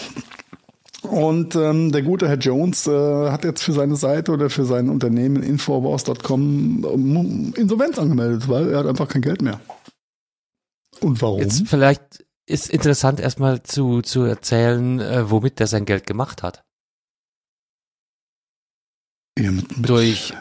Und 1.02 1.54
ähm, 1.54 1.92
der 1.92 2.02
gute 2.02 2.28
Herr 2.28 2.38
Jones 2.38 2.86
äh, 2.86 3.30
hat 3.30 3.44
jetzt 3.44 3.62
für 3.62 3.72
seine 3.72 3.96
Seite 3.96 4.32
oder 4.32 4.50
für 4.50 4.64
sein 4.64 4.88
Unternehmen 4.88 5.42
Infowars.com 5.42 6.84
ähm, 6.84 7.54
Insolvenz 7.56 7.98
angemeldet, 7.98 8.48
weil 8.48 8.70
er 8.70 8.80
hat 8.80 8.86
einfach 8.86 9.08
kein 9.08 9.22
Geld 9.22 9.40
mehr. 9.40 9.60
Und 11.00 11.22
warum? 11.22 11.40
Jetzt 11.40 11.68
vielleicht 11.68 12.24
ist 12.46 12.70
interessant 12.70 13.20
erstmal 13.20 13.62
zu, 13.62 14.02
zu 14.02 14.22
erzählen, 14.22 15.00
äh, 15.00 15.30
womit 15.30 15.60
der 15.60 15.68
sein 15.68 15.84
Geld 15.84 16.06
gemacht 16.06 16.42
hat. 16.42 16.64
Ja, 19.38 19.52
mit, 19.52 19.76
mit 19.76 19.88
Durch 19.88 20.32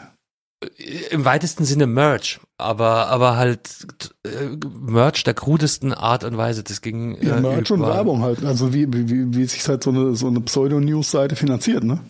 im 1.10 1.24
weitesten 1.24 1.64
Sinne 1.64 1.86
Merch, 1.86 2.40
aber 2.56 3.06
aber 3.08 3.36
halt 3.36 3.86
äh, 4.24 4.56
Merch 4.80 5.22
der 5.22 5.34
krudesten 5.34 5.92
Art 5.92 6.24
und 6.24 6.36
Weise. 6.36 6.64
Das 6.64 6.80
ging 6.80 7.16
ja, 7.22 7.36
äh, 7.36 7.40
Merch 7.40 7.70
und 7.70 7.82
Werbung 7.82 8.22
halt. 8.22 8.44
Also 8.44 8.74
wie 8.74 8.92
wie 8.92 9.34
wie 9.34 9.44
sich 9.44 9.66
halt 9.68 9.84
so 9.84 9.90
eine 9.90 10.16
so 10.16 10.26
eine 10.26 10.40
Pseudo-News-Seite 10.40 11.36
finanziert, 11.36 11.84
ne? 11.84 12.00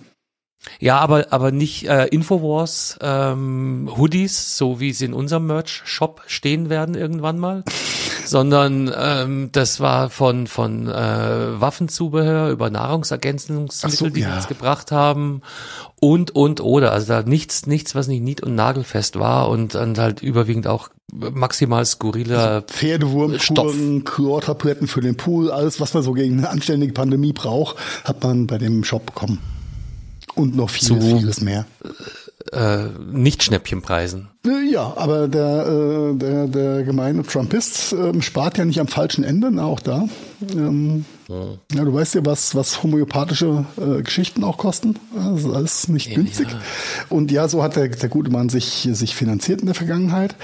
Ja, 0.81 0.99
aber 0.99 1.27
aber 1.31 1.53
nicht 1.53 1.89
äh, 1.89 2.07
Infowars 2.07 2.99
ähm, 3.03 3.91
Hoodies, 3.97 4.57
so 4.57 4.81
wie 4.81 4.93
sie 4.93 5.05
in 5.05 5.15
unserem 5.15 5.47
Merch-Shop 5.47 6.23
stehen 6.27 6.71
werden 6.71 6.95
irgendwann 6.95 7.39
mal, 7.39 7.65
sondern 8.29 8.93
ähm, 8.97 9.49
das 9.53 9.81
war 9.81 10.11
von 10.11 10.47
von 10.47 10.89
äh, 10.89 11.61
Waffenzubehör 11.61 12.51
über 12.51 12.71
Nahrungsergänzungsmittel, 12.71 13.99
so, 13.99 14.09
die 14.09 14.21
ja. 14.21 14.29
wir 14.29 14.37
uns 14.37 14.49
gebracht 14.49 14.93
haben 14.93 15.43
und 16.01 16.31
und 16.33 16.61
oder 16.61 16.93
also 16.93 17.09
da 17.09 17.23
nichts 17.23 17.67
nichts 17.67 17.95
was 17.95 18.09
nicht 18.09 18.23
nied- 18.23 18.43
und 18.43 18.55
nagelfest 18.55 19.19
war 19.19 19.49
und 19.49 19.75
dann 19.75 19.97
halt 19.99 20.23
überwiegend 20.23 20.67
auch 20.67 20.91
maximal 21.13 21.85
skurriler 21.85 22.39
also 22.39 22.67
Pferdewurmkuren, 22.67 24.05
Chlortabletten 24.05 24.87
für 24.87 25.01
den 25.01 25.17
Pool, 25.17 25.51
alles 25.51 25.81
was 25.81 25.95
man 25.95 26.03
so 26.03 26.13
gegen 26.13 26.39
eine 26.39 26.51
anständige 26.51 26.93
Pandemie 26.93 27.33
braucht, 27.33 27.77
hat 28.05 28.23
man 28.23 28.47
bei 28.47 28.59
dem 28.59 28.85
Shop 28.85 29.07
bekommen. 29.07 29.39
Und 30.35 30.55
noch 30.55 30.71
vieles, 30.71 30.89
so, 30.89 31.19
vieles 31.19 31.41
mehr. 31.41 31.67
Äh, 32.53 32.89
nicht 33.11 33.43
Schnäppchenpreisen. 33.43 34.29
Äh, 34.47 34.71
ja, 34.71 34.95
aber 34.97 35.29
der, 35.29 35.67
äh, 35.67 36.15
der, 36.15 36.47
der 36.47 36.83
gemeine 36.83 37.23
Trumpist 37.23 37.93
äh, 37.93 38.21
spart 38.23 38.59
ja 38.59 38.65
nicht 38.65 38.81
am 38.81 38.89
falschen 38.89 39.25
Ende, 39.25 39.51
na, 39.51 39.65
auch 39.65 39.81
da. 39.81 40.09
Ähm, 40.53 41.05
ja. 41.29 41.45
ja. 41.75 41.85
du 41.85 41.93
weißt 41.93 42.15
ja, 42.15 42.25
was, 42.25 42.55
was 42.55 42.83
homöopathische 42.83 43.67
äh, 43.77 44.03
Geschichten 44.03 44.45
auch 44.45 44.57
kosten. 44.57 44.97
Das 45.15 45.41
ist 45.45 45.53
alles 45.53 45.89
nicht 45.89 46.09
ja, 46.09 46.15
günstig. 46.17 46.49
Ja. 46.51 46.61
Und 47.09 47.31
ja, 47.31 47.49
so 47.49 47.63
hat 47.63 47.77
der, 47.77 47.89
der 47.89 48.09
gute 48.09 48.31
Mann 48.31 48.49
sich, 48.49 48.89
sich 48.93 49.15
finanziert 49.15 49.61
in 49.61 49.67
der 49.67 49.75
Vergangenheit. 49.75 50.35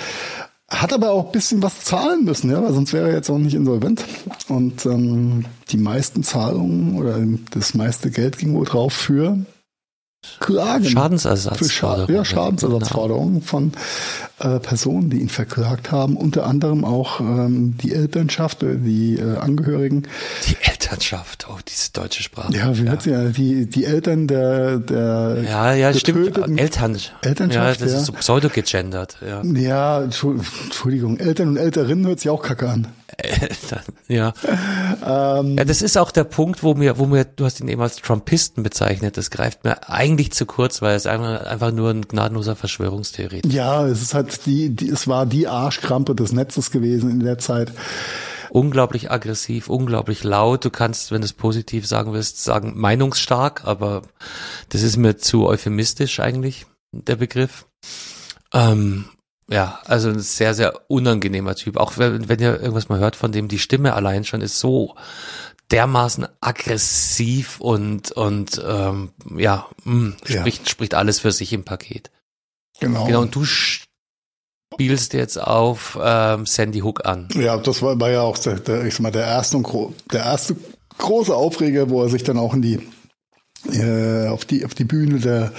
Hat 0.69 0.93
aber 0.93 1.11
auch 1.11 1.27
ein 1.27 1.33
bisschen 1.33 1.63
was 1.63 1.85
zahlen 1.85 2.25
müssen, 2.25 2.51
ja, 2.51 2.63
weil 2.63 2.73
sonst 2.73 2.93
wäre 2.93 3.09
er 3.09 3.15
jetzt 3.15 3.31
auch 3.31 3.39
nicht 3.39 3.55
insolvent. 3.55 4.05
Und 4.49 4.85
ähm, 4.87 5.45
die 5.71 5.77
meisten 5.77 6.23
Zahlungen 6.23 6.99
oder 6.99 7.19
das 7.51 7.75
meiste 7.75 8.11
Geld 8.11 8.39
ging 8.39 8.55
wohl 8.55 8.65
drauf 8.65 8.93
für 8.93 9.39
Klagen. 10.41 10.85
Schadensersatzforderungen. 10.85 12.07
Scha 12.09 12.13
ja, 12.13 12.25
Schadensersatzforderungen 12.25 13.43
von 13.43 13.73
äh, 14.41 14.59
Personen, 14.59 15.11
die 15.11 15.21
ihn 15.21 15.29
verklagt 15.29 15.93
haben, 15.93 16.17
unter 16.17 16.47
anderem 16.47 16.85
auch 16.85 17.21
ähm, 17.21 17.77
die 17.83 17.93
Elternschaft, 17.93 18.63
äh, 18.63 18.77
die 18.77 19.17
äh, 19.19 19.37
Angehörigen. 19.37 20.07
Die 20.49 20.57
Elternschaft, 20.63 21.47
oh, 21.49 21.59
diese 21.67 21.93
deutsche 21.93 22.23
Sprache. 22.23 22.53
Ja, 22.53 22.77
wie 22.77 22.85
ja. 22.85 22.91
wird 22.91 23.07
ja 23.07 23.25
die, 23.25 23.67
die 23.67 23.85
Eltern 23.85 24.27
der, 24.27 24.79
der 24.79 25.45
Ja, 25.49 25.75
ja, 25.75 25.93
stimmt. 25.95 26.27
Eltern, 26.27 26.59
Elternschaft. 26.59 27.81
Ja, 27.81 27.85
das 27.85 27.93
ja. 27.93 27.99
ist 27.99 28.07
so 28.07 28.13
pseudo-gegendert. 28.13 29.19
Ja. 29.27 29.43
ja, 29.43 30.03
Entschuldigung, 30.03 31.19
Eltern 31.19 31.49
und 31.49 31.57
Älterinnen 31.57 32.07
hört 32.07 32.21
sich 32.21 32.31
auch 32.31 32.43
kacke 32.43 32.69
an. 32.69 32.89
Ja. 34.09 34.35
ähm, 35.05 35.57
ja, 35.57 35.65
das 35.65 35.81
ist 35.81 35.97
auch 35.97 36.11
der 36.11 36.25
Punkt, 36.25 36.63
wo 36.63 36.75
mir, 36.75 36.99
wo 36.99 37.07
mir, 37.07 37.25
du 37.25 37.45
hast 37.45 37.61
ihn 37.61 37.69
eben 37.69 37.81
als 37.81 37.97
Trumpisten 37.97 38.63
bezeichnet, 38.63 39.17
das 39.17 39.31
greift 39.31 39.65
mir 39.65 39.89
eigentlich 39.89 40.33
zu 40.33 40.47
kurz, 40.47 40.83
weil 40.83 40.95
es 40.95 41.07
einfach, 41.07 41.47
einfach 41.47 41.73
nur 41.73 41.91
ein 41.91 42.03
gnadenloser 42.03 42.55
Verschwörungstheorie 42.57 43.41
ist. 43.45 43.53
Ja, 43.53 43.87
es 43.87 44.03
ist 44.03 44.15
halt 44.15 44.47
die, 44.47 44.71
die, 44.71 44.89
es 44.89 45.09
war 45.09 45.27
die 45.27 45.49
Arschkrampe 45.49 46.15
des 46.15 46.33
Netzes 46.33 46.71
gewesen 46.71 47.11
in 47.11 47.21
der 47.21 47.39
Zeit. 47.39 47.73
Unglaublich 48.51 49.11
aggressiv, 49.11 49.69
unglaublich 49.69 50.23
laut. 50.23 50.65
Du 50.65 50.71
kannst, 50.71 51.11
wenn 51.11 51.23
du 51.23 51.25
es 51.25 51.33
positiv 51.33 51.87
sagen 51.87 52.13
willst, 52.13 52.45
sagen 52.45 52.75
meinungsstark, 52.77 53.63
aber 53.65 54.03
das 54.69 54.83
ist 54.83 54.97
mir 54.97 55.17
zu 55.17 55.47
euphemistisch 55.47 56.21
eigentlich, 56.21 56.67
der 56.93 57.17
Begriff. 57.17 57.67
Ähm, 58.53 59.07
ja, 59.49 59.81
also 59.85 60.09
ein 60.09 60.21
sehr, 60.21 60.55
sehr 60.55 60.91
unangenehmer 60.91 61.55
Typ. 61.55 61.77
Auch 61.77 61.99
wenn, 61.99 62.29
wenn 62.29 62.41
ihr 62.41 62.61
irgendwas 62.61 62.89
mal 62.89 62.99
hört 62.99 63.17
von 63.17 63.33
dem, 63.33 63.49
die 63.49 63.59
Stimme 63.59 63.95
allein 63.95 64.25
schon 64.25 64.41
ist 64.41 64.59
so 64.59 64.95
dermaßen 65.71 66.27
aggressiv 66.41 67.61
und 67.61 68.13
und 68.13 68.63
ähm, 68.67 69.13
ja, 69.37 69.67
mh, 69.85 70.17
spricht 70.25 70.63
ja. 70.63 70.69
spricht 70.69 70.95
alles 70.95 71.21
für 71.21 71.33
sich 71.33 71.53
im 71.53 71.65
Paket. 71.65 72.11
Genau. 72.81 73.07
Genau. 73.07 73.23
Und 73.23 73.35
du 73.35 73.45
spielst 73.45 75.15
jetzt 75.15 75.39
auf 75.41 75.99
ähm, 76.01 76.47
Sandy 76.47 76.81
Hook 76.81 77.07
an. 77.07 77.29
Ja, 77.35 77.57
das 77.57 77.83
war, 77.83 77.99
war 77.99 78.11
ja 78.11 78.23
auch 78.23 78.39
der, 78.39 78.61
der, 78.61 78.85
ich 78.85 78.95
sag 78.95 79.01
mal, 79.01 79.13
der 79.13 79.27
erste 79.27 79.57
und 79.57 79.95
der 80.13 80.25
erste 80.25 80.57
große 80.99 81.35
Aufreger, 81.35 81.89
wo 81.91 82.03
er 82.03 82.09
sich 82.09 82.25
dann 82.25 82.39
auch 82.39 82.55
in 82.55 82.63
die 82.63 82.89
äh, 83.73 84.29
auf 84.29 84.45
die 84.45 84.65
auf 84.65 84.75
die 84.75 84.85
Bühne 84.85 85.19
der 85.19 85.53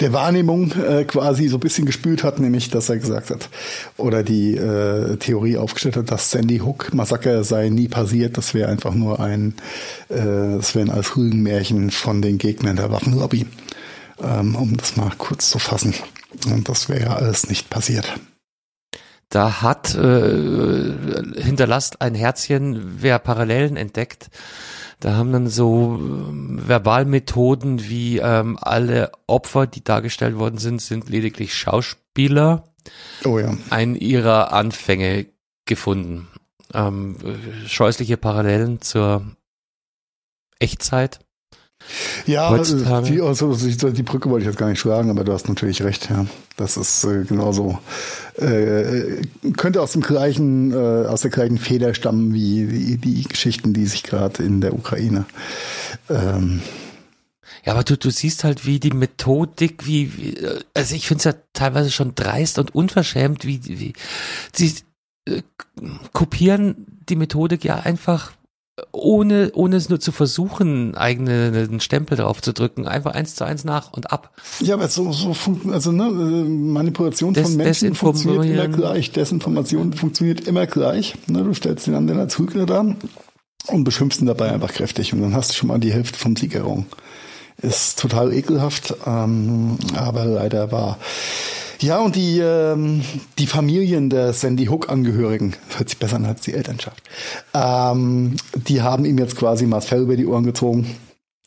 der 0.00 0.12
Wahrnehmung 0.12 0.72
äh, 0.72 1.04
quasi 1.04 1.48
so 1.48 1.56
ein 1.56 1.60
bisschen 1.60 1.86
gespült 1.86 2.24
hat, 2.24 2.38
nämlich 2.38 2.70
dass 2.70 2.88
er 2.88 2.98
gesagt 2.98 3.30
hat 3.30 3.48
oder 3.96 4.22
die 4.22 4.56
äh, 4.56 5.16
Theorie 5.16 5.56
aufgestellt 5.56 5.96
hat, 5.96 6.10
dass 6.10 6.30
Sandy 6.30 6.58
Hook 6.58 6.92
Massaker 6.92 7.44
sei 7.44 7.68
nie 7.68 7.88
passiert, 7.88 8.36
das 8.36 8.54
wäre 8.54 8.68
einfach 8.68 8.94
nur 8.94 9.20
ein 9.20 9.54
äh, 10.08 10.56
das 10.56 10.74
wäre 10.74 10.86
ein 10.86 10.90
als 10.90 11.16
Rügenmärchen 11.16 11.90
von 11.90 12.22
den 12.22 12.38
Gegnern 12.38 12.76
der 12.76 12.90
Waffenlobby, 12.90 13.46
ähm, 14.22 14.54
um 14.56 14.76
das 14.76 14.96
mal 14.96 15.12
kurz 15.16 15.50
zu 15.50 15.58
fassen. 15.58 15.94
Und 16.46 16.68
das 16.68 16.88
wäre 16.88 17.16
alles 17.16 17.48
nicht 17.48 17.70
passiert. 17.70 18.12
Da 19.28 19.60
hat 19.60 19.94
äh, 19.94 20.92
hinterlasst 21.42 22.00
ein 22.00 22.14
Herzchen, 22.14 23.00
wer 23.00 23.18
Parallelen 23.18 23.76
entdeckt 23.76 24.30
da 25.00 25.14
haben 25.14 25.32
dann 25.32 25.48
so 25.48 25.96
ähm, 25.98 26.60
Verbalmethoden 26.66 27.88
wie 27.88 28.18
ähm, 28.18 28.58
alle 28.60 29.12
Opfer, 29.26 29.66
die 29.66 29.84
dargestellt 29.84 30.38
worden 30.38 30.58
sind, 30.58 30.80
sind 30.80 31.08
lediglich 31.08 31.54
Schauspieler. 31.54 32.64
Oh 33.24 33.38
ja. 33.38 33.56
Einen 33.70 33.94
ihrer 33.94 34.52
Anfänge 34.52 35.26
gefunden. 35.66 36.28
Ähm, 36.72 37.16
scheußliche 37.66 38.16
Parallelen 38.16 38.80
zur 38.80 39.36
Echtzeit. 40.58 41.20
Ja, 42.26 42.56
die, 43.02 43.20
also, 43.20 43.54
die 43.54 44.02
Brücke 44.02 44.30
wollte 44.30 44.44
ich 44.44 44.48
jetzt 44.48 44.58
gar 44.58 44.68
nicht 44.68 44.80
schlagen, 44.80 45.10
aber 45.10 45.24
du 45.24 45.32
hast 45.32 45.48
natürlich 45.48 45.82
recht, 45.82 46.10
ja. 46.10 46.26
Das 46.56 46.76
ist 46.76 47.04
äh, 47.04 47.24
genauso. 47.24 47.78
Äh, 48.36 49.22
könnte 49.56 49.82
aus 49.82 49.92
dem 49.92 50.02
gleichen, 50.02 50.72
äh, 50.72 51.06
aus 51.06 51.20
der 51.20 51.30
gleichen 51.30 51.58
Feder 51.58 51.94
stammen 51.94 52.32
wie, 52.32 52.70
wie 52.70 52.96
die 52.96 53.24
Geschichten, 53.24 53.74
die 53.74 53.86
sich 53.86 54.02
gerade 54.02 54.42
in 54.42 54.60
der 54.60 54.72
Ukraine. 54.72 55.26
Ähm, 56.08 56.62
ja, 57.64 57.72
aber 57.72 57.82
du, 57.82 57.96
du 57.98 58.10
siehst 58.10 58.44
halt, 58.44 58.64
wie 58.64 58.80
die 58.80 58.92
Methodik, 58.92 59.86
wie, 59.86 60.16
wie 60.16 60.36
also 60.72 60.94
ich 60.94 61.08
finde 61.08 61.18
es 61.18 61.24
ja 61.24 61.34
teilweise 61.52 61.90
schon 61.90 62.14
dreist 62.14 62.58
und 62.58 62.74
unverschämt, 62.74 63.44
wie, 63.44 63.60
wie 63.64 63.92
sie 64.54 64.74
äh, 65.28 65.42
kopieren 66.12 66.86
die 67.08 67.16
Methodik 67.16 67.64
ja 67.64 67.80
einfach 67.80 68.32
ohne, 68.92 69.52
ohne 69.54 69.76
es 69.76 69.88
nur 69.88 70.00
zu 70.00 70.12
versuchen, 70.12 70.94
eigenen 70.94 71.80
Stempel 71.80 72.18
drauf 72.18 72.42
zu 72.42 72.52
drücken, 72.52 72.86
einfach 72.86 73.14
eins 73.14 73.34
zu 73.34 73.44
eins 73.44 73.64
nach 73.64 73.92
und 73.92 74.12
ab. 74.12 74.32
Ja, 74.60 74.74
aber 74.74 74.88
so, 74.88 75.12
so 75.12 75.32
funktioniert, 75.32 75.74
also 75.74 75.92
ne, 75.92 76.10
Manipulation 76.10 77.32
Des, 77.32 77.48
von 77.48 77.56
Menschen 77.56 77.94
funktioniert 77.94 78.44
immer 78.44 78.68
gleich. 78.68 79.12
Desinformation 79.12 79.92
funktioniert 79.94 80.46
immer 80.46 80.66
gleich. 80.66 81.14
Ne, 81.26 81.42
du 81.42 81.54
stellst 81.54 81.86
den 81.86 81.94
anderen 81.94 82.20
als 82.20 82.38
Hügler 82.38 82.66
da 82.66 82.84
und 83.68 83.84
beschimpfst 83.84 84.20
ihn 84.20 84.26
dabei 84.26 84.52
einfach 84.52 84.72
kräftig 84.72 85.12
und 85.12 85.22
dann 85.22 85.34
hast 85.34 85.52
du 85.52 85.54
schon 85.54 85.68
mal 85.68 85.78
die 85.78 85.92
Hälfte 85.92 86.18
vom 86.18 86.36
Sieg 86.36 86.54
errungen. 86.54 86.86
Ist 87.62 87.98
total 87.98 88.32
ekelhaft, 88.32 88.94
ähm, 89.06 89.78
aber 89.94 90.24
leider 90.26 90.70
war 90.72 90.98
ja, 91.78 91.98
und 91.98 92.16
die, 92.16 92.38
ähm, 92.38 93.02
die 93.38 93.46
Familien 93.46 94.08
der 94.08 94.32
Sandy 94.32 94.66
Hook-Angehörigen, 94.66 95.56
hört 95.76 95.90
sich 95.90 95.98
besser 95.98 96.16
an 96.16 96.24
als 96.24 96.40
die 96.40 96.54
Elternschaft, 96.54 97.02
ähm, 97.52 98.36
die 98.54 98.80
haben 98.82 99.04
ihm 99.04 99.18
jetzt 99.18 99.36
quasi 99.36 99.66
Marcel 99.66 100.02
über 100.02 100.16
die 100.16 100.26
Ohren 100.26 100.44
gezogen 100.44 100.96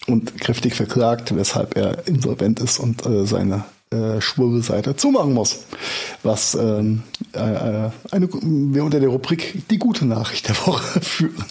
und 0.07 0.39
kräftig 0.39 0.75
verklagt, 0.75 1.35
weshalb 1.35 1.75
er 1.75 2.07
insolvent 2.07 2.59
ist 2.59 2.79
und 2.79 3.05
äh, 3.05 3.25
seine 3.25 3.63
äh, 3.91 4.21
Schwurbelseite 4.21 4.95
zumachen 4.95 5.33
muss. 5.33 5.65
Was 6.21 6.53
ähm, 6.53 7.03
äh, 7.33 7.39
äh, 7.39 7.89
eine, 8.11 8.29
wir 8.31 8.83
unter 8.83 8.99
der 8.99 9.09
Rubrik 9.09 9.67
die 9.69 9.79
gute 9.79 10.05
Nachricht 10.05 10.47
der 10.47 10.57
Woche 10.67 11.01
führen. 11.01 11.43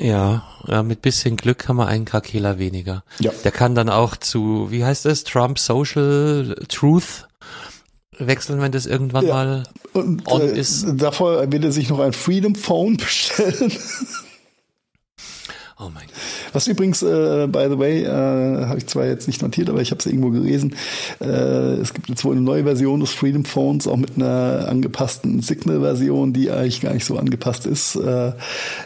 Ja, 0.00 0.42
ja, 0.66 0.82
mit 0.82 1.02
bisschen 1.02 1.36
Glück 1.36 1.68
haben 1.68 1.76
wir 1.76 1.86
einen 1.86 2.04
Krakela 2.04 2.58
weniger. 2.58 3.04
Ja. 3.20 3.30
Der 3.44 3.52
kann 3.52 3.74
dann 3.74 3.88
auch 3.88 4.16
zu, 4.16 4.70
wie 4.70 4.84
heißt 4.84 5.06
es, 5.06 5.24
Trump 5.24 5.58
Social 5.58 6.56
Truth 6.68 7.28
wechseln, 8.18 8.60
wenn 8.60 8.72
das 8.72 8.86
irgendwann 8.86 9.26
ja. 9.26 9.34
mal 9.34 9.62
Und, 9.92 10.26
on 10.26 10.42
äh, 10.42 10.58
ist. 10.58 10.86
Davor 10.94 11.50
will 11.52 11.64
er 11.64 11.72
sich 11.72 11.88
noch 11.88 12.00
ein 12.00 12.12
Freedom 12.12 12.54
Phone 12.54 12.96
bestellen. 12.98 13.72
Oh 15.76 15.90
mein 15.92 16.06
Gott. 16.06 16.14
Was 16.52 16.68
übrigens, 16.68 17.02
äh, 17.02 17.48
by 17.48 17.66
the 17.68 17.78
way, 17.78 18.04
äh, 18.04 18.66
habe 18.66 18.78
ich 18.78 18.86
zwar 18.86 19.06
jetzt 19.06 19.26
nicht 19.26 19.42
notiert, 19.42 19.68
aber 19.68 19.80
ich 19.80 19.90
habe 19.90 19.98
es 19.98 20.06
irgendwo 20.06 20.30
gelesen. 20.30 20.76
Äh, 21.20 21.26
es 21.26 21.94
gibt 21.94 22.08
jetzt 22.08 22.24
wohl 22.24 22.36
eine 22.36 22.44
neue 22.44 22.62
Version 22.62 23.00
des 23.00 23.10
Freedom 23.10 23.44
Phones, 23.44 23.88
auch 23.88 23.96
mit 23.96 24.16
einer 24.16 24.68
angepassten 24.68 25.42
Signal-Version, 25.42 26.32
die 26.32 26.50
eigentlich 26.50 26.80
gar 26.80 26.94
nicht 26.94 27.04
so 27.04 27.18
angepasst 27.18 27.66
ist. 27.66 27.96
Äh, 27.96 28.32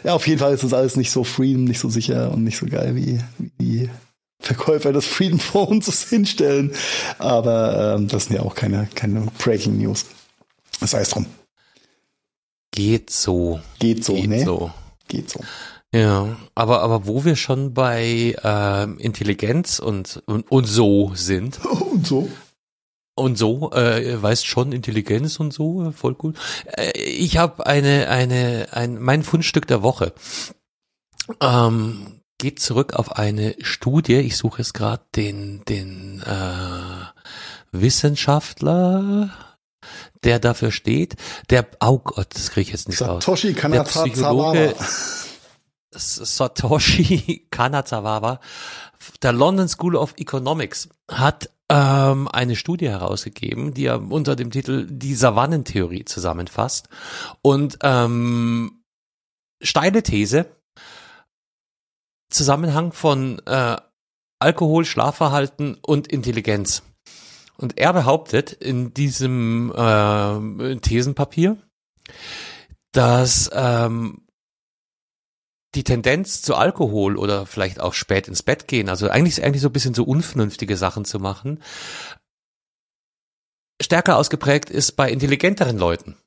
ja, 0.03 0.13
auf 0.13 0.27
jeden 0.27 0.39
Fall 0.39 0.53
ist 0.53 0.63
das 0.63 0.73
alles 0.73 0.95
nicht 0.95 1.11
so 1.11 1.23
Freedom, 1.23 1.65
nicht 1.65 1.79
so 1.79 1.89
sicher 1.89 2.31
und 2.31 2.43
nicht 2.43 2.57
so 2.57 2.65
geil 2.65 2.95
wie, 2.95 3.19
wie 3.37 3.51
die 3.59 3.89
Verkäufer 4.39 4.91
des 4.91 5.05
Freedom 5.05 5.39
Phones 5.39 6.09
hinstellen. 6.09 6.71
Aber 7.19 7.97
ähm, 7.97 8.07
das 8.07 8.25
sind 8.25 8.37
ja 8.37 8.41
auch 8.41 8.55
keine, 8.55 8.87
keine 8.95 9.27
Breaking 9.37 9.77
News. 9.77 10.05
Das 10.79 10.95
heißt 10.95 11.13
drum. 11.13 11.27
Geht 12.71 13.11
so. 13.11 13.59
Geht 13.77 14.03
so, 14.03 14.15
Geht 14.15 14.29
ne? 14.29 14.43
so. 14.43 14.71
Geht 15.07 15.29
so. 15.29 15.39
Ja, 15.93 16.37
aber 16.53 16.81
aber 16.81 17.07
wo 17.07 17.25
wir 17.25 17.35
schon 17.35 17.73
bei 17.73 18.35
ähm, 18.43 18.99
Intelligenz 18.99 19.79
und, 19.79 20.21
und 20.27 20.51
und 20.51 20.65
so 20.65 21.11
sind. 21.15 21.59
Und 21.65 22.05
so. 22.05 22.29
Und 23.15 23.37
so, 23.37 23.71
äh, 23.73 24.21
weißt 24.21 24.45
schon 24.45 24.71
Intelligenz 24.71 25.41
und 25.41 25.51
so, 25.51 25.91
voll 25.91 26.13
gut. 26.13 26.37
Äh, 26.77 26.97
ich 26.97 27.37
habe 27.37 27.65
eine 27.65 28.07
eine 28.07 28.69
ein 28.71 28.97
mein 28.97 29.23
Fundstück 29.23 29.67
der 29.67 29.83
Woche. 29.83 30.13
Ähm, 31.41 32.21
geht 32.39 32.59
zurück 32.59 32.93
auf 32.93 33.17
eine 33.17 33.55
Studie. 33.61 34.15
Ich 34.15 34.37
suche 34.37 34.59
jetzt 34.59 34.73
gerade 34.73 35.03
den, 35.15 35.63
den 35.65 36.23
äh, 36.25 37.05
Wissenschaftler, 37.71 39.29
der 40.23 40.39
dafür 40.39 40.71
steht. 40.71 41.15
Der, 41.49 41.67
oh 41.81 41.99
Gott, 41.99 42.27
das 42.33 42.51
kriege 42.51 42.67
ich 42.67 42.71
jetzt 42.71 42.87
nicht 42.87 42.97
Satoshi 42.97 43.49
raus. 43.49 43.57
Kanata 43.57 44.03
der 44.05 44.11
Psychologe 44.11 44.75
Satoshi 45.91 47.47
Kanazawa 47.51 48.39
der 49.21 49.33
London 49.33 49.67
School 49.67 49.95
of 49.95 50.13
Economics 50.17 50.89
hat 51.09 51.49
ähm, 51.69 52.27
eine 52.27 52.55
Studie 52.55 52.89
herausgegeben, 52.89 53.73
die 53.73 53.85
er 53.85 54.11
unter 54.11 54.35
dem 54.35 54.51
Titel 54.51 54.87
die 54.89 55.15
Savannentheorie 55.15 56.05
zusammenfasst. 56.05 56.89
Und 57.41 57.79
ähm, 57.83 58.83
steile 59.61 60.03
These, 60.03 60.45
Zusammenhang 62.29 62.91
von 62.91 63.41
äh, 63.45 63.77
Alkohol, 64.39 64.85
Schlafverhalten 64.85 65.75
und 65.81 66.07
Intelligenz. 66.07 66.83
Und 67.57 67.77
er 67.77 67.91
behauptet 67.93 68.53
in 68.53 68.93
diesem 68.93 69.73
äh, 69.75 70.75
Thesenpapier, 70.77 71.57
dass 72.93 73.49
ähm, 73.53 74.21
die 75.75 75.83
Tendenz 75.83 76.41
zu 76.41 76.55
Alkohol 76.55 77.17
oder 77.17 77.45
vielleicht 77.45 77.79
auch 77.79 77.93
spät 77.93 78.27
ins 78.27 78.43
Bett 78.43 78.67
gehen, 78.67 78.89
also 78.89 79.09
eigentlich, 79.09 79.43
eigentlich 79.43 79.61
so 79.61 79.69
ein 79.69 79.73
bisschen 79.73 79.93
so 79.93 80.03
unvernünftige 80.03 80.77
Sachen 80.77 81.05
zu 81.05 81.19
machen, 81.19 81.61
stärker 83.81 84.17
ausgeprägt 84.17 84.69
ist 84.69 84.93
bei 84.93 85.11
intelligenteren 85.11 85.77
Leuten. 85.77 86.17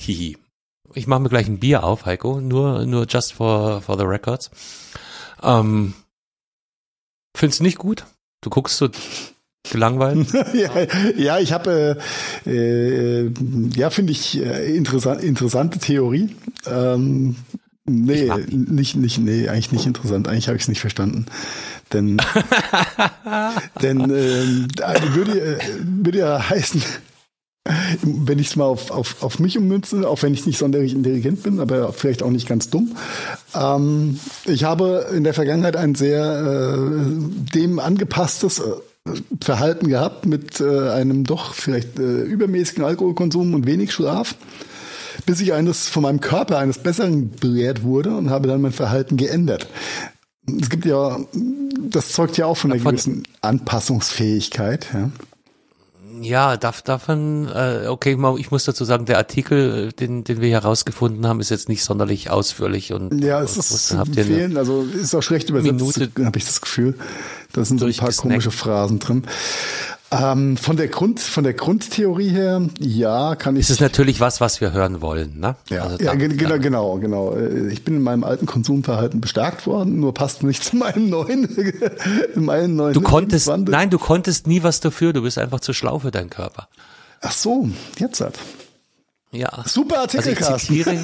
Hihi. 0.00 0.38
Ich 0.94 1.06
mache 1.06 1.20
mir 1.20 1.28
gleich 1.28 1.46
ein 1.46 1.60
Bier 1.60 1.84
auf, 1.84 2.06
Heiko, 2.06 2.40
nur, 2.40 2.84
nur 2.86 3.06
just 3.08 3.32
for, 3.32 3.80
for 3.80 3.96
the 3.96 4.04
records. 4.04 4.50
Ähm, 5.42 5.94
findest 7.36 7.60
du 7.60 7.64
nicht 7.64 7.78
gut? 7.78 8.06
Du 8.40 8.50
guckst 8.50 8.76
so 8.76 8.88
gelangweilt? 9.70 10.32
ja, 10.54 10.70
ja, 11.16 11.38
ich 11.38 11.52
habe, 11.52 12.00
äh, 12.46 12.50
äh, 12.50 13.32
ja, 13.74 13.90
finde 13.90 14.12
ich 14.12 14.40
äh, 14.40 14.74
interessant, 14.74 15.22
interessante 15.22 15.78
Theorie. 15.78 16.34
Ähm, 16.66 17.36
nee, 17.90 18.30
nicht, 18.50 18.96
nicht, 18.96 19.18
nee, 19.18 19.48
eigentlich 19.48 19.72
nicht 19.72 19.86
interessant. 19.86 20.28
Eigentlich 20.28 20.48
habe 20.48 20.56
ich 20.56 20.62
es 20.62 20.68
nicht 20.68 20.80
verstanden. 20.80 21.26
Denn, 21.92 22.18
denn 23.82 24.00
ähm, 24.00 24.68
würde, 25.14 25.40
äh, 25.40 25.58
würde 25.82 26.18
ja 26.18 26.50
heißen, 26.50 26.82
wenn 28.02 28.38
ich 28.38 28.48
es 28.48 28.56
mal 28.56 28.64
auf, 28.64 28.90
auf, 28.90 29.22
auf 29.22 29.38
mich 29.38 29.58
ummünze, 29.58 30.08
auch 30.08 30.22
wenn 30.22 30.32
ich 30.32 30.46
nicht 30.46 30.58
sonderlich 30.58 30.94
intelligent 30.94 31.42
bin, 31.42 31.60
aber 31.60 31.92
vielleicht 31.92 32.22
auch 32.22 32.30
nicht 32.30 32.48
ganz 32.48 32.70
dumm. 32.70 32.96
Ähm, 33.54 34.18
ich 34.46 34.64
habe 34.64 35.08
in 35.14 35.24
der 35.24 35.34
Vergangenheit 35.34 35.76
ein 35.76 35.94
sehr 35.94 36.86
äh, 36.86 37.54
dem 37.54 37.78
angepasstes 37.78 38.60
äh, 38.60 38.72
Verhalten 39.40 39.88
gehabt 39.88 40.26
mit 40.26 40.60
äh, 40.60 40.90
einem 40.90 41.24
doch 41.24 41.54
vielleicht 41.54 41.98
äh, 41.98 42.22
übermäßigen 42.22 42.84
Alkoholkonsum 42.84 43.54
und 43.54 43.66
wenig 43.66 43.92
Schlaf, 43.92 44.34
bis 45.26 45.40
ich 45.40 45.52
eines 45.52 45.88
von 45.88 46.02
meinem 46.02 46.20
Körper 46.20 46.58
eines 46.58 46.78
Besseren 46.78 47.30
belehrt 47.30 47.82
wurde 47.82 48.16
und 48.16 48.30
habe 48.30 48.48
dann 48.48 48.60
mein 48.60 48.72
Verhalten 48.72 49.16
geändert. 49.16 49.68
Es 50.60 50.70
gibt 50.70 50.84
ja, 50.84 51.18
das 51.80 52.12
zeugt 52.12 52.36
ja 52.36 52.46
auch 52.46 52.56
von 52.56 52.72
einer 52.72 52.82
gewissen 52.82 53.24
Anpassungsfähigkeit. 53.40 54.88
Ja. 54.92 55.10
Ja, 56.22 56.56
darf, 56.58 56.82
davon, 56.82 57.48
äh, 57.48 57.86
okay, 57.88 58.18
ich 58.38 58.50
muss 58.50 58.64
dazu 58.64 58.84
sagen, 58.84 59.06
der 59.06 59.16
Artikel, 59.16 59.92
den, 59.92 60.22
den 60.22 60.40
wir 60.40 60.50
herausgefunden 60.50 61.26
haben, 61.26 61.40
ist 61.40 61.50
jetzt 61.50 61.68
nicht 61.68 61.82
sonderlich 61.82 62.30
ausführlich 62.30 62.92
und 62.92 63.22
ja, 63.24 63.40
es 63.40 63.56
ist 63.56 63.88
zu 63.88 63.96
empfehlen, 63.96 64.58
also 64.58 64.82
ist 64.82 65.14
auch 65.14 65.22
schlecht 65.22 65.48
übersetzt, 65.48 66.10
habe 66.18 66.38
ich 66.38 66.44
das 66.44 66.60
Gefühl. 66.60 66.94
Da 67.52 67.64
sind 67.64 67.80
so 67.80 67.86
ein 67.86 67.94
paar 67.94 68.12
komische 68.12 68.50
Phrasen 68.50 68.98
drin. 68.98 69.24
Ähm, 70.12 70.56
von 70.56 70.76
der 70.76 70.88
Grund, 70.88 71.20
von 71.20 71.44
der 71.44 71.54
Grundtheorie 71.54 72.30
her, 72.30 72.62
ja, 72.80 73.36
kann 73.36 73.54
ich. 73.54 73.66
Es 73.66 73.70
ist 73.70 73.80
natürlich 73.80 74.18
was, 74.18 74.40
was 74.40 74.60
wir 74.60 74.72
hören 74.72 75.00
wollen, 75.00 75.38
ne? 75.38 75.54
Ja, 75.68 75.84
also 75.84 76.04
ja 76.04 76.14
genau, 76.14 76.58
genau, 76.58 76.98
genau. 76.98 77.36
Äh, 77.36 77.68
ich 77.70 77.84
bin 77.84 77.94
in 77.94 78.02
meinem 78.02 78.24
alten 78.24 78.44
Konsumverhalten 78.44 79.20
bestärkt 79.20 79.68
worden, 79.68 80.00
nur 80.00 80.12
passt 80.12 80.42
nicht 80.42 80.64
zu 80.64 80.76
meinem 80.76 81.10
neuen, 81.10 81.48
meinem 82.34 82.74
neuen. 82.74 82.92
Du 82.92 83.02
konntest, 83.02 83.48
nein, 83.48 83.90
du 83.90 83.98
konntest 83.98 84.48
nie 84.48 84.64
was 84.64 84.80
dafür. 84.80 85.12
Du 85.12 85.22
bist 85.22 85.38
einfach 85.38 85.60
zu 85.60 85.72
schlau 85.72 86.00
für 86.00 86.10
deinen 86.10 86.30
Körper. 86.30 86.68
Ach 87.20 87.32
so, 87.32 87.68
jetzt 87.98 88.20
hat. 88.20 88.38
Ja. 89.32 89.62
Super 89.64 90.00
Artikel, 90.00 90.28
also 90.28 90.54
ich 90.56 90.62
zitiere, 90.62 90.98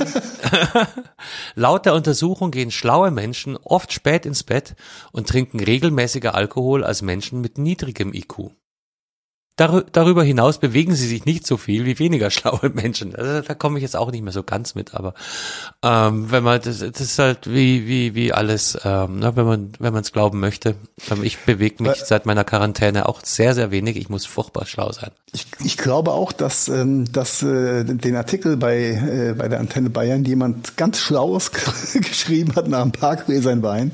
Laut 1.54 1.86
der 1.86 1.94
Untersuchung 1.94 2.50
gehen 2.50 2.72
schlaue 2.72 3.12
Menschen 3.12 3.56
oft 3.56 3.92
spät 3.92 4.26
ins 4.26 4.42
Bett 4.42 4.74
und 5.12 5.28
trinken 5.28 5.60
regelmäßiger 5.60 6.34
Alkohol 6.34 6.82
als 6.82 7.02
Menschen 7.02 7.40
mit 7.40 7.56
niedrigem 7.56 8.12
IQ. 8.12 8.50
Darüber 9.56 10.22
hinaus 10.22 10.58
bewegen 10.58 10.94
sie 10.94 11.06
sich 11.06 11.24
nicht 11.24 11.46
so 11.46 11.56
viel 11.56 11.86
wie 11.86 11.98
weniger 11.98 12.30
schlaue 12.36 12.68
Menschen. 12.68 13.14
Also, 13.16 13.40
da 13.40 13.54
komme 13.54 13.78
ich 13.78 13.82
jetzt 13.82 13.96
auch 13.96 14.10
nicht 14.10 14.22
mehr 14.22 14.32
so 14.32 14.42
ganz 14.42 14.74
mit, 14.74 14.94
aber 14.94 15.14
ähm, 15.82 16.30
wenn 16.30 16.44
man 16.44 16.60
das, 16.60 16.80
das 16.80 17.00
ist 17.00 17.18
halt 17.18 17.50
wie 17.50 17.86
wie 17.88 18.14
wie 18.14 18.34
alles, 18.34 18.78
ähm, 18.84 19.20
ne, 19.20 19.34
wenn 19.34 19.46
man 19.46 19.72
wenn 19.78 19.94
man 19.94 20.02
es 20.02 20.12
glauben 20.12 20.40
möchte. 20.40 20.74
Ähm, 21.10 21.22
ich 21.22 21.38
bewege 21.38 21.82
mich 21.82 21.96
seit 21.96 22.26
meiner 22.26 22.44
Quarantäne 22.44 23.08
auch 23.08 23.24
sehr 23.24 23.54
sehr 23.54 23.70
wenig. 23.70 23.96
Ich 23.96 24.10
muss 24.10 24.26
furchtbar 24.26 24.66
schlau 24.66 24.92
sein. 24.92 25.10
Ich, 25.32 25.46
ich 25.64 25.78
glaube 25.78 26.12
auch, 26.12 26.32
dass 26.32 26.68
ähm, 26.68 27.10
dass 27.10 27.42
äh, 27.42 27.84
den 27.84 28.14
Artikel 28.14 28.58
bei 28.58 28.76
äh, 28.76 29.34
bei 29.36 29.48
der 29.48 29.60
Antenne 29.60 29.88
Bayern 29.88 30.26
jemand 30.26 30.76
ganz 30.76 30.98
Schlaues 30.98 31.50
geschrieben 31.94 32.54
hat 32.56 32.68
nach 32.68 32.82
ein 32.82 32.92
paar 32.92 33.16
Gläsern 33.16 33.62
Wein, 33.62 33.92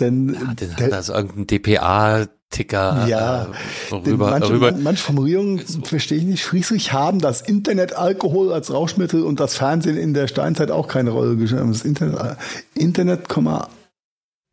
denn 0.00 0.34
ja, 0.34 0.54
den 0.54 0.76
hat 0.76 0.92
also 0.92 1.14
irgendein 1.14 1.46
DPA 1.46 2.26
Ticker 2.52 3.06
ja, 3.08 3.48
äh, 3.90 3.94
rüber, 3.94 4.30
manche, 4.30 4.52
rüber. 4.52 4.72
Manche 4.72 5.02
Formulierungen 5.02 5.58
verstehe 5.82 6.18
ich 6.18 6.24
nicht. 6.24 6.44
Schließlich 6.44 6.92
haben 6.92 7.18
das 7.18 7.40
Internet 7.40 7.96
Alkohol 7.96 8.52
als 8.52 8.72
Rauschmittel 8.72 9.24
und 9.24 9.40
das 9.40 9.56
Fernsehen 9.56 9.96
in 9.96 10.14
der 10.14 10.28
Steinzeit 10.28 10.70
auch 10.70 10.86
keine 10.86 11.10
Rolle 11.10 11.36
gespielt. 11.36 11.62
Das 11.68 11.84
Internet, 11.84 12.20
äh, 12.20 12.34
Internet, 12.74 13.28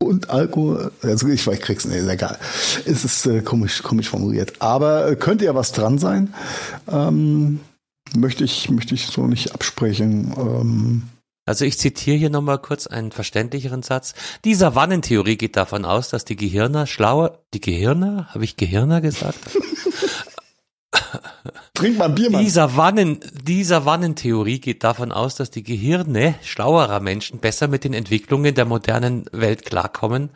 und 0.02 0.30
Alkohol, 0.30 0.92
also 1.02 1.28
ich, 1.28 1.46
ich 1.46 1.60
krieg's, 1.60 1.84
nee, 1.84 1.98
egal. 1.98 2.38
Es 2.86 3.04
ist 3.04 3.26
äh, 3.26 3.42
komisch, 3.42 3.82
komisch 3.82 4.08
formuliert. 4.08 4.54
Aber 4.60 5.08
äh, 5.08 5.16
könnte 5.16 5.44
ja 5.44 5.54
was 5.54 5.72
dran 5.72 5.98
sein. 5.98 6.34
Ähm, 6.90 7.60
möchte 8.16 8.44
ich, 8.44 8.70
möchte 8.70 8.94
ich 8.94 9.06
so 9.06 9.26
nicht 9.26 9.54
absprechen. 9.54 10.32
Ähm, 10.36 11.02
also 11.46 11.64
ich 11.64 11.78
zitiere 11.78 12.16
hier 12.16 12.30
nochmal 12.30 12.58
kurz 12.58 12.86
einen 12.86 13.12
verständlicheren 13.12 13.82
Satz. 13.82 14.14
Die 14.44 14.54
Savannentheorie 14.54 15.36
geht 15.36 15.56
davon 15.56 15.84
aus, 15.84 16.10
dass 16.10 16.24
die 16.24 16.36
Gehirne 16.36 16.86
schlauer, 16.86 17.38
die 17.54 17.60
Gehirne, 17.60 18.28
habe 18.32 18.44
ich 18.44 18.56
Gehirne 18.56 19.00
gesagt? 19.00 19.38
Trink 21.74 21.98
mal 21.98 22.06
ein 22.06 22.14
Bier, 22.14 22.30
Mann. 22.30 22.44
Die, 22.44 22.50
Savannen, 22.50 23.20
die 23.46 23.64
Savannentheorie 23.64 24.60
geht 24.60 24.84
davon 24.84 25.12
aus, 25.12 25.36
dass 25.36 25.50
die 25.50 25.62
Gehirne 25.62 26.34
schlauerer 26.42 27.00
Menschen 27.00 27.38
besser 27.40 27.68
mit 27.68 27.84
den 27.84 27.94
Entwicklungen 27.94 28.54
der 28.54 28.66
modernen 28.66 29.24
Welt 29.32 29.64
klarkommen, 29.64 30.30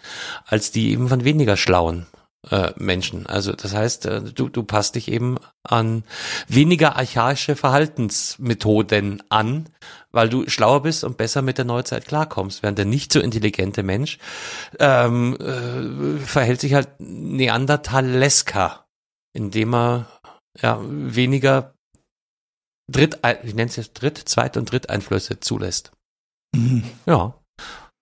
als 0.46 0.70
die 0.70 0.90
eben 0.90 1.08
von 1.08 1.24
weniger 1.24 1.56
schlauen 1.56 2.06
äh, 2.50 2.72
Menschen. 2.76 3.26
Also 3.26 3.52
das 3.52 3.74
heißt, 3.74 4.06
äh, 4.06 4.22
du, 4.22 4.48
du 4.48 4.62
passt 4.62 4.94
dich 4.94 5.08
eben 5.08 5.36
an 5.62 6.04
weniger 6.48 6.96
archaische 6.96 7.56
Verhaltensmethoden 7.56 9.22
an, 9.28 9.68
weil 10.12 10.28
du 10.28 10.48
schlauer 10.48 10.82
bist 10.82 11.04
und 11.04 11.16
besser 11.16 11.42
mit 11.42 11.58
der 11.58 11.64
Neuzeit 11.64 12.06
klarkommst. 12.06 12.62
Während 12.62 12.78
der 12.78 12.84
nicht 12.84 13.12
so 13.12 13.20
intelligente 13.20 13.82
Mensch 13.82 14.18
ähm, 14.78 15.36
äh, 15.40 16.18
verhält 16.18 16.60
sich 16.60 16.74
halt 16.74 16.88
neandertalesker, 16.98 18.86
indem 19.32 19.74
er 19.74 20.06
ja 20.60 20.80
weniger 20.82 21.74
Dritt, 22.90 23.18
ich 23.44 23.54
nenne 23.54 23.70
es 23.70 23.76
jetzt 23.76 23.94
Dritt, 23.94 24.18
Zweit- 24.18 24.56
und 24.56 24.70
Dritteinflüsse 24.70 25.40
zulässt. 25.40 25.92
Mhm. 26.54 26.84
Ja. 27.06 27.34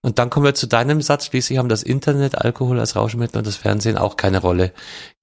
Und 0.03 0.19
dann 0.19 0.31
kommen 0.31 0.45
wir 0.45 0.55
zu 0.55 0.67
deinem 0.67 1.01
Satz. 1.01 1.27
Schließlich 1.27 1.59
haben 1.59 1.69
das 1.69 1.83
Internet, 1.83 2.37
Alkohol 2.37 2.81
als 2.81 2.97
Rauschmittel 2.97 3.39
und 3.39 3.47
das 3.47 3.57
Fernsehen 3.57 3.97
auch 3.97 4.17
keine 4.17 4.39
Rolle 4.39 4.73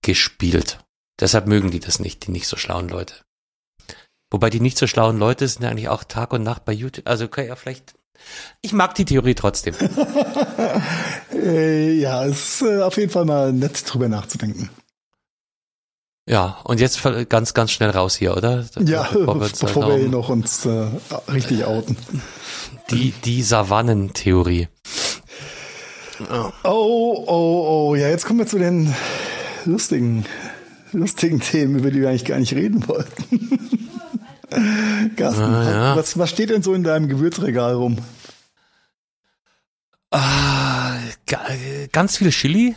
gespielt. 0.02 0.80
Deshalb 1.20 1.48
mögen 1.48 1.70
die 1.70 1.82
das 1.82 2.00
nicht, 2.00 2.26
die 2.26 2.32
nicht 2.32 2.48
so 2.48 2.56
schlauen 2.56 2.88
Leute. 2.88 3.16
Wobei 4.32 4.50
die 4.50 4.62
nicht 4.62 4.78
so 4.78 4.88
schlauen 4.88 5.18
Leute 5.18 5.48
sind 5.48 5.64
ja 5.64 5.70
eigentlich 5.70 5.90
auch 5.90 6.04
Tag 6.04 6.34
und 6.34 6.44
Nacht 6.44 6.64
bei 6.64 6.72
YouTube. 6.72 7.08
Also 7.08 7.26
okay, 7.26 7.48
ja 7.48 7.56
vielleicht. 7.56 7.94
Ich 8.62 8.74
mag 8.74 8.96
die 8.96 9.06
Theorie 9.06 9.36
trotzdem. 9.36 9.76
Äh, 11.32 11.94
ja, 11.94 12.26
es 12.26 12.56
ist 12.56 12.62
äh, 12.64 12.82
auf 12.82 12.98
jeden 12.98 13.12
Fall 13.12 13.24
mal 13.24 13.54
nett 13.54 13.82
drüber 13.86 14.10
nachzudenken. 14.10 14.70
Ja, 16.30 16.60
und 16.64 16.80
jetzt 16.80 17.02
ganz, 17.28 17.56
ganz 17.56 17.72
schnell 17.72 17.90
raus 17.90 18.16
hier, 18.16 18.38
oder? 18.38 18.64
Ja, 18.78 19.02
bevor 19.12 19.42
wir, 19.42 19.50
bevor 19.50 19.88
wir 19.88 19.98
hier 19.98 20.10
noch 20.10 20.30
uns 20.30 20.64
äh, 20.64 20.86
richtig 21.28 21.66
outen. 21.66 21.98
Die, 22.92 23.14
die 23.26 23.42
Savannentheorie. 23.42 24.68
Oh. 26.32 26.52
oh, 26.64 27.24
oh, 27.26 27.88
oh, 27.88 27.96
ja, 27.96 28.10
jetzt 28.10 28.28
kommen 28.28 28.38
wir 28.38 28.46
zu 28.46 28.60
den 28.60 28.94
lustigen, 29.66 30.24
lustigen 30.92 31.40
Themen, 31.40 31.80
über 31.80 31.90
die 31.90 32.02
wir 32.02 32.10
eigentlich 32.10 32.26
gar 32.26 32.38
nicht 32.38 32.54
reden 32.54 32.88
wollten. 32.88 33.60
Carsten, 35.16 35.44
ah, 35.44 35.72
ja. 35.72 35.96
was, 35.96 36.20
was 36.20 36.30
steht 36.30 36.52
denn 36.52 36.62
so 36.62 36.76
in 36.76 36.84
deinem 36.84 37.08
Gewürzregal 37.08 37.74
rum? 37.74 37.98
Ah, 40.12 40.94
ganz 41.92 42.18
viel 42.18 42.30
Chili. 42.30 42.76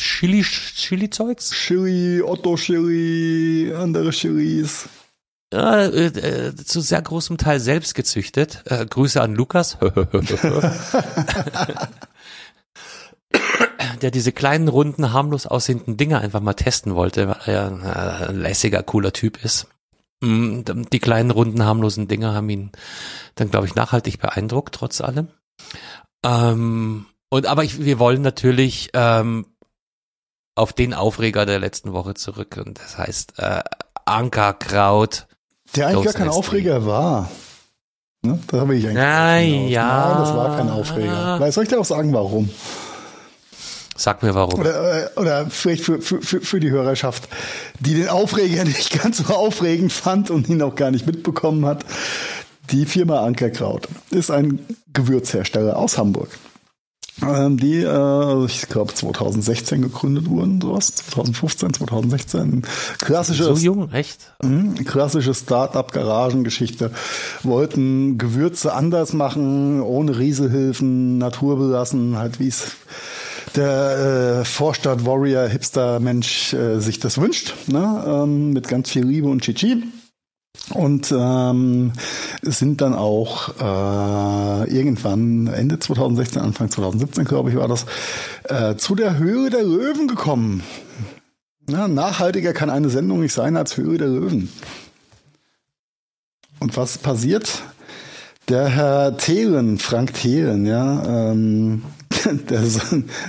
Chili, 0.00 0.42
Chili-Zeugs? 0.42 1.50
Chili, 1.50 2.22
Otto-Chili, 2.22 3.74
andere 3.74 4.10
Chilis. 4.10 4.88
Ja, 5.52 5.82
äh, 5.82 6.06
äh, 6.06 6.56
zu 6.56 6.80
sehr 6.80 7.02
großem 7.02 7.36
Teil 7.36 7.60
selbst 7.60 7.94
gezüchtet. 7.94 8.62
Äh, 8.64 8.86
Grüße 8.86 9.20
an 9.20 9.34
Lukas. 9.34 9.76
der 14.00 14.10
diese 14.10 14.32
kleinen, 14.32 14.68
runden, 14.68 15.12
harmlos 15.12 15.46
aussehenden 15.46 15.98
Dinge 15.98 16.18
einfach 16.18 16.40
mal 16.40 16.54
testen 16.54 16.94
wollte, 16.94 17.28
weil 17.28 17.36
er 17.44 18.28
ein 18.30 18.40
lässiger, 18.40 18.82
cooler 18.82 19.12
Typ 19.12 19.44
ist. 19.44 19.66
Mm, 20.22 20.62
die 20.90 20.98
kleinen, 20.98 21.30
runden, 21.30 21.62
harmlosen 21.62 22.08
Dinge 22.08 22.32
haben 22.32 22.48
ihn 22.48 22.72
dann, 23.34 23.50
glaube 23.50 23.66
ich, 23.66 23.74
nachhaltig 23.74 24.18
beeindruckt, 24.18 24.76
trotz 24.76 25.02
allem. 25.02 25.28
Ähm, 26.24 27.04
und 27.28 27.44
aber 27.44 27.64
ich, 27.64 27.84
wir 27.84 27.98
wollen 27.98 28.22
natürlich 28.22 28.88
ähm, 28.94 29.44
auf 30.60 30.74
den 30.74 30.92
Aufreger 30.92 31.46
der 31.46 31.58
letzten 31.58 31.94
Woche 31.94 32.12
zurück 32.12 32.60
und 32.64 32.78
das 32.78 32.98
heißt 32.98 33.38
äh, 33.38 33.60
Ankerkraut. 34.04 35.26
Der 35.74 35.88
eigentlich 35.88 36.04
gar 36.04 36.12
kein 36.12 36.28
Aufreger 36.28 36.84
war. 36.84 37.30
Ne? 38.22 38.38
Da 38.48 38.60
habe 38.60 38.76
ich 38.76 38.84
eigentlich. 38.84 38.98
Nein, 38.98 39.68
ja. 39.68 40.08
Nein, 40.08 40.18
das 40.18 40.36
war 40.36 40.56
kein 40.58 40.68
Aufreger. 40.68 41.40
Weil 41.40 41.50
soll 41.50 41.64
ich 41.64 41.70
dir 41.70 41.80
auch 41.80 41.86
sagen, 41.86 42.12
warum? 42.12 42.50
Sag 43.96 44.22
mir 44.22 44.34
warum. 44.34 44.60
Oder, 44.60 45.04
äh, 45.04 45.18
oder 45.18 45.46
vielleicht 45.48 45.82
für, 45.82 46.02
für, 46.02 46.20
für 46.20 46.60
die 46.60 46.70
Hörerschaft, 46.70 47.28
die 47.78 47.94
den 47.94 48.08
Aufreger 48.08 48.64
nicht 48.66 49.00
ganz 49.00 49.18
so 49.18 49.32
aufregend 49.32 49.94
fand 49.94 50.30
und 50.30 50.50
ihn 50.50 50.60
auch 50.60 50.74
gar 50.74 50.90
nicht 50.90 51.06
mitbekommen 51.06 51.64
hat. 51.64 51.86
Die 52.70 52.84
Firma 52.84 53.24
Ankerkraut 53.24 53.88
ist 54.10 54.30
ein 54.30 54.60
Gewürzhersteller 54.92 55.78
aus 55.78 55.96
Hamburg. 55.96 56.28
Ähm, 57.22 57.56
die, 57.56 57.82
äh, 57.82 58.44
ich 58.46 58.68
glaube, 58.68 58.94
2016 58.94 59.82
gegründet 59.82 60.28
wurden, 60.28 60.60
sowas. 60.60 60.94
2015, 60.94 61.74
2016. 61.74 62.62
Klassisches, 62.98 63.46
so 63.46 63.54
jung, 63.54 63.92
echt? 63.92 64.32
Mh, 64.42 64.82
klassische 64.84 65.34
Start-up-Garagengeschichte. 65.34 66.90
Wollten 67.42 68.18
Gewürze 68.18 68.72
anders 68.72 69.12
machen, 69.12 69.80
ohne 69.80 70.18
Rieselhilfen, 70.18 71.18
naturbelassen, 71.18 72.16
halt 72.16 72.40
wie 72.40 72.48
es 72.48 72.72
der 73.56 74.40
äh, 74.40 74.44
Vorstadt-Warrior-Hipster-Mensch 74.44 76.52
äh, 76.52 76.78
sich 76.78 77.00
das 77.00 77.20
wünscht, 77.20 77.54
ne? 77.66 78.04
ähm, 78.06 78.52
mit 78.52 78.68
ganz 78.68 78.90
viel 78.90 79.04
Liebe 79.04 79.28
und 79.28 79.42
Chichi. 79.42 79.82
Und 80.74 81.12
ähm, 81.16 81.92
sind 82.42 82.80
dann 82.80 82.94
auch 82.94 83.48
äh, 83.58 84.70
irgendwann 84.70 85.46
Ende 85.48 85.78
2016, 85.78 86.40
Anfang 86.40 86.70
2017, 86.70 87.24
glaube 87.24 87.50
ich, 87.50 87.56
war 87.56 87.68
das, 87.68 87.86
äh, 88.44 88.76
zu 88.76 88.94
der 88.94 89.18
Höhe 89.18 89.50
der 89.50 89.62
Löwen 89.62 90.06
gekommen. 90.06 90.62
Ja, 91.68 91.88
nachhaltiger 91.88 92.52
kann 92.52 92.70
eine 92.70 92.90
Sendung 92.90 93.20
nicht 93.20 93.32
sein 93.32 93.56
als 93.56 93.76
Höhe 93.76 93.98
der 93.98 94.08
Löwen. 94.08 94.50
Und 96.58 96.76
was 96.76 96.98
passiert? 96.98 97.62
Der 98.48 98.68
Herr 98.68 99.16
Thelen, 99.16 99.78
Frank 99.78 100.14
Thelen, 100.14 100.66
ja, 100.66 101.30
ähm, 101.30 101.82
der 102.48 102.62
ist, 102.62 102.80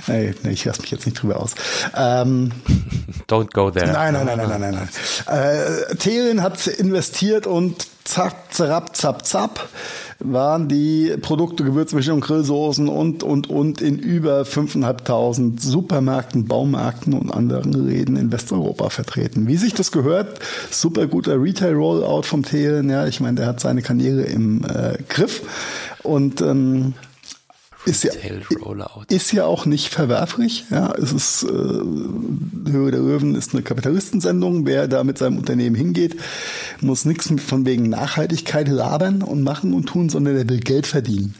nee, 0.08 0.34
ich 0.50 0.64
lasse 0.64 0.80
mich 0.82 0.90
jetzt 0.90 1.06
nicht 1.06 1.22
drüber 1.22 1.40
aus. 1.40 1.54
Ähm, 1.96 2.52
Don't 3.28 3.52
go 3.52 3.70
there. 3.70 3.90
Nein, 3.90 4.14
nein, 4.14 4.26
nein, 4.26 4.38
nein, 4.38 4.48
nein, 4.48 4.60
nein. 4.60 4.88
nein. 5.26 5.38
Äh, 5.38 5.94
Thelen 5.96 6.42
hat 6.42 6.66
investiert 6.66 7.46
und 7.46 7.86
zack, 8.04 8.52
zap, 8.52 8.96
zap, 8.96 9.26
zap 9.26 9.68
waren 10.24 10.68
die 10.68 11.16
Produkte, 11.20 11.64
Gewürzmischung, 11.64 12.20
Grillsoßen 12.20 12.88
und, 12.88 13.22
und, 13.22 13.50
und 13.50 13.80
in 13.80 13.98
über 13.98 14.42
5.500 14.42 15.60
Supermärkten, 15.60 16.46
Baumärkten 16.46 17.14
und 17.14 17.30
anderen 17.30 17.72
Läden 17.72 18.16
in 18.16 18.30
Westeuropa 18.30 18.90
vertreten. 18.90 19.46
Wie 19.46 19.56
sich 19.56 19.74
das 19.74 19.92
gehört, 19.92 20.38
super 20.70 21.06
guter 21.06 21.42
Retail-Rollout 21.42 22.22
vom 22.22 22.44
Thelen, 22.44 22.90
ja, 22.90 23.06
ich 23.06 23.20
meine, 23.20 23.36
der 23.36 23.46
hat 23.46 23.60
seine 23.60 23.82
Karriere 23.82 24.22
im 24.22 24.64
äh, 24.64 24.98
Griff 25.08 25.42
und 26.02 26.40
ähm, 26.40 26.94
ist 27.84 28.04
ja, 28.04 28.12
ist 29.08 29.32
ja 29.32 29.44
auch 29.44 29.66
nicht 29.66 29.88
verwerflich. 29.88 30.66
Ja, 30.70 30.92
es 30.92 31.12
ist 31.12 31.42
äh, 31.42 31.48
Höhe 31.48 32.90
der 32.90 33.00
Löwen 33.00 33.34
ist 33.34 33.54
eine 33.54 33.62
Kapitalistensendung. 33.62 34.66
Wer 34.66 34.88
da 34.88 35.02
mit 35.04 35.18
seinem 35.18 35.38
Unternehmen 35.38 35.74
hingeht, 35.74 36.16
muss 36.80 37.04
nichts 37.04 37.32
von 37.44 37.66
wegen 37.66 37.88
Nachhaltigkeit 37.88 38.68
labern 38.68 39.22
und 39.22 39.42
machen 39.42 39.74
und 39.74 39.86
tun, 39.86 40.08
sondern 40.08 40.34
der 40.36 40.48
will 40.48 40.60
Geld 40.60 40.86
verdienen. 40.86 41.34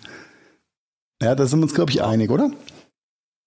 Ja, 1.22 1.34
da 1.36 1.47
sind 1.47 1.61
wir 1.61 1.64
uns, 1.64 1.74
glaube 1.74 1.93
ich, 1.93 2.03
einig, 2.03 2.30
oder? 2.30 2.51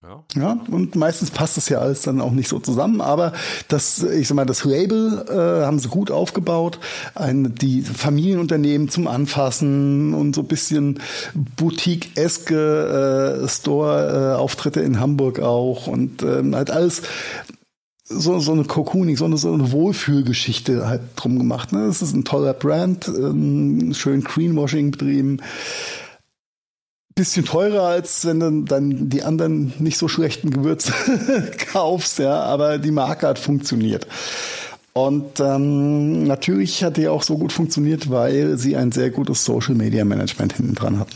Ja. 0.08 0.24
ja, 0.36 0.60
und 0.70 0.95
meistens 0.95 1.32
passt 1.32 1.58
das 1.58 1.68
ja 1.68 1.80
alles 1.80 2.03
dann 2.03 2.22
auch 2.22 2.32
nicht 2.32 2.47
so 2.47 2.60
zusammen, 2.60 3.01
aber 3.01 3.34
das, 3.70 4.03
ich 4.03 4.28
sag 4.28 4.36
mal, 4.36 4.45
das 4.45 4.64
Label 4.64 5.26
äh, 5.28 5.66
haben 5.66 5.80
sie 5.80 5.88
gut 5.88 6.12
aufgebaut, 6.12 6.78
ein, 7.16 7.56
die 7.56 7.82
Familienunternehmen 7.82 8.89
zum 8.89 9.08
Anfassen 9.08 10.14
und 10.14 10.36
so 10.36 10.43
bisschen 10.43 10.99
Boutique-eske 11.34 13.41
äh, 13.43 13.47
Store-Auftritte 13.47 14.82
in 14.82 14.99
Hamburg 14.99 15.39
auch 15.39 15.88
und 15.88 16.22
ähm, 16.22 16.56
halt 16.56 16.70
alles 16.70 17.01
so, 18.03 18.38
so 18.38 18.51
eine 18.51 18.66
Cocooning, 18.66 19.18
so 19.18 19.26
eine, 19.26 19.38
so 19.38 19.51
eine 19.51 19.72
Wohlfühlgeschichte 19.72 20.88
halt 20.88 21.01
drum 21.16 21.39
gemacht. 21.39 21.72
Ne? 21.72 21.86
Es 21.86 22.03
ist 22.03 22.14
ein 22.14 22.26
toller 22.26 22.53
Brand, 22.53 23.08
ähm, 23.08 23.91
schön 23.95 24.24
Greenwashing 24.24 24.91
betrieben 24.91 25.41
bisschen 27.16 27.45
teurer, 27.45 27.84
als 27.84 28.26
wenn 28.26 28.39
du 28.41 28.61
dann 28.61 29.09
die 29.09 29.24
anderen 29.24 29.74
nicht 29.80 29.97
so 29.97 30.09
schlechten 30.09 30.51
Gewürze 30.51 30.93
kaufst, 31.72 32.20
ja, 32.20 32.41
aber 32.41 32.78
die 32.78 32.91
Marke 32.91 33.28
hat 33.28 33.39
funktioniert. 33.39 34.05
Und 34.91 35.39
ähm, 35.39 36.24
natürlich 36.24 36.84
hat 36.84 36.97
die 36.97 37.07
auch 37.07 37.24
so 37.24 37.38
gut 37.38 37.51
funktioniert, 37.51 38.09
weil 38.09 38.57
sie 38.57 38.76
ein 38.76 38.91
sehr 38.91 39.09
gutes 39.09 39.43
Social 39.43 39.76
Media 39.76 40.05
Management 40.05 40.53
hinten 40.53 40.76
dran 40.76 40.99
hatten. 40.99 41.16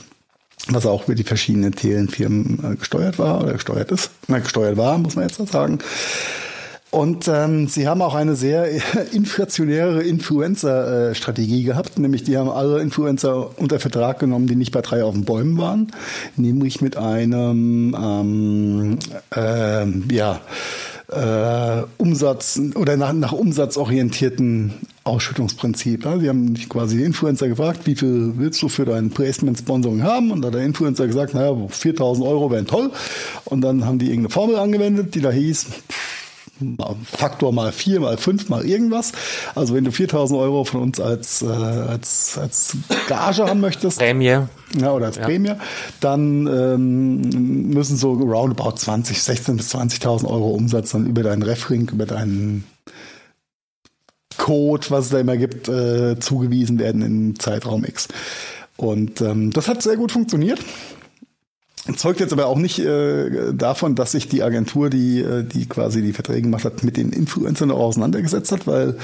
Was 0.67 0.85
auch 0.85 1.05
über 1.05 1.15
die 1.15 1.23
verschiedenen 1.23 1.73
Telenfirmen 1.73 2.59
äh, 2.63 2.75
gesteuert 2.75 3.19
war 3.19 3.41
oder 3.41 3.53
gesteuert 3.53 3.91
ist. 3.91 4.11
Na, 4.27 4.39
gesteuert 4.39 4.75
war, 4.77 4.97
muss 4.97 5.15
man 5.15 5.27
jetzt 5.27 5.45
sagen. 5.49 5.79
Und 6.91 7.27
ähm, 7.27 7.67
sie 7.67 7.87
haben 7.87 8.01
auch 8.01 8.15
eine 8.15 8.35
sehr 8.35 8.67
inflationäre 9.11 10.01
Influencer-Strategie 10.01 11.63
gehabt, 11.63 11.99
nämlich 11.99 12.23
die 12.23 12.37
haben 12.37 12.49
alle 12.49 12.81
Influencer 12.81 13.59
unter 13.59 13.79
Vertrag 13.79 14.19
genommen, 14.19 14.47
die 14.47 14.55
nicht 14.55 14.71
bei 14.71 14.81
drei 14.81 15.03
auf 15.03 15.13
den 15.13 15.23
Bäumen 15.23 15.57
waren, 15.57 15.91
nämlich 16.35 16.81
mit 16.81 16.97
einem 16.97 17.95
ähm, 17.99 18.99
äh, 19.35 19.85
ja, 20.13 20.41
äh, 21.11 21.83
Umsatz 21.97 22.59
oder 22.75 22.97
nach, 22.97 23.13
nach 23.13 23.33
umsatzorientierten 23.33 24.73
Ausschüttungsprinzip. 25.03 26.05
Ja, 26.05 26.17
sie 26.19 26.29
haben 26.29 26.53
quasi 26.69 26.97
die 26.97 27.03
Influencer 27.03 27.47
gefragt, 27.47 27.81
wie 27.85 27.95
viel 27.95 28.33
willst 28.37 28.61
du 28.61 28.69
für 28.69 28.85
dein 28.85 29.11
Placement-Sponsoring 29.11 30.03
haben? 30.03 30.31
Und 30.31 30.41
da 30.41 30.47
hat 30.47 30.55
der 30.55 30.63
Influencer 30.63 31.07
gesagt, 31.07 31.33
naja, 31.33 31.55
4000 31.67 32.25
Euro 32.25 32.51
wären 32.51 32.67
toll. 32.67 32.91
Und 33.45 33.61
dann 33.61 33.85
haben 33.85 33.99
die 33.99 34.07
irgendeine 34.07 34.29
Formel 34.29 34.55
angewendet, 34.57 35.15
die 35.15 35.21
da 35.21 35.31
hieß, 35.31 35.67
Faktor 37.03 37.53
mal 37.53 37.71
vier, 37.71 37.99
mal 37.99 38.17
fünf, 38.17 38.49
mal 38.49 38.65
irgendwas. 38.65 39.11
Also 39.55 39.73
wenn 39.73 39.83
du 39.83 39.91
4000 39.91 40.39
Euro 40.39 40.63
von 40.63 40.81
uns 40.81 40.99
als, 40.99 41.41
äh, 41.41 41.45
als, 41.47 42.37
als 42.37 42.77
Gage 43.07 43.45
haben 43.45 43.59
möchtest. 43.59 43.99
Prämie. 43.99 44.39
Ja, 44.79 44.91
oder 44.93 45.07
als 45.07 45.15
ja. 45.15 45.23
Prämie, 45.23 45.53
dann 45.99 46.47
ähm, 46.47 47.69
müssen 47.69 47.97
so 47.97 48.13
roundabout 48.13 48.77
20, 48.77 49.21
16 49.21 49.57
bis 49.57 49.73
20.000 49.73 50.25
Euro 50.27 50.49
Umsatz 50.49 50.91
dann 50.91 51.07
über 51.07 51.23
deinen 51.23 51.43
Reflink, 51.43 51.91
über 51.91 52.05
deinen 52.05 52.65
Code, 54.37 54.87
was 54.89 55.05
es 55.05 55.11
da 55.11 55.19
immer 55.19 55.37
gibt, 55.37 55.67
äh, 55.67 56.19
zugewiesen 56.19 56.79
werden 56.79 57.01
im 57.01 57.39
Zeitraum 57.39 57.83
X. 57.85 58.07
Und 58.77 59.21
ähm, 59.21 59.51
das 59.51 59.67
hat 59.67 59.81
sehr 59.83 59.97
gut 59.97 60.11
funktioniert. 60.11 60.59
Zeugt 61.95 62.19
jetzt 62.19 62.33
aber 62.33 62.47
auch 62.47 62.57
nicht 62.57 62.79
äh, 62.79 63.53
davon, 63.53 63.95
dass 63.95 64.11
sich 64.11 64.27
die 64.27 64.43
Agentur, 64.43 64.89
die, 64.89 65.21
äh, 65.21 65.43
die 65.43 65.67
quasi 65.67 66.01
die 66.01 66.13
Verträge 66.13 66.43
gemacht 66.43 66.65
hat, 66.65 66.83
mit 66.83 66.97
den 66.97 67.11
Influencern 67.11 67.71
auch 67.71 67.79
auseinandergesetzt 67.79 68.51
hat, 68.51 68.67
weil 68.67 68.97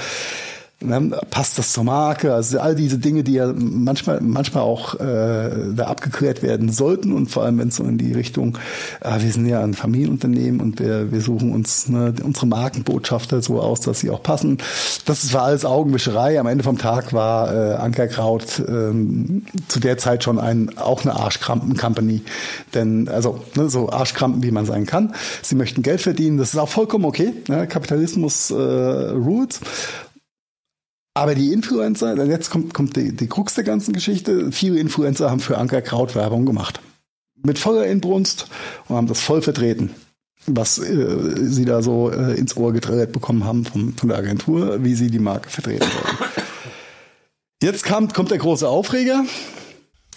Ne, 0.78 1.18
passt 1.30 1.56
das 1.56 1.72
zur 1.72 1.84
Marke? 1.84 2.34
Also 2.34 2.60
all 2.60 2.74
diese 2.74 2.98
Dinge, 2.98 3.24
die 3.24 3.32
ja 3.32 3.50
manchmal, 3.50 4.20
manchmal 4.20 4.62
auch 4.62 4.94
äh, 5.00 5.72
da 5.74 5.86
abgeklärt 5.86 6.42
werden 6.42 6.70
sollten 6.70 7.14
und 7.14 7.30
vor 7.30 7.44
allem, 7.44 7.58
wenn 7.58 7.68
es 7.68 7.76
so 7.76 7.84
in 7.84 7.96
die 7.96 8.12
Richtung, 8.12 8.58
äh, 9.00 9.18
wir 9.18 9.32
sind 9.32 9.46
ja 9.46 9.62
ein 9.62 9.72
Familienunternehmen 9.72 10.60
und 10.60 10.78
wir, 10.78 11.10
wir 11.10 11.22
suchen 11.22 11.54
uns 11.54 11.88
ne, 11.88 12.12
unsere 12.22 12.46
Markenbotschafter 12.46 13.40
so 13.40 13.58
aus, 13.58 13.80
dass 13.80 14.00
sie 14.00 14.10
auch 14.10 14.22
passen. 14.22 14.58
Das 15.06 15.32
war 15.32 15.44
alles 15.44 15.64
Augenwischerei. 15.64 16.38
Am 16.38 16.46
Ende 16.46 16.62
vom 16.62 16.76
Tag 16.76 17.14
war 17.14 17.54
äh, 17.54 17.74
Ankerkraut 17.76 18.62
ähm, 18.68 19.46
zu 19.68 19.80
der 19.80 19.96
Zeit 19.96 20.24
schon 20.24 20.38
ein 20.38 20.76
auch 20.76 21.06
eine 21.06 21.14
Arschkrampen-Company. 21.14 22.20
Denn, 22.74 23.08
also 23.08 23.40
ne, 23.54 23.70
so 23.70 23.88
Arschkrampen, 23.88 24.42
wie 24.42 24.50
man 24.50 24.66
sein 24.66 24.84
kann. 24.84 25.14
Sie 25.40 25.54
möchten 25.54 25.80
Geld 25.80 26.02
verdienen, 26.02 26.36
das 26.36 26.52
ist 26.52 26.60
auch 26.60 26.68
vollkommen 26.68 27.06
okay. 27.06 27.32
Ne? 27.48 27.66
Kapitalismus 27.66 28.50
äh, 28.50 28.54
rules. 28.54 29.60
Aber 31.16 31.34
die 31.34 31.50
Influencer, 31.50 32.22
jetzt 32.26 32.50
kommt, 32.50 32.74
kommt 32.74 32.94
die, 32.94 33.16
die 33.16 33.26
Krux 33.26 33.54
der 33.54 33.64
ganzen 33.64 33.94
Geschichte. 33.94 34.52
Viele 34.52 34.78
Influencer 34.78 35.30
haben 35.30 35.40
für 35.40 35.56
Anker 35.56 35.80
Kraut 35.80 36.14
Werbung 36.14 36.44
gemacht. 36.44 36.80
Mit 37.42 37.58
voller 37.58 37.86
Inbrunst 37.86 38.48
und 38.86 38.96
haben 38.96 39.06
das 39.06 39.20
voll 39.20 39.40
vertreten, 39.40 39.94
was 40.46 40.76
äh, 40.76 41.46
sie 41.48 41.64
da 41.64 41.80
so 41.80 42.10
äh, 42.10 42.34
ins 42.34 42.54
Ohr 42.58 42.74
gedreht 42.74 43.12
bekommen 43.12 43.44
haben 43.44 43.64
vom, 43.64 43.96
von 43.96 44.10
der 44.10 44.18
Agentur, 44.18 44.84
wie 44.84 44.94
sie 44.94 45.10
die 45.10 45.18
Marke 45.18 45.48
vertreten 45.48 45.86
sollen. 45.90 46.32
Jetzt 47.62 47.84
kam, 47.84 48.12
kommt 48.12 48.30
der 48.30 48.36
große 48.36 48.68
Aufreger. 48.68 49.24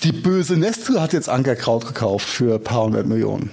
Die 0.03 0.11
böse 0.11 0.57
Nestle 0.57 1.01
hat 1.01 1.13
jetzt 1.13 1.29
Ankerkraut 1.29 1.87
gekauft 1.87 2.27
für 2.27 2.55
ein 2.55 2.63
paar 2.63 2.83
hundert 2.83 3.07
Millionen. 3.07 3.51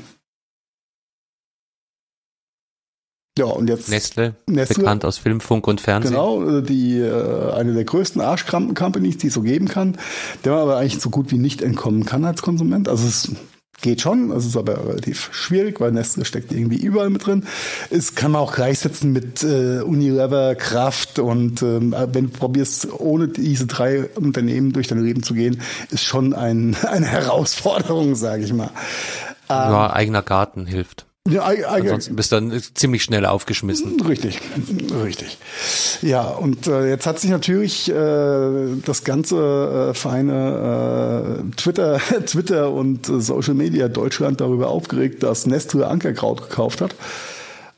Ja, 3.38 3.46
und 3.46 3.68
jetzt 3.68 3.90
Nestle, 3.90 4.34
Nestle, 4.46 4.76
bekannt 4.76 5.04
aus 5.04 5.18
Film, 5.18 5.40
Funk 5.40 5.66
und 5.66 5.80
Fernsehen. 5.80 6.12
Genau, 6.12 6.60
die 6.60 6.98
äh, 6.98 7.52
eine 7.52 7.74
der 7.74 7.84
größten 7.84 8.20
Arschkrampen-Companies, 8.20 9.18
die 9.18 9.26
es 9.26 9.34
so 9.34 9.42
geben 9.42 9.68
kann, 9.68 9.98
der 10.44 10.52
man 10.52 10.62
aber 10.62 10.76
eigentlich 10.78 11.00
so 11.00 11.10
gut 11.10 11.30
wie 11.30 11.38
nicht 11.38 11.60
entkommen 11.60 12.06
kann 12.06 12.24
als 12.24 12.40
Konsument. 12.40 12.88
Also 12.88 13.06
es 13.06 13.30
Geht 13.82 14.00
schon, 14.00 14.30
es 14.30 14.46
ist 14.46 14.56
aber 14.56 14.88
relativ 14.88 15.28
schwierig, 15.32 15.80
weil 15.80 15.92
Nestle 15.92 16.24
steckt 16.24 16.50
irgendwie 16.50 16.78
überall 16.78 17.10
mit 17.10 17.26
drin. 17.26 17.44
Es 17.90 18.14
kann 18.14 18.30
man 18.30 18.40
auch 18.40 18.54
gleichsetzen 18.54 19.12
mit 19.12 19.42
äh, 19.42 19.82
Unilever, 19.82 20.54
Kraft 20.54 21.18
und 21.18 21.60
ähm, 21.60 21.94
wenn 22.12 22.30
du 22.30 22.30
probierst, 22.30 22.88
ohne 22.98 23.28
diese 23.28 23.66
drei 23.66 24.06
Unternehmen 24.14 24.72
durch 24.72 24.88
dein 24.88 25.04
Leben 25.04 25.22
zu 25.22 25.34
gehen, 25.34 25.60
ist 25.90 26.04
schon 26.04 26.32
ein, 26.32 26.74
eine 26.88 27.06
Herausforderung, 27.06 28.14
sage 28.14 28.44
ich 28.44 28.52
mal. 28.54 28.70
Ja, 29.50 29.92
eigener 29.92 30.22
Garten 30.22 30.64
hilft. 30.64 31.04
Ja, 31.28 31.44
Ansonsten 31.44 32.16
bist 32.16 32.32
du 32.32 32.36
dann 32.36 32.62
ziemlich 32.74 33.02
schnell 33.02 33.26
aufgeschmissen. 33.26 34.00
Richtig, 34.00 34.40
richtig. 35.02 35.38
Ja, 36.02 36.22
und 36.22 36.66
äh, 36.66 36.88
jetzt 36.88 37.06
hat 37.06 37.18
sich 37.18 37.30
natürlich 37.30 37.90
äh, 37.90 38.76
das 38.84 39.04
ganze 39.04 39.90
äh, 39.90 39.94
feine 39.94 41.42
äh, 41.52 41.56
Twitter, 41.56 41.98
Twitter 42.26 42.72
und 42.72 43.08
äh, 43.08 43.20
Social 43.20 43.54
Media 43.54 43.88
Deutschland 43.88 44.40
darüber 44.40 44.68
aufgeregt, 44.68 45.22
dass 45.22 45.46
Nestle 45.46 45.86
Ankerkraut 45.86 46.42
gekauft 46.48 46.80
hat. 46.80 46.94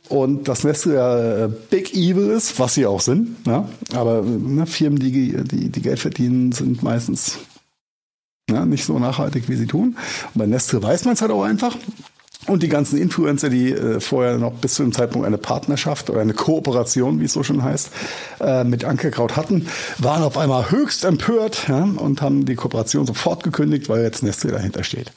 Und 0.09 0.49
dass 0.49 0.65
Nestle 0.65 0.95
ja 0.95 1.45
äh, 1.45 1.49
Big 1.71 1.95
Evil 1.95 2.31
ist, 2.31 2.59
was 2.59 2.75
sie 2.75 2.87
auch 2.87 3.01
sind. 3.01 3.37
Ja? 3.47 3.69
Aber 3.95 4.23
ne, 4.23 4.67
Firmen, 4.67 4.99
die, 4.99 5.37
die, 5.45 5.69
die 5.69 5.83
Geld 5.83 5.99
verdienen, 5.99 6.53
sind 6.53 6.83
meistens 6.83 7.39
ja, 8.51 8.65
nicht 8.65 8.85
so 8.85 8.99
nachhaltig, 8.99 9.49
wie 9.49 9.57
sie 9.57 9.67
tun. 9.67 9.97
Und 10.35 10.39
bei 10.39 10.47
Nestle 10.47 10.83
weiß 10.83 11.05
man 11.05 11.15
es 11.15 11.21
halt 11.21 11.31
auch 11.31 11.43
einfach. 11.43 11.77
Und 12.49 12.63
die 12.63 12.69
ganzen 12.69 12.99
Influencer, 12.99 13.51
die 13.51 13.73
äh, 13.73 14.01
vorher 14.01 14.39
noch 14.39 14.55
bis 14.55 14.75
zu 14.75 14.83
dem 14.83 14.93
Zeitpunkt 14.93 15.27
eine 15.27 15.37
Partnerschaft 15.37 16.09
oder 16.09 16.23
eine 16.23 16.33
Kooperation, 16.33 17.21
wie 17.21 17.27
es 17.27 17.35
so 17.35 17.43
schon 17.43 17.63
heißt, 17.63 17.91
äh, 18.41 18.65
mit 18.65 18.85
Ankerkraut 18.85 19.37
hatten, 19.37 19.67
waren 19.99 20.23
auf 20.23 20.39
einmal 20.39 20.71
höchst 20.71 21.05
empört 21.05 21.69
ja, 21.69 21.83
und 21.83 22.23
haben 22.23 22.47
die 22.47 22.55
Kooperation 22.55 23.07
sofort 23.07 23.45
gekündigt, 23.45 23.91
weil 23.91 24.03
jetzt 24.03 24.23
Nestle 24.23 24.51
dahinter 24.51 24.83
steht. 24.83 25.13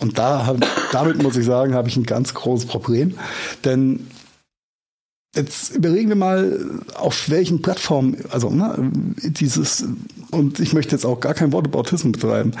Und 0.00 0.16
da, 0.18 0.56
damit 0.92 1.22
muss 1.22 1.36
ich 1.36 1.44
sagen, 1.44 1.74
habe 1.74 1.88
ich 1.88 1.96
ein 1.96 2.04
ganz 2.04 2.32
großes 2.32 2.66
Problem. 2.66 3.18
Denn 3.64 4.06
jetzt 5.34 5.74
überlegen 5.74 6.08
wir 6.08 6.16
mal, 6.16 6.58
auf 6.94 7.28
welchen 7.28 7.60
Plattformen, 7.60 8.16
also 8.30 8.48
ne, 8.48 8.90
dieses, 9.22 9.84
und 10.30 10.60
ich 10.60 10.72
möchte 10.72 10.94
jetzt 10.94 11.04
auch 11.04 11.20
gar 11.20 11.34
kein 11.34 11.52
Wortebautismus 11.52 12.12
betreiben, 12.12 12.52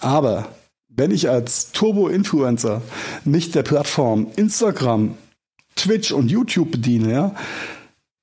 aber 0.00 0.48
wenn 0.96 1.10
ich 1.10 1.28
als 1.28 1.72
Turbo-Influencer 1.72 2.82
mich 3.24 3.50
der 3.52 3.62
Plattform 3.62 4.28
Instagram, 4.36 5.16
Twitch 5.76 6.10
und 6.10 6.30
YouTube 6.30 6.72
bediene, 6.72 7.12
ja, 7.12 7.36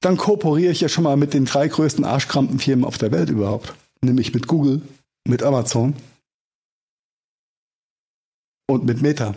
dann 0.02 0.18
kooperiere 0.18 0.72
ich 0.72 0.82
ja 0.82 0.90
schon 0.90 1.06
mal 1.06 1.16
mit 1.16 1.34
den 1.34 1.46
drei 1.46 1.68
größten 1.68 2.04
Arschkrampenfirmen 2.04 2.84
auf 2.84 2.98
der 2.98 3.12
Welt 3.12 3.30
überhaupt. 3.30 3.74
Nämlich 4.02 4.34
mit 4.34 4.48
Google, 4.48 4.82
mit 5.26 5.44
Amazon 5.44 5.96
und 8.68 8.86
mit 8.86 9.02
Meta. 9.02 9.36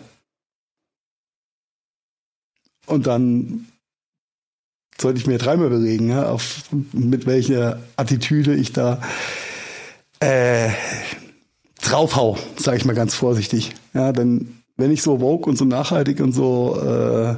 Und 2.87 3.07
dann 3.07 3.67
sollte 4.99 5.19
ich 5.21 5.27
mir 5.27 5.39
dreimal 5.39 5.67
überlegen, 5.67 6.09
ja, 6.09 6.31
auf, 6.31 6.65
mit 6.93 7.27
welcher 7.27 7.81
Attitüde 7.97 8.55
ich 8.55 8.73
da 8.73 9.01
äh, 10.21 10.71
draufhau, 11.91 12.37
sage 12.57 12.77
ich 12.77 12.85
mal 12.85 12.95
ganz 12.95 13.15
vorsichtig. 13.15 13.75
Ja, 13.95 14.13
denn 14.13 14.63
wenn 14.77 14.91
ich 14.91 15.03
so 15.03 15.21
woke 15.21 15.49
und 15.49 15.57
so 15.57 15.65
nachhaltig 15.65 16.21
und 16.21 16.33
so 16.33 16.79
äh, 16.81 17.37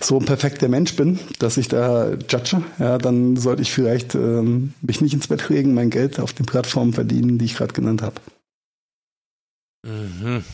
so 0.00 0.18
ein 0.18 0.24
perfekter 0.24 0.68
Mensch 0.68 0.96
bin, 0.96 1.20
dass 1.38 1.56
ich 1.56 1.68
da 1.68 2.12
judge, 2.28 2.62
ja, 2.78 2.98
dann 2.98 3.36
sollte 3.36 3.62
ich 3.62 3.72
vielleicht 3.72 4.14
ähm, 4.14 4.74
mich 4.80 5.00
nicht 5.00 5.14
ins 5.14 5.28
Bett 5.28 5.48
legen, 5.48 5.74
mein 5.74 5.90
Geld 5.90 6.18
auf 6.18 6.32
den 6.32 6.46
Plattformen 6.46 6.92
verdienen, 6.92 7.38
die 7.38 7.44
ich 7.44 7.54
gerade 7.56 7.72
genannt 7.72 8.02
habe. 8.02 8.16
Mhm. 9.86 10.44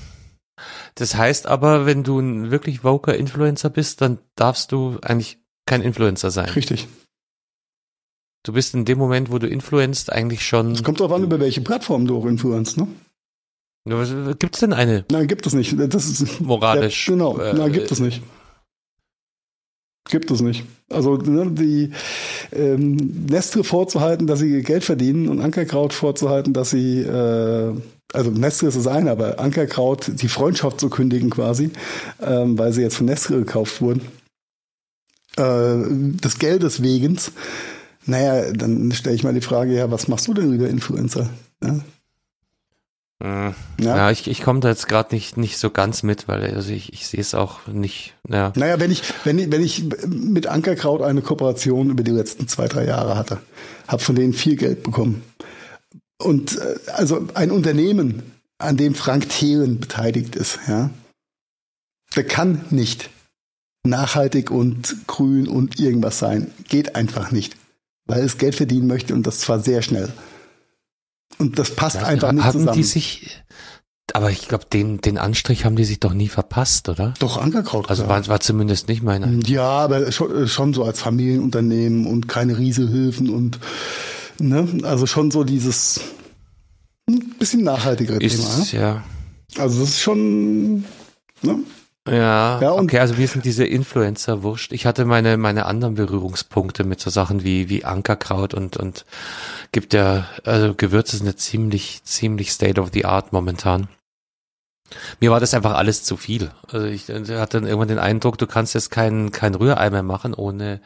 Das 0.95 1.14
heißt 1.14 1.47
aber, 1.47 1.86
wenn 1.86 2.03
du 2.03 2.18
ein 2.18 2.51
wirklich 2.51 2.84
woker 2.84 3.14
Influencer 3.16 3.70
bist, 3.70 4.01
dann 4.01 4.18
darfst 4.34 4.72
du 4.72 4.99
eigentlich 5.01 5.39
kein 5.66 5.82
Influencer 5.82 6.30
sein. 6.30 6.49
Richtig. 6.51 6.89
Du 8.45 8.53
bist 8.53 8.74
in 8.74 8.84
dem 8.84 8.99
Moment, 8.99 9.30
wo 9.30 9.39
du 9.39 9.47
influenzt, 9.47 10.11
eigentlich 10.12 10.47
schon. 10.47 10.72
Es 10.72 10.82
kommt 10.82 11.01
darauf 11.01 11.12
an, 11.12 11.22
über 11.22 11.39
welche 11.41 11.61
Plattform 11.61 12.07
du 12.07 12.18
auch 12.18 12.26
influenzt, 12.26 12.76
ne? 12.76 12.89
Gibt 14.39 14.55
es 14.55 14.61
denn 14.61 14.72
eine 14.72 15.05
Nein, 15.11 15.26
gibt 15.26 15.47
es 15.47 15.55
nicht. 15.55 15.74
Das 15.78 16.07
ist 16.07 16.41
moralisch? 16.41 17.09
Ja, 17.09 17.14
genau, 17.14 17.39
äh, 17.39 17.53
nein, 17.55 17.72
gibt 17.72 17.91
es 17.91 18.01
nicht. 18.01 18.22
Gibt 20.09 20.30
es 20.30 20.41
nicht. 20.41 20.64
Also 20.91 21.16
ne, 21.16 21.51
die 21.51 21.93
ähm, 22.53 23.26
Nestle 23.28 23.62
vorzuhalten, 23.62 24.26
dass 24.26 24.39
sie 24.39 24.62
Geld 24.62 24.84
verdienen 24.84 25.28
und 25.28 25.41
Ankerkraut 25.41 25.93
vorzuhalten, 25.93 26.55
dass 26.55 26.70
sie 26.70 27.01
äh, 27.01 27.74
also 28.12 28.30
Nestle 28.30 28.68
ist 28.68 28.76
das 28.76 28.86
eine, 28.86 29.11
aber 29.11 29.39
Ankerkraut 29.39 30.11
die 30.22 30.28
Freundschaft 30.28 30.80
zu 30.80 30.89
kündigen 30.89 31.30
quasi, 31.30 31.70
ähm, 32.22 32.59
weil 32.59 32.72
sie 32.72 32.82
jetzt 32.82 32.97
von 32.97 33.07
Nestle 33.07 33.39
gekauft 33.39 33.82
wurden. 33.82 34.01
Äh, 35.36 35.84
des 35.89 36.39
Geldes 36.39 36.82
wegens. 36.82 37.32
Naja, 38.07 38.51
dann 38.53 38.91
stelle 38.93 39.14
ich 39.14 39.24
mal 39.24 39.34
die 39.34 39.43
Frage, 39.43 39.74
ja, 39.74 39.91
was 39.91 40.09
machst 40.09 40.26
du 40.26 40.34
denn 40.34 40.53
über 40.53 40.68
Influencer? 40.68 41.28
Ja, 41.62 41.80
Äh, 43.23 43.27
Ja. 43.27 43.55
Ja, 43.79 44.11
ich, 44.11 44.29
ich 44.29 44.43
komme 44.43 44.61
da 44.61 44.69
jetzt 44.69 44.89
gerade 44.89 45.14
nicht, 45.14 45.37
nicht 45.37 45.59
so 45.59 45.71
ganz 45.71 46.03
mit, 46.03 46.29
weil 46.29 46.55
also 46.55 46.73
ich, 46.73 46.93
ich 46.93 47.07
sehe 47.07 47.21
es 47.21 47.35
auch 47.35 47.66
nicht. 47.66 48.14
Ja. 48.29 48.53
Naja, 48.57 48.79
wenn 48.81 48.91
ich, 48.91 49.03
wenn 49.25 49.39
ich, 49.39 49.51
wenn 49.51 49.62
ich 49.62 49.85
mit 50.07 50.47
Ankerkraut 50.47 51.03
eine 51.03 51.23
Kooperation 51.23 51.91
über 51.91 52.03
die 52.03 52.12
letzten 52.12 52.49
zwei, 52.49 52.69
drei 52.69 52.85
Jahre 52.85 53.16
hatte, 53.16 53.39
habe 53.87 54.03
von 54.03 54.14
denen 54.14 54.33
viel 54.33 54.57
Geld 54.57 54.83
bekommen. 54.83 55.23
Und 56.19 56.59
äh, 56.59 56.79
also 56.93 57.27
ein 57.35 57.51
Unternehmen, 57.51 58.33
an 58.59 58.77
dem 58.77 58.95
Frank 58.95 59.29
Thelen 59.29 59.79
beteiligt 59.79 60.35
ist, 60.35 60.59
ja, 60.66 60.91
der 62.16 62.25
kann 62.25 62.64
nicht 62.71 63.11
nachhaltig 63.85 64.51
und 64.51 65.07
grün 65.07 65.47
und 65.47 65.79
irgendwas 65.79 66.19
sein. 66.19 66.51
Geht 66.69 66.97
einfach 66.97 67.31
nicht. 67.31 67.57
Weil 68.07 68.25
es 68.25 68.39
Geld 68.39 68.55
verdienen 68.55 68.87
möchte 68.87 69.14
und 69.14 69.27
das 69.27 69.41
zwar 69.41 69.61
sehr 69.61 69.83
schnell. 69.83 70.12
Und 71.37 71.59
das 71.59 71.74
passt 71.74 71.97
einfach 72.03 72.33
nicht 72.33 72.45
haben 72.45 72.59
zusammen. 72.61 72.76
die 72.76 72.83
sich, 72.83 73.43
aber 74.12 74.31
ich 74.31 74.49
glaube, 74.49 74.64
den, 74.72 75.01
den 75.01 75.18
Anstrich 75.18 75.64
haben 75.64 75.76
die 75.76 75.85
sich 75.85 76.01
doch 76.01 76.14
nie 76.14 76.29
verpasst, 76.29 76.89
oder? 76.89 77.14
Doch 77.18 77.37
Ankerkraut. 77.37 77.91
Also 77.91 78.09
war, 78.09 78.26
war 78.26 78.41
zumindest 78.41 78.89
nicht 78.89 79.03
meine. 79.03 79.39
Ja, 79.47 79.68
aber 79.68 80.11
schon, 80.11 80.49
schon 80.49 80.74
so 80.74 80.85
als 80.85 81.01
Familienunternehmen 81.01 82.07
und 82.07 82.29
keine 82.29 82.59
Riesehilfen 82.59 83.29
und 83.31 83.59
ne, 84.41 84.66
also 84.83 85.07
schon 85.07 85.31
so 85.31 85.45
dieses 85.45 86.01
ein 87.09 87.35
bisschen 87.39 87.62
nachhaltigere 87.62 88.18
Thema. 88.18 88.33
Ist, 88.33 88.72
Ne? 88.72 88.81
ja. 88.81 89.05
Also 89.57 89.81
das 89.81 89.91
ist 89.91 90.01
schon 90.01 90.85
ne? 91.43 91.59
Ja, 92.11 92.61
Ja, 92.61 92.73
okay, 92.73 92.99
also 92.99 93.19
wir 93.19 93.29
sind 93.29 93.45
diese 93.45 93.65
Influencer 93.65 94.43
wurscht. 94.43 94.73
Ich 94.73 94.87
hatte 94.87 95.05
meine, 95.05 95.37
meine 95.37 95.67
anderen 95.67 95.95
Berührungspunkte 95.95 96.85
mit 96.85 97.01
so 97.01 97.11
Sachen 97.11 97.45
wie, 97.45 97.69
wie 97.69 97.85
Ankerkraut 97.85 98.55
und, 98.55 98.77
und 98.77 99.05
gibt 99.73 99.95
ja, 99.95 100.27
also 100.45 100.75
Gewürze 100.75 101.17
sind 101.17 101.27
ja 101.27 101.37
ziemlich, 101.37 102.03
ziemlich 102.05 102.53
state 102.53 102.81
of 102.81 102.91
the 102.93 103.05
art 103.05 103.33
momentan. 103.33 103.89
Mir 105.21 105.31
war 105.31 105.41
das 105.41 105.55
einfach 105.55 105.75
alles 105.75 106.03
zu 106.03 106.17
viel. 106.17 106.51
Also 106.73 106.87
ich 106.87 107.09
hatte 107.09 107.61
dann 107.61 107.67
irgendwann 107.67 107.89
den 107.89 107.99
Eindruck, 107.99 108.39
du 108.39 108.47
kannst 108.47 108.75
jetzt 108.75 108.91
kein, 108.91 109.33
kein 109.33 109.55
Rührei 109.55 109.91
mehr 109.91 110.03
machen 110.03 110.35
ohne 110.35 110.81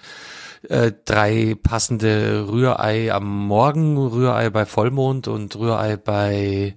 äh, 0.68 0.92
drei 1.04 1.56
passende 1.60 2.46
Rührei 2.48 3.12
am 3.12 3.46
Morgen, 3.46 3.96
Rührei 3.98 4.50
bei 4.50 4.66
Vollmond 4.66 5.28
und 5.28 5.56
Rührei 5.56 5.96
bei 5.96 6.76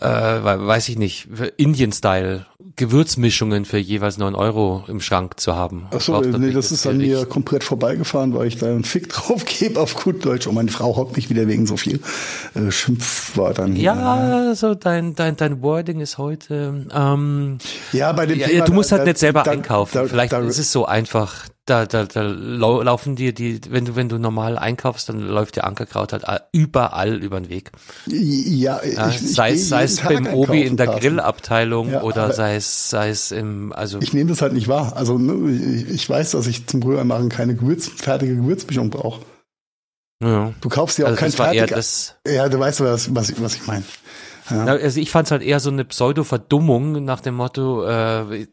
äh, 0.00 0.06
we- 0.06 0.66
weiß 0.66 0.88
ich 0.88 0.98
nicht, 0.98 1.28
Indian-Style 1.56 2.46
Gewürzmischungen 2.76 3.64
für 3.64 3.78
jeweils 3.78 4.18
neun 4.18 4.34
Euro 4.34 4.82
im 4.88 5.00
Schrank 5.00 5.38
zu 5.38 5.54
haben. 5.54 5.86
Ach 5.94 6.00
so, 6.00 6.12
Braucht 6.12 6.26
nee, 6.38 6.50
das 6.50 6.72
ist 6.72 6.86
an 6.88 6.96
mir 6.98 7.24
komplett 7.24 7.62
vorbeigefahren, 7.62 8.34
weil 8.34 8.48
ich 8.48 8.56
da 8.56 8.66
einen 8.66 8.82
Fick 8.82 9.08
drauf 9.10 9.44
gebe 9.44 9.78
auf 9.80 9.94
gut 10.02 10.24
Deutsch. 10.24 10.46
Und 10.48 10.54
meine 10.56 10.70
Frau 10.72 10.96
hockt 10.96 11.14
mich 11.16 11.30
wieder 11.30 11.46
wegen 11.46 11.66
so 11.66 11.76
viel 11.76 12.00
äh, 12.54 12.70
Schimpfwörtern. 12.72 13.76
Ja, 13.76 14.54
so 14.56 14.74
dein, 14.74 15.14
dein, 15.14 15.36
dein 15.36 15.62
Wording 15.62 16.00
ist 16.00 16.18
heute. 16.18 16.86
Ähm, 16.92 17.58
ja, 17.92 18.12
bei 18.12 18.26
dem 18.26 18.38
ja, 18.40 18.48
Thema, 18.48 18.64
du 18.64 18.72
musst 18.72 18.90
da- 18.90 18.96
halt 18.96 19.06
nicht 19.06 19.18
selber 19.18 19.42
da- 19.44 19.52
einkaufen. 19.52 19.92
da- 19.94 20.06
Vielleicht 20.06 20.32
da- 20.32 20.40
ist 20.40 20.58
es 20.58 20.72
so 20.72 20.84
einfach. 20.86 21.46
Da, 21.66 21.86
da, 21.86 22.04
da 22.04 22.20
lau- 22.20 22.82
laufen 22.82 23.16
dir 23.16 23.32
die, 23.32 23.58
wenn 23.70 23.86
du, 23.86 23.96
wenn 23.96 24.10
du 24.10 24.18
normal 24.18 24.58
einkaufst, 24.58 25.08
dann 25.08 25.20
läuft 25.20 25.56
dir 25.56 25.64
Ankerkraut 25.64 26.12
halt 26.12 26.24
überall 26.52 27.22
über 27.22 27.40
den 27.40 27.48
Weg. 27.48 27.72
Ja, 28.06 28.82
ich, 28.82 28.94
Ja, 28.96 29.08
ich 29.08 29.18
sei 29.34 29.48
gehe 29.52 29.56
es, 29.60 29.68
sei 29.70 29.84
es 29.84 29.96
jeden 30.02 30.14
beim 30.14 30.24
Tag 30.26 30.34
Obi 30.34 30.62
in 30.62 30.76
der. 30.76 30.88
Grillabteilung 30.88 31.90
Ja, 31.90 32.02
oder 32.02 32.34
sei 32.34 32.56
es, 32.56 32.90
sei 32.90 33.08
es 33.08 33.32
im, 33.32 33.72
also 33.72 33.98
Ich 34.02 34.12
nehme 34.12 34.28
das 34.28 34.42
halt 34.42 34.52
nicht 34.52 34.68
wahr. 34.68 34.94
Also 34.94 35.16
ne, 35.16 35.50
ich, 35.50 35.88
ich 35.88 36.10
weiß, 36.10 36.32
dass 36.32 36.46
ich 36.46 36.66
zum 36.66 36.82
Rührei 36.82 37.04
machen 37.04 37.30
keine 37.30 37.54
Gewürz, 37.54 37.88
fertige 37.88 38.36
Gewürzmischung 38.36 38.90
brauche. 38.90 39.22
ja. 40.22 40.52
Du 40.60 40.68
kaufst 40.68 40.98
ja 40.98 41.06
auch 41.06 41.08
Also 41.10 41.20
kein 41.20 41.32
das. 41.66 42.16
Ja, 42.26 42.46
du 42.50 42.58
weißt 42.58 42.80
was, 42.80 43.14
was, 43.14 43.30
ich- 43.30 43.40
was 43.40 43.54
ich 43.54 43.66
meine. 43.66 43.84
Ja. 44.50 44.66
Also 44.66 45.00
ich 45.00 45.10
fand 45.10 45.28
es 45.28 45.30
halt 45.30 45.42
eher 45.42 45.60
so 45.60 45.70
eine 45.70 45.86
Pseudo-Verdummung 45.86 47.02
nach 47.04 47.20
dem 47.20 47.36
Motto, 47.36 47.86
äh, 47.86 48.46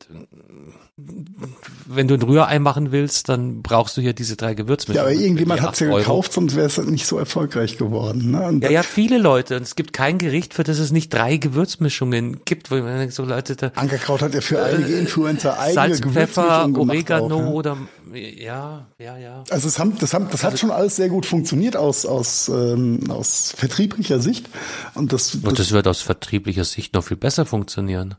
wenn 1.86 2.08
du 2.08 2.16
ein 2.16 2.22
Rührei 2.22 2.60
machen 2.60 2.92
willst, 2.92 3.30
dann 3.30 3.62
brauchst 3.62 3.98
du 3.98 4.02
hier 4.02 4.14
diese 4.14 4.36
drei 4.36 4.54
Gewürzmischungen. 4.54 5.08
Ja, 5.08 5.14
aber 5.14 5.22
irgendjemand 5.22 5.62
hat 5.62 5.74
es 5.74 5.80
ja 5.80 5.96
gekauft, 5.96 6.34
sonst 6.34 6.56
wäre 6.56 6.68
es 6.68 6.78
nicht 6.78 7.06
so 7.06 7.18
erfolgreich 7.18 7.78
geworden. 7.78 8.32
Ne? 8.32 8.60
ja, 8.64 8.70
ja, 8.70 8.84
viele 8.84 9.18
Leute. 9.18 9.58
Und 9.58 9.64
es 9.64 9.76
gibt 9.76 9.94
kein 9.94 10.18
Gericht, 10.18 10.54
für 10.54 10.64
das 10.64 10.80
es 10.80 10.92
nicht 10.92 11.14
drei 11.14 11.38
Gewürzmischungen 11.38 12.42
gibt, 12.46 12.72
wo 12.72 12.76
denkt, 12.76 13.14
so 13.14 13.24
Leute 13.24 13.56
da. 13.56 13.72
Ankerkraut 13.76 14.22
hat 14.22 14.34
ja 14.34 14.42
für 14.42 14.58
äh, 14.58 14.76
einige 14.76 14.96
Influencer 14.96 15.60
eigene 15.60 15.74
Salz, 15.74 16.02
Pfeffer, 16.02 16.70
Oregano 16.76 17.36
auch, 17.36 17.40
ja. 17.40 17.48
oder 17.48 17.78
ja, 18.14 18.88
ja, 19.00 19.18
ja. 19.18 19.44
Also 19.50 19.68
es 19.68 19.80
haben, 19.80 19.98
das, 20.00 20.14
haben, 20.14 20.28
das 20.32 20.44
hat 20.44 20.52
also 20.52 20.62
schon 20.62 20.72
alles 20.72 20.96
sehr 20.96 21.10
gut 21.10 21.26
funktioniert 21.26 21.78
aus, 21.78 22.06
aus, 22.06 22.50
ähm, 22.50 23.10
aus 23.10 23.54
vertrieblicher 23.56 24.20
Sicht. 24.20 24.50
Und 24.96 25.14
das, 25.14 25.32
das, 25.32 25.44
und 25.44 25.60
das 25.60 25.72
wird 25.72 25.88
aus 25.88 26.02
vertrieblicher 26.02 26.66
Sicht 26.66 26.94
noch 26.94 27.04
viel 27.04 27.18
besser 27.18 27.46
funktionieren. 27.46 28.16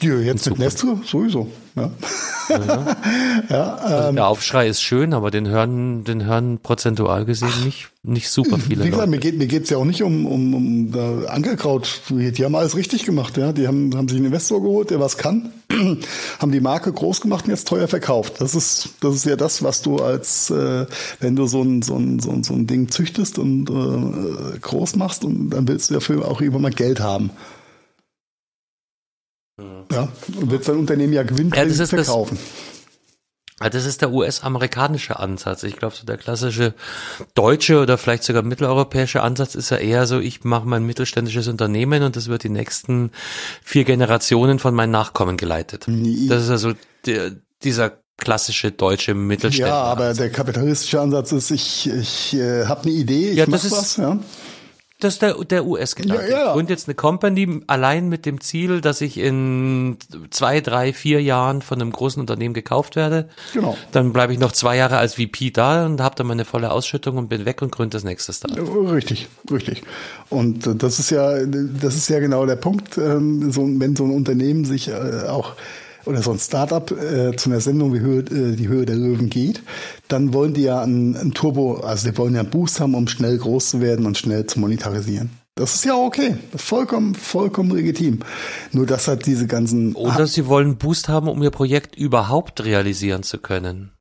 Ja, 0.00 0.18
jetzt 0.18 0.48
mit 0.48 0.58
Nestle 0.58 0.98
sowieso. 1.04 1.48
Ja. 1.76 1.90
ja. 2.48 2.96
ja 3.48 3.74
also 3.74 4.08
ähm, 4.08 4.16
der 4.16 4.26
Aufschrei 4.26 4.66
ist 4.66 4.82
schön, 4.82 5.14
aber 5.14 5.30
den 5.30 5.46
hören, 5.46 6.02
den 6.02 6.24
hören 6.24 6.58
prozentual 6.58 7.24
gesehen 7.24 7.52
nicht, 7.64 7.90
nicht 8.02 8.28
super 8.28 8.58
viele 8.58 8.84
Wie 8.84 8.90
gesagt, 8.90 9.06
Leute. 9.06 9.10
mir 9.10 9.18
geht 9.18 9.38
mir 9.38 9.46
geht's 9.46 9.70
ja 9.70 9.76
auch 9.76 9.84
nicht 9.84 10.02
um, 10.02 10.26
um, 10.26 10.54
um 10.54 10.94
uh, 10.94 11.26
Ankerkraut. 11.26 12.02
Die 12.10 12.44
haben 12.44 12.54
alles 12.56 12.76
richtig 12.76 13.04
gemacht. 13.04 13.36
Ja, 13.36 13.52
die 13.52 13.68
haben, 13.68 13.96
haben 13.96 14.08
sich 14.08 14.16
einen 14.16 14.26
Investor 14.26 14.60
geholt, 14.60 14.90
der 14.90 14.98
was 14.98 15.18
kann, 15.18 15.52
haben 16.40 16.52
die 16.52 16.60
Marke 16.60 16.92
groß 16.92 17.20
gemacht 17.20 17.44
und 17.44 17.50
jetzt 17.50 17.68
teuer 17.68 17.86
verkauft. 17.86 18.40
Das 18.40 18.56
ist, 18.56 18.90
das 19.00 19.14
ist 19.14 19.24
ja 19.24 19.36
das, 19.36 19.62
was 19.62 19.82
du 19.82 19.98
als, 19.98 20.50
äh, 20.50 20.86
wenn 21.20 21.36
du 21.36 21.46
so 21.46 21.62
ein, 21.62 21.82
so 21.82 21.96
ein, 21.96 22.18
so 22.18 22.32
ein, 22.32 22.42
so 22.42 22.54
ein 22.54 22.66
Ding 22.66 22.90
züchtest 22.90 23.38
und 23.38 23.70
äh, 23.70 24.58
groß 24.58 24.96
machst 24.96 25.24
und 25.24 25.50
dann 25.50 25.68
willst 25.68 25.90
du 25.90 25.94
dafür 25.94 26.28
auch 26.28 26.40
immer 26.40 26.58
mal 26.58 26.72
Geld 26.72 27.00
haben. 27.00 27.30
Ja, 29.58 30.08
und 30.40 30.50
wird 30.50 30.64
sein 30.64 30.76
Unternehmen 30.76 31.12
ja 31.12 31.22
gewinnen, 31.22 31.52
ja, 31.54 31.64
das 31.64 31.90
verkaufen. 31.90 32.38
Das, 33.58 33.70
das 33.70 33.84
ist 33.84 34.00
der 34.00 34.10
US-amerikanische 34.10 35.18
Ansatz. 35.18 35.62
Ich 35.62 35.76
glaube, 35.76 35.94
so 35.94 36.04
der 36.04 36.16
klassische 36.16 36.74
deutsche 37.34 37.80
oder 37.80 37.98
vielleicht 37.98 38.24
sogar 38.24 38.42
mitteleuropäische 38.42 39.22
Ansatz 39.22 39.54
ist 39.54 39.70
ja 39.70 39.76
eher 39.76 40.06
so, 40.06 40.18
ich 40.18 40.42
mache 40.44 40.66
mein 40.66 40.84
mittelständisches 40.84 41.48
Unternehmen 41.48 42.02
und 42.02 42.16
das 42.16 42.28
wird 42.28 42.44
die 42.44 42.48
nächsten 42.48 43.10
vier 43.62 43.84
Generationen 43.84 44.58
von 44.58 44.74
meinen 44.74 44.90
Nachkommen 44.90 45.36
geleitet. 45.36 45.86
Nie. 45.86 46.28
Das 46.28 46.42
ist 46.44 46.50
also 46.50 46.72
der, 47.06 47.32
dieser 47.62 47.92
klassische 48.16 48.72
deutsche 48.72 49.14
Mittelständler. 49.14 49.74
Ja, 49.74 49.82
aber 49.82 50.14
der 50.14 50.30
kapitalistische 50.30 51.00
Ansatz 51.00 51.32
ist, 51.32 51.50
ich, 51.50 51.88
ich 51.88 52.34
äh, 52.34 52.66
habe 52.66 52.82
eine 52.82 52.92
Idee, 52.92 53.30
ich 53.30 53.38
ja, 53.38 53.46
mach 53.46 53.62
was. 53.70 53.96
Ja 53.96 54.18
das 55.02 55.14
ist 55.14 55.22
der, 55.22 55.34
der 55.44 55.66
US-Gedanke. 55.66 56.30
Ja, 56.30 56.38
ja. 56.38 56.52
Gründe 56.52 56.72
jetzt 56.72 56.86
eine 56.86 56.94
Company 56.94 57.60
allein 57.66 58.08
mit 58.08 58.24
dem 58.24 58.40
Ziel, 58.40 58.80
dass 58.80 59.00
ich 59.00 59.18
in 59.18 59.96
zwei, 60.30 60.60
drei, 60.60 60.92
vier 60.92 61.20
Jahren 61.20 61.60
von 61.60 61.80
einem 61.80 61.90
großen 61.90 62.20
Unternehmen 62.20 62.54
gekauft 62.54 62.94
werde. 62.94 63.28
Genau. 63.52 63.76
Dann 63.90 64.12
bleibe 64.12 64.32
ich 64.32 64.38
noch 64.38 64.52
zwei 64.52 64.76
Jahre 64.76 64.98
als 64.98 65.14
VP 65.14 65.50
da 65.50 65.86
und 65.86 66.00
habe 66.00 66.14
dann 66.14 66.28
meine 66.28 66.44
volle 66.44 66.70
Ausschüttung 66.70 67.16
und 67.16 67.28
bin 67.28 67.44
weg 67.44 67.62
und 67.62 67.72
gründe 67.72 67.96
das 67.96 68.04
nächste 68.04 68.32
Startup. 68.32 68.92
Richtig, 68.92 69.28
richtig. 69.50 69.82
Und 70.30 70.66
äh, 70.66 70.76
das 70.76 71.00
ist 71.00 71.10
ja, 71.10 71.44
das 71.44 71.96
ist 71.96 72.08
ja 72.08 72.20
genau 72.20 72.46
der 72.46 72.56
Punkt, 72.56 72.96
ähm, 72.96 73.50
so, 73.50 73.62
wenn 73.66 73.96
so 73.96 74.04
ein 74.04 74.12
Unternehmen 74.12 74.64
sich 74.64 74.88
äh, 74.88 75.26
auch 75.28 75.54
oder 76.04 76.22
so 76.22 76.32
ein 76.32 76.38
Startup 76.38 76.90
äh, 76.90 77.36
zu 77.36 77.50
einer 77.50 77.60
Sendung 77.60 77.92
wie 77.94 78.00
Höhe, 78.00 78.20
äh, 78.20 78.56
die 78.56 78.68
Höhe 78.68 78.86
der 78.86 78.96
Löwen 78.96 79.30
geht, 79.30 79.62
dann 80.08 80.32
wollen 80.32 80.54
die 80.54 80.62
ja 80.62 80.82
ein, 80.82 81.16
ein 81.16 81.32
Turbo, 81.32 81.76
also 81.76 82.10
die 82.10 82.16
wollen 82.18 82.34
ja 82.34 82.40
einen 82.40 82.50
Boost 82.50 82.80
haben, 82.80 82.94
um 82.94 83.08
schnell 83.08 83.38
groß 83.38 83.70
zu 83.70 83.80
werden 83.80 84.06
und 84.06 84.18
schnell 84.18 84.46
zu 84.46 84.60
monetarisieren. 84.60 85.30
Das 85.54 85.74
ist 85.74 85.84
ja 85.84 85.94
okay. 85.94 86.36
Das 86.50 86.62
ist 86.62 86.68
vollkommen, 86.68 87.14
vollkommen 87.14 87.70
legitim. 87.76 88.20
Nur 88.72 88.86
das 88.86 89.06
hat 89.06 89.26
diese 89.26 89.46
ganzen. 89.46 89.94
Oder 89.94 90.26
sie 90.26 90.46
wollen 90.46 90.68
einen 90.68 90.78
Boost 90.78 91.10
haben, 91.10 91.28
um 91.28 91.42
ihr 91.42 91.50
Projekt 91.50 91.94
überhaupt 91.94 92.64
realisieren 92.64 93.22
zu 93.22 93.38
können. 93.38 93.92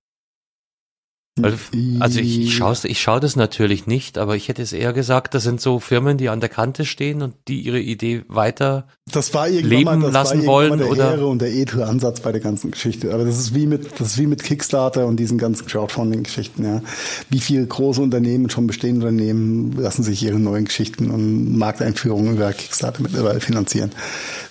Also, 1.41 1.57
also 2.01 2.19
ich, 2.19 2.39
ich 2.41 2.57
schaue 2.57 2.75
ich 2.83 3.01
schau 3.01 3.19
das 3.21 3.37
natürlich 3.37 3.87
nicht, 3.87 4.17
aber 4.17 4.35
ich 4.35 4.49
hätte 4.49 4.61
es 4.61 4.73
eher 4.73 4.91
gesagt, 4.91 5.33
das 5.33 5.43
sind 5.43 5.61
so 5.61 5.79
Firmen, 5.79 6.17
die 6.17 6.27
an 6.27 6.41
der 6.41 6.49
Kante 6.49 6.83
stehen 6.83 7.21
und 7.21 7.35
die 7.47 7.61
ihre 7.61 7.79
Idee 7.79 8.23
weiter 8.27 8.87
das 9.09 9.33
war 9.33 9.47
leben 9.47 9.85
mal, 9.85 9.99
das 10.01 10.11
lassen 10.11 10.39
war 10.41 10.47
wollen. 10.47 10.79
Der 10.79 10.89
oder 10.89 11.11
Ehre 11.11 11.27
und 11.27 11.41
der 11.41 11.53
edle 11.53 11.87
Ansatz 11.87 12.19
bei 12.19 12.33
der 12.33 12.41
ganzen 12.41 12.71
Geschichte. 12.71 13.13
Aber 13.13 13.23
das 13.23 13.37
ist 13.37 13.55
wie 13.55 13.65
mit, 13.65 13.99
das 13.99 14.09
ist 14.09 14.17
wie 14.17 14.27
mit 14.27 14.43
Kickstarter 14.43 15.05
und 15.07 15.17
diesen 15.17 15.37
ganzen 15.37 15.67
Crowdfunding-Geschichten. 15.67 16.65
Ja. 16.65 16.81
Wie 17.29 17.39
viele 17.39 17.65
große 17.65 18.01
Unternehmen, 18.01 18.49
schon 18.49 18.67
bestehende 18.67 19.07
Unternehmen, 19.07 19.71
lassen 19.77 20.03
sich 20.03 20.23
ihre 20.23 20.39
neuen 20.39 20.65
Geschichten 20.65 21.09
und 21.09 21.57
Markteinführungen 21.57 22.35
über 22.35 22.51
Kickstarter 22.51 23.01
mittlerweile 23.01 23.39
finanzieren. 23.39 23.91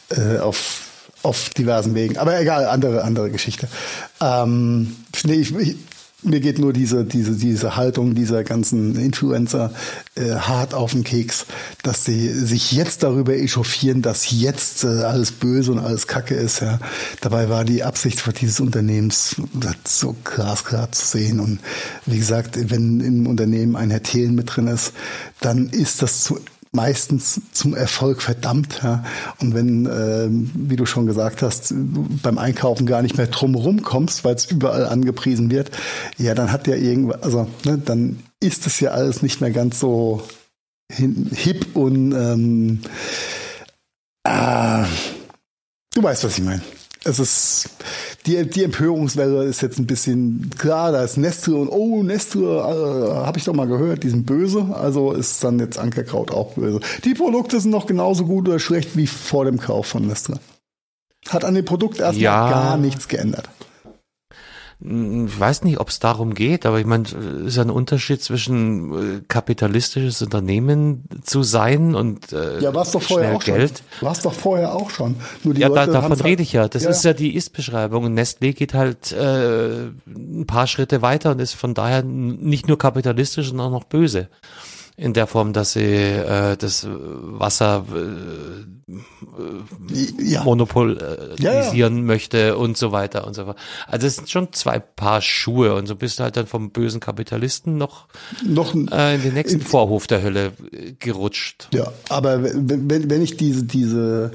Äh, 0.09 0.39
auf 0.39 0.87
auf 1.23 1.51
diversen 1.51 1.95
Wegen. 1.95 2.17
Aber 2.17 2.41
egal, 2.41 2.65
andere, 2.65 3.05
andere 3.05 3.31
Geschichte. 3.31 3.69
Ähm, 4.23 4.97
nee, 5.25 5.35
ich, 5.35 5.53
mir 6.23 6.41
geht 6.41 6.59
nur 6.59 6.73
diese, 6.73 7.05
diese, 7.05 7.33
diese 7.33 7.77
Haltung 7.77 8.15
dieser 8.15 8.45
ganzen 8.45 8.97
Influencer 8.97 9.73
äh, 10.15 10.35
hart 10.35 10.75
auf 10.75 10.93
den 10.93 11.05
Keks, 11.05 11.47
dass 11.83 12.05
sie 12.05 12.29
sich 12.29 12.73
jetzt 12.73 13.03
darüber 13.03 13.35
echauffieren, 13.35 14.03
dass 14.03 14.31
jetzt 14.31 14.85
äh, 14.85 14.89
alles 14.89 15.33
böse 15.33 15.73
und 15.73 15.79
alles 15.79 16.07
Kacke 16.07 16.35
ist. 16.35 16.61
Ja. 16.61 16.79
Dabei 17.21 17.49
war 17.49 17.65
die 17.65 17.83
Absicht 17.83 18.23
dieses 18.41 18.61
Unternehmens 18.61 19.37
so 19.85 20.15
glasklar 20.25 20.93
zu 20.93 21.07
sehen. 21.07 21.41
Und 21.41 21.61
wie 22.07 22.19
gesagt, 22.19 22.59
wenn 22.71 23.01
im 23.01 23.27
Unternehmen 23.27 23.77
ein 23.77 23.91
Herr 23.91 24.03
Thelen 24.03 24.35
mit 24.35 24.55
drin 24.55 24.67
ist, 24.67 24.93
dann 25.41 25.69
ist 25.71 26.03
das 26.03 26.25
zu 26.25 26.39
meistens 26.73 27.41
zum 27.53 27.75
Erfolg 27.75 28.23
verdammt. 28.23 28.81
Ja. 28.83 29.05
Und 29.41 29.55
wenn, 29.55 29.87
äh, 29.87 30.29
wie 30.31 30.77
du 30.77 30.87
schon 30.87 31.07
gesagt 31.07 31.43
hast, 31.43 31.71
du 31.71 32.07
beim 32.23 32.39
Einkaufen 32.39 32.87
gar 32.87 33.03
nicht 33.03 33.17
mehr 33.17 33.27
drumherum 33.27 33.83
kommst, 33.83 34.25
weil 34.25 34.35
es 34.35 34.51
überall 34.51 34.87
angepriesen 34.87 35.51
wird, 35.51 35.71
ja, 36.17 36.35
dann 36.35 36.53
hat 36.53 36.67
ja 36.67 36.77
irgendwas, 36.77 37.23
also 37.23 37.49
ne, 37.65 37.79
dann 37.79 38.21
ist 38.41 38.67
es 38.67 38.81
ja 38.81 38.91
alles 38.91 39.23
nicht 39.23 39.41
mehr 39.41 39.51
ganz 39.51 39.81
so 39.81 40.23
hip 40.93 41.77
und 41.77 42.13
ähm, 42.13 42.81
äh, 44.25 44.85
du 45.95 46.03
weißt, 46.03 46.25
was 46.25 46.39
ich 46.39 46.45
meine 46.45 46.63
es 47.05 47.19
ist 47.19 47.71
die, 48.27 48.45
die 48.49 48.65
Empörungswelle 48.65 49.45
ist 49.45 49.63
jetzt 49.63 49.79
ein 49.79 49.87
bisschen 49.87 50.51
klar, 50.59 50.93
da 50.93 51.03
ist 51.03 51.17
Nestle 51.17 51.57
und 51.57 51.69
oh, 51.69 52.03
Nestle, 52.03 52.59
äh, 52.59 53.27
habe 53.27 53.39
ich 53.39 53.45
doch 53.45 53.55
mal 53.55 53.67
gehört, 53.67 54.03
die 54.03 54.11
sind 54.11 54.27
böse, 54.27 54.67
also 54.75 55.13
ist 55.13 55.43
dann 55.43 55.59
jetzt 55.59 55.79
Ankerkraut 55.79 56.31
auch 56.31 56.55
böse. 56.55 56.81
Die 57.05 57.15
Produkte 57.15 57.59
sind 57.59 57.71
noch 57.71 57.87
genauso 57.87 58.27
gut 58.27 58.49
oder 58.49 58.59
schlecht 58.59 58.97
wie 58.97 59.07
vor 59.07 59.47
dem 59.47 59.59
Kauf 59.59 59.87
von 59.87 60.07
Nestle. 60.07 60.39
Hat 61.29 61.45
an 61.45 61.55
dem 61.55 61.65
Produkt 61.65 62.01
erstmal 62.01 62.23
ja. 62.23 62.51
gar 62.51 62.77
nichts 62.77 63.09
geändert. 63.09 63.49
Ich 64.83 65.41
weiß 65.41 65.65
nicht, 65.65 65.79
ob 65.79 65.91
es 65.91 65.99
darum 65.99 66.33
geht, 66.33 66.65
aber 66.65 66.81
ich 66.81 66.87
meine, 66.87 67.05
es 67.05 67.13
ist 67.13 67.59
ein 67.59 67.69
Unterschied 67.69 68.23
zwischen 68.23 69.19
äh, 69.19 69.21
kapitalistisches 69.29 70.23
Unternehmen 70.23 71.05
zu 71.23 71.43
sein 71.43 71.95
und 71.95 72.33
äh, 72.33 72.61
ja, 72.61 72.75
war's 72.75 72.93
doch 72.93 73.03
vorher 73.03 73.37
auch 73.37 73.45
Geld. 73.45 73.83
Schon. 73.99 74.09
War's 74.09 74.23
doch 74.23 74.33
vorher 74.33 74.75
auch 74.75 74.89
schon. 74.89 75.17
Nur 75.45 75.53
die 75.53 75.61
ja, 75.61 75.69
Leute 75.69 75.93
da, 75.93 76.01
davon 76.01 76.13
rede 76.13 76.29
halt, 76.29 76.41
ich 76.41 76.53
ja. 76.55 76.69
Das 76.69 76.85
ja. 76.85 76.91
ist 76.91 77.05
ja 77.05 77.13
die 77.13 77.35
Ist-Beschreibung. 77.35 78.05
Und 78.05 78.19
Nestlé 78.19 78.55
geht 78.55 78.73
halt 78.73 79.13
äh, 79.13 79.89
ein 80.07 80.47
paar 80.47 80.67
Schritte 80.67 81.03
weiter 81.03 81.33
und 81.33 81.41
ist 81.41 81.53
von 81.53 81.75
daher 81.75 82.03
nicht 82.03 82.67
nur 82.67 82.79
kapitalistisch, 82.79 83.49
sondern 83.49 83.67
auch 83.67 83.81
noch 83.81 83.85
böse 83.85 84.29
in 85.01 85.15
der 85.15 85.27
Form, 85.27 85.55
dass 85.55 85.73
sie 85.73 85.81
äh, 85.81 86.59
das 86.59 86.87
Wasser 86.87 87.87
äh, 87.91 88.93
ja. 90.23 90.45
monopolisieren 90.45 91.37
ja, 91.39 91.73
ja. 91.73 91.89
möchte 91.89 92.59
und 92.59 92.77
so 92.77 92.93
weiter 92.93 93.27
und 93.27 93.33
so 93.33 93.47
fort. 93.47 93.57
Also 93.87 94.07
es 94.07 94.17
sind 94.17 94.29
schon 94.29 94.53
zwei 94.53 94.79
Paar 94.79 95.23
Schuhe 95.23 95.75
und 95.75 95.87
so 95.87 95.97
bist 95.97 96.19
du 96.19 96.25
halt 96.25 96.37
dann 96.37 96.47
vom 96.47 96.71
bösen 96.71 97.01
Kapitalisten 97.01 97.79
noch, 97.79 98.09
noch 98.45 98.75
äh, 98.75 99.15
in 99.15 99.23
den 99.23 99.33
nächsten 99.33 99.61
in, 99.61 99.67
Vorhof 99.67 100.07
der 100.07 100.23
Hölle 100.23 100.53
gerutscht. 100.99 101.69
Ja, 101.73 101.91
aber 102.11 102.43
wenn, 102.43 103.09
wenn 103.09 103.23
ich 103.23 103.39
diese, 103.39 103.65
diese, 103.65 104.33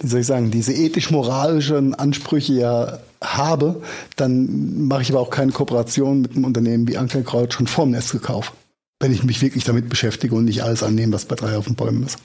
wie 0.00 0.06
soll 0.06 0.20
ich 0.20 0.26
sagen, 0.26 0.50
diese 0.50 0.72
ethisch-moralischen 0.72 1.94
Ansprüche 1.94 2.54
ja 2.54 2.98
habe, 3.22 3.82
dann 4.16 4.86
mache 4.86 5.02
ich 5.02 5.10
aber 5.10 5.20
auch 5.20 5.30
keine 5.30 5.52
Kooperation 5.52 6.22
mit 6.22 6.34
einem 6.34 6.46
Unternehmen 6.46 6.88
wie 6.88 6.96
Ankerkraut 6.96 7.52
schon 7.52 7.66
vorm 7.66 7.90
Nest 7.90 8.12
gekauft 8.12 8.54
wenn 9.00 9.12
ich 9.12 9.24
mich 9.24 9.40
wirklich 9.42 9.64
damit 9.64 9.88
beschäftige 9.88 10.34
und 10.34 10.44
nicht 10.44 10.62
alles 10.62 10.82
annehme, 10.82 11.12
was 11.12 11.24
bei 11.24 11.36
drei 11.36 11.56
auf 11.56 11.66
den 11.66 11.76
Bäumen 11.76 12.04
ist. 12.04 12.18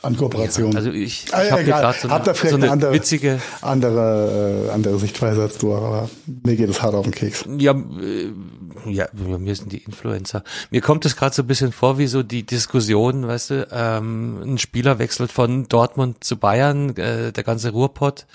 An 0.00 0.16
Kooperation. 0.16 0.72
Ja, 0.72 0.78
also 0.78 0.90
ich, 0.90 1.26
ich 1.26 1.34
ah, 1.34 1.50
habe 1.50 1.64
gerade 1.64 1.96
so, 1.96 2.08
eine, 2.08 2.34
so 2.34 2.56
eine 2.56 2.70
andere, 2.72 2.92
witzige 2.92 3.40
andere, 3.60 4.66
äh, 4.68 4.70
andere 4.72 4.98
Sichtweise 4.98 5.42
als 5.42 5.58
du, 5.58 5.74
aber 5.74 6.10
mir 6.26 6.56
geht 6.56 6.68
es 6.70 6.82
hart 6.82 6.94
auf 6.94 7.04
den 7.04 7.12
Keks. 7.12 7.44
Ja, 7.58 7.72
äh, 7.72 8.32
ja, 8.86 9.06
mir 9.12 9.54
sind 9.54 9.70
die 9.70 9.84
Influencer. 9.84 10.42
Mir 10.70 10.80
kommt 10.80 11.04
es 11.04 11.14
gerade 11.14 11.34
so 11.34 11.42
ein 11.42 11.46
bisschen 11.46 11.70
vor 11.70 11.98
wie 11.98 12.08
so 12.08 12.24
die 12.24 12.42
Diskussion, 12.42 13.28
weißt 13.28 13.50
du, 13.50 13.68
ähm, 13.70 14.42
ein 14.42 14.58
Spieler 14.58 14.98
wechselt 14.98 15.30
von 15.30 15.68
Dortmund 15.68 16.24
zu 16.24 16.36
Bayern, 16.36 16.96
äh, 16.96 17.30
der 17.30 17.44
ganze 17.44 17.70
Ruhrpott 17.70 18.26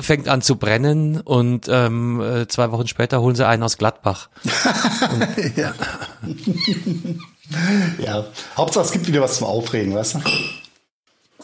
fängt 0.00 0.28
an 0.28 0.42
zu 0.42 0.56
brennen 0.56 1.20
und 1.20 1.66
ähm, 1.68 2.20
äh, 2.20 2.46
zwei 2.46 2.70
Wochen 2.70 2.86
später 2.86 3.20
holen 3.20 3.34
sie 3.34 3.46
einen 3.46 3.64
aus 3.64 3.78
Gladbach. 3.78 4.28
ja. 5.56 5.74
Ja, 7.98 8.24
Hauptsache 8.56 8.84
es 8.84 8.92
gibt 8.92 9.08
wieder 9.08 9.20
was 9.20 9.38
zum 9.38 9.48
Aufregen, 9.48 9.94
weißt 9.94 10.14
du? 10.14 10.20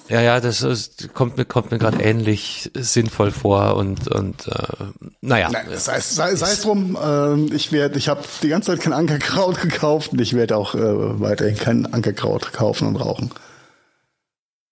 Ja, 0.09 0.20
ja, 0.20 0.41
das 0.41 0.62
ist, 0.62 1.14
kommt 1.14 1.36
mir, 1.36 1.45
kommt 1.45 1.70
mir 1.70 1.78
gerade 1.78 2.03
ähnlich 2.03 2.70
sinnvoll 2.74 3.30
vor 3.30 3.76
und, 3.76 4.09
und 4.09 4.47
äh, 4.49 4.86
naja. 5.20 5.51
Nein, 5.51 5.66
sei, 5.74 6.01
sei, 6.01 6.34
sei 6.34 6.51
es 6.51 6.62
drum, 6.62 6.97
äh, 7.01 7.55
ich 7.55 7.70
werde, 7.70 7.99
ich 7.99 8.09
habe 8.09 8.22
die 8.43 8.49
ganze 8.49 8.72
Zeit 8.72 8.80
kein 8.80 8.93
Ankerkraut 8.93 9.61
gekauft 9.61 10.12
und 10.12 10.20
ich 10.20 10.34
werde 10.34 10.57
auch 10.57 10.74
äh, 10.74 11.20
weiterhin 11.20 11.57
kein 11.57 11.93
Ankerkraut 11.93 12.53
kaufen 12.53 12.88
und 12.88 12.97
rauchen. 12.97 13.30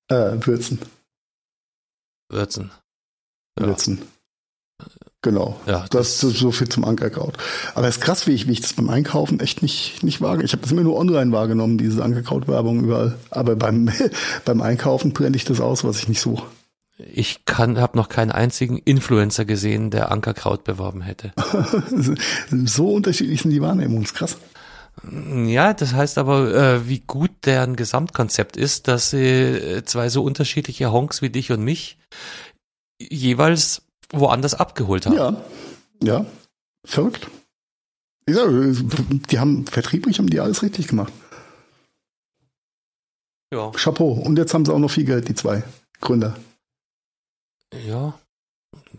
Äh, 0.09 0.45
würzen. 0.45 0.81
Würzen. 2.29 2.73
Ja. 3.59 3.77
Genau. 5.21 5.59
Ja, 5.67 5.85
das, 5.91 6.23
ist 6.23 6.39
so 6.39 6.53
viel 6.53 6.69
zum 6.69 6.85
Ankerkraut. 6.85 7.37
Aber 7.75 7.89
es 7.89 7.97
ist 7.97 8.03
krass, 8.03 8.29
wie 8.29 8.33
ich, 8.33 8.47
wie 8.47 8.53
ich 8.53 8.61
das 8.61 8.75
beim 8.75 8.89
Einkaufen 8.89 9.41
echt 9.41 9.63
nicht, 9.63 10.05
nicht 10.05 10.21
wage. 10.21 10.45
Ich 10.45 10.53
habe 10.53 10.63
das 10.63 10.71
immer 10.71 10.83
nur 10.83 10.97
online 10.97 11.33
wahrgenommen, 11.33 11.77
diese 11.77 12.05
Ankerkraut-Werbung 12.05 12.85
überall. 12.85 13.17
Aber 13.31 13.57
beim, 13.57 13.91
beim 14.45 14.61
Einkaufen 14.61 15.13
brenne 15.13 15.37
ich 15.37 15.45
das 15.45 15.61
aus, 15.61 15.83
was 15.83 15.99
ich 15.99 16.09
nicht 16.09 16.21
suche. 16.21 16.47
Ich 16.99 17.45
kann, 17.45 17.81
habe 17.81 17.97
noch 17.97 18.09
keinen 18.09 18.31
einzigen 18.31 18.79
Influencer 18.79 19.45
gesehen, 19.45 19.91
der 19.91 20.13
Ankerkraut 20.13 20.65
beworben 20.65 21.01
hätte. 21.01 21.33
so 22.51 22.93
unterschiedlich 22.93 23.43
sind 23.43 23.51
die 23.51 23.61
Wahrnehmungen, 23.61 24.05
ist 24.05 24.15
krass. 24.15 24.37
Ja, 25.47 25.75
das 25.75 25.95
heißt 25.95 26.19
aber, 26.19 26.55
äh, 26.55 26.89
wie 26.89 27.01
gut 27.01 27.31
deren 27.45 27.77
Gesamtkonzept 27.77 28.57
ist, 28.57 28.89
dass 28.89 29.11
sie 29.11 29.19
äh, 29.19 29.85
zwei 29.85 30.09
so 30.09 30.25
unterschiedliche 30.25 30.91
Honks 30.91 31.23
wie 31.23 31.31
dich 31.31 31.53
und 31.53 31.63
mich 31.63 31.99
jeweils 32.99 33.83
woanders 34.11 34.55
abgeholt 34.55 35.07
haben. 35.07 35.17
Ja, 35.17 35.43
ja, 36.03 36.27
verrückt. 36.85 37.29
Ich 38.27 38.37
die 39.31 39.39
haben 39.39 39.67
vertrieblich 39.67 40.19
haben 40.19 40.29
die 40.29 40.41
alles 40.41 40.63
richtig 40.63 40.89
gemacht. 40.89 41.13
Ja. 43.53 43.71
Chapeau. 43.71 44.13
Und 44.13 44.37
jetzt 44.37 44.53
haben 44.53 44.67
sie 44.67 44.73
auch 44.75 44.79
noch 44.79 44.91
viel 44.91 45.05
Geld, 45.05 45.29
die 45.29 45.35
zwei 45.35 45.63
Gründer. 46.01 46.37
Ja, 47.87 48.19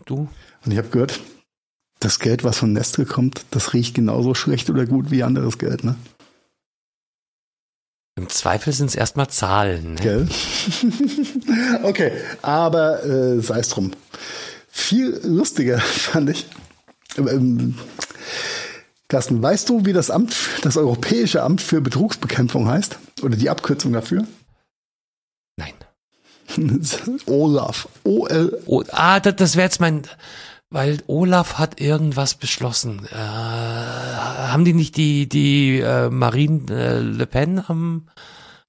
du. 0.06 0.28
Und 0.64 0.72
ich 0.72 0.78
habe 0.78 0.88
gehört, 0.88 1.20
das 2.00 2.18
Geld, 2.18 2.44
was 2.44 2.58
von 2.58 2.72
Nestle 2.72 3.04
kommt, 3.04 3.44
das 3.50 3.72
riecht 3.72 3.94
genauso 3.94 4.34
schlecht 4.34 4.70
oder 4.70 4.86
gut 4.86 5.10
wie 5.10 5.22
anderes 5.22 5.58
Geld, 5.58 5.84
ne? 5.84 5.96
Im 8.20 8.28
Zweifel 8.28 8.74
sind 8.74 8.88
es 8.88 8.94
erstmal 8.94 9.28
Zahlen. 9.28 9.94
Ne? 9.94 10.00
Gell? 10.02 10.28
okay, 11.84 12.12
aber 12.42 13.02
äh, 13.02 13.40
sei 13.40 13.60
es 13.60 13.70
drum. 13.70 13.92
Viel 14.68 15.18
lustiger 15.24 15.78
fand 15.80 16.28
ich. 16.28 16.46
Ähm, 17.16 17.78
Carsten, 19.08 19.42
weißt 19.42 19.70
du, 19.70 19.86
wie 19.86 19.94
das 19.94 20.10
Amt, 20.10 20.36
das 20.60 20.76
Europäische 20.76 21.42
Amt 21.42 21.62
für 21.62 21.80
Betrugsbekämpfung 21.80 22.68
heißt? 22.68 22.98
Oder 23.22 23.36
die 23.36 23.48
Abkürzung 23.48 23.94
dafür? 23.94 24.26
Nein. 25.56 25.72
Olaf. 27.24 27.88
O-L. 28.04 28.60
Oh, 28.66 28.84
ah, 28.90 29.18
das, 29.18 29.36
das 29.36 29.56
wäre 29.56 29.64
jetzt 29.64 29.80
mein, 29.80 30.02
weil 30.70 30.98
Olaf 31.08 31.58
hat 31.58 31.80
irgendwas 31.80 32.34
beschlossen. 32.34 33.06
Äh, 33.10 33.16
haben 33.16 34.64
die 34.64 34.72
nicht 34.72 34.96
die, 34.96 35.28
die 35.28 35.80
äh, 35.80 36.10
Marine 36.10 36.62
äh, 36.70 36.98
Le 37.00 37.26
Pen 37.26 37.60
am, 37.66 38.06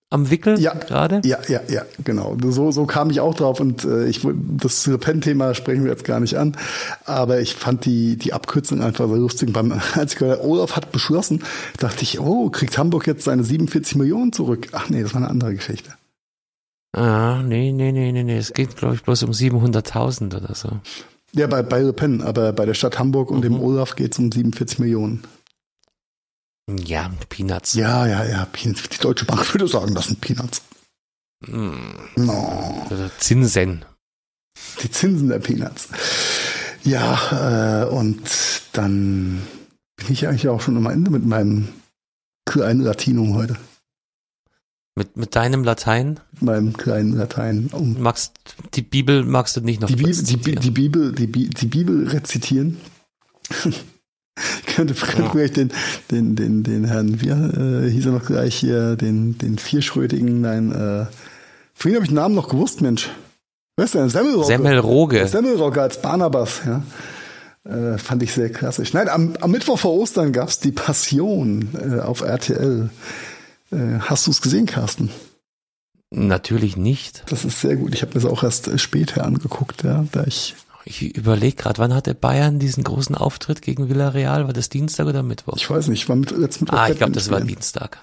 am 0.09 0.31
Wickel 0.31 0.59
ja, 0.59 0.73
gerade? 0.73 1.21
Ja, 1.23 1.37
ja, 1.47 1.61
ja, 1.69 1.83
genau. 2.03 2.35
So, 2.43 2.71
so 2.71 2.87
kam 2.87 3.11
ich 3.11 3.19
auch 3.19 3.35
drauf 3.35 3.59
und 3.59 3.85
äh, 3.85 4.07
ich 4.07 4.27
das 4.57 4.87
Le 4.87 4.97
Pen-Thema 4.97 5.53
sprechen 5.53 5.83
wir 5.83 5.91
jetzt 5.91 6.03
gar 6.03 6.19
nicht 6.19 6.37
an. 6.37 6.57
Aber 7.05 7.39
ich 7.39 7.53
fand 7.53 7.85
die, 7.85 8.17
die 8.17 8.33
Abkürzung 8.33 8.81
einfach 8.81 9.07
so 9.07 9.15
lustig. 9.15 9.53
Beim, 9.53 9.71
als 9.93 10.13
ich 10.13 10.19
gehört 10.19 10.43
Olaf 10.43 10.75
hat 10.75 10.91
beschlossen, 10.91 11.43
dachte 11.77 12.01
ich, 12.01 12.19
oh, 12.19 12.49
kriegt 12.49 12.79
Hamburg 12.79 13.05
jetzt 13.05 13.25
seine 13.25 13.43
47 13.43 13.95
Millionen 13.95 14.33
zurück? 14.33 14.69
Ach 14.71 14.89
nee, 14.89 15.03
das 15.03 15.13
war 15.13 15.21
eine 15.21 15.29
andere 15.29 15.53
Geschichte. 15.53 15.91
Ah, 16.93 17.41
nee, 17.43 17.71
nee, 17.71 17.91
nee, 17.91 18.11
nee, 18.11 18.23
nee. 18.23 18.37
Es 18.37 18.51
geht, 18.53 18.75
glaube 18.75 18.95
ich, 18.95 19.03
bloß 19.03 19.23
um 19.23 19.31
700.000 19.31 20.35
oder 20.35 20.55
so. 20.55 20.81
Ja, 21.33 21.47
bei, 21.47 21.61
bei 21.63 21.79
Le 21.79 21.93
Pen, 21.93 22.21
aber 22.21 22.51
bei 22.53 22.65
der 22.65 22.73
Stadt 22.73 22.99
Hamburg 22.99 23.31
und 23.31 23.37
Mhm. 23.39 23.41
dem 23.43 23.59
Olaf 23.61 23.95
geht 23.95 24.13
es 24.13 24.19
um 24.19 24.31
47 24.31 24.79
Millionen. 24.79 25.23
Ja, 26.69 27.11
Peanuts. 27.29 27.73
Ja, 27.73 28.05
ja, 28.05 28.23
ja. 28.25 28.45
Peanuts. 28.45 28.87
Die 28.89 28.97
Deutsche 28.99 29.25
Bank 29.25 29.53
würde 29.53 29.67
sagen, 29.67 29.93
das 29.95 30.07
sind 30.07 30.21
Peanuts. 30.21 30.61
Hm, 31.45 31.75
No. 32.17 32.85
also 32.89 33.09
Zinsen. 33.17 33.83
Die 34.83 34.91
Zinsen 34.91 35.29
der 35.29 35.39
Peanuts. 35.39 35.87
Ja, 36.83 37.83
äh, 37.83 37.85
und 37.89 38.21
dann 38.73 39.41
bin 39.97 40.11
ich 40.11 40.27
eigentlich 40.27 40.49
auch 40.49 40.61
schon 40.61 40.77
am 40.77 40.85
Ende 40.87 41.11
mit 41.11 41.25
meinem 41.25 41.67
kleinen 42.45 42.81
Latinum 42.81 43.35
heute. 43.35 43.55
Mit, 44.95 45.15
mit 45.15 45.35
deinem 45.35 45.63
Latein 45.63 46.19
Mit 46.33 46.41
meinem 46.41 46.73
kleinen 46.77 47.15
Latein. 47.17 47.69
Um 47.71 48.01
magst 48.01 48.33
die 48.73 48.81
Bibel 48.81 49.23
magst 49.23 49.55
du 49.55 49.61
nicht 49.61 49.79
noch 49.81 49.87
die, 49.87 49.95
Bibel, 49.95 50.13
die, 50.23 50.37
Bi- 50.37 50.55
die, 50.55 50.71
Bibel, 50.71 51.11
die, 51.13 51.27
Bi- 51.27 51.49
die 51.49 51.65
Bibel 51.67 52.07
rezitieren. 52.09 52.77
Ich 54.67 54.75
könnte 54.75 54.93
könnte 54.93 55.23
Ja. 55.23 55.29
vielleicht 55.29 55.57
den, 55.57 55.71
den, 56.09 56.35
den, 56.37 56.63
den 56.63 56.85
Herrn, 56.85 57.21
wie 57.21 57.27
äh, 57.29 57.91
hieß 57.91 58.05
er 58.07 58.11
noch 58.13 58.25
gleich 58.25 58.55
hier, 58.55 58.95
den, 58.95 59.37
den 59.37 59.57
vierschrötigen, 59.57 60.39
nein, 60.41 60.71
äh, 60.71 61.05
vorhin 61.73 61.95
habe 61.95 62.05
ich 62.05 62.09
den 62.09 62.15
Namen 62.15 62.33
noch 62.33 62.47
gewusst, 62.47 62.81
Mensch. 62.81 63.09
Wer 63.75 63.85
ist 63.85 63.93
denn? 63.93 64.09
Semmelrogge. 64.09 64.45
Semmelroge. 64.47 65.27
Semmelrogge 65.27 65.81
als 65.81 66.01
Barnabas, 66.01 66.61
ja. 66.65 66.81
Äh, 67.69 67.97
fand 67.99 68.23
ich 68.23 68.31
sehr 68.33 68.49
klassisch. 68.51 68.93
Nein, 68.93 69.09
am, 69.09 69.33
am 69.41 69.51
Mittwoch 69.51 69.77
vor 69.77 69.93
Ostern 69.93 70.31
gab's 70.31 70.59
die 70.59 70.71
Passion 70.71 71.67
äh, 71.77 71.99
auf 71.99 72.21
RTL. 72.21 72.89
Äh, 73.71 73.99
hast 73.99 74.27
du 74.27 74.31
es 74.31 74.41
gesehen, 74.41 74.65
Carsten? 74.65 75.09
Natürlich 76.11 76.75
nicht. 76.75 77.23
Das 77.27 77.45
ist 77.45 77.61
sehr 77.61 77.77
gut. 77.77 77.93
Ich 77.95 78.01
habe 78.01 78.13
mir 78.13 78.21
das 78.21 78.29
auch 78.29 78.43
erst 78.43 78.67
äh, 78.67 78.77
später 78.77 79.23
angeguckt, 79.23 79.83
ja, 79.83 80.05
da 80.11 80.25
ich 80.25 80.55
Ich 80.83 81.15
überlege 81.15 81.55
gerade, 81.55 81.79
wann 81.79 81.93
hatte 81.93 82.13
Bayern 82.13 82.59
diesen 82.59 82.83
großen 82.83 83.15
Auftritt 83.15 83.61
gegen 83.61 83.87
Villarreal? 83.87 84.45
War 84.45 84.53
das 84.53 84.69
Dienstag 84.69 85.07
oder 85.07 85.23
Mittwoch? 85.23 85.55
Ich 85.55 85.69
weiß 85.69 85.87
nicht, 85.87 86.09
war 86.09 86.17
mit, 86.17 86.31
jetzt 86.37 86.59
mit 86.59 86.71
ah, 86.73 86.89
ich 86.89 86.97
glaube, 86.97 87.13
das 87.13 87.31
war. 87.31 87.39
Dienstag. 87.39 87.99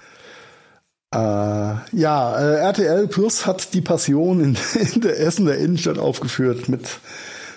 Äh, 1.13 1.17
ja, 1.17 2.37
äh, 2.37 2.59
RTL 2.61 3.07
Plus 3.07 3.45
hat 3.45 3.73
die 3.73 3.81
Passion 3.81 4.39
in, 4.41 4.57
in 4.93 5.01
der 5.01 5.19
Essen 5.19 5.45
der 5.45 5.57
Innenstadt 5.57 5.97
aufgeführt 5.99 6.69
mit 6.69 6.99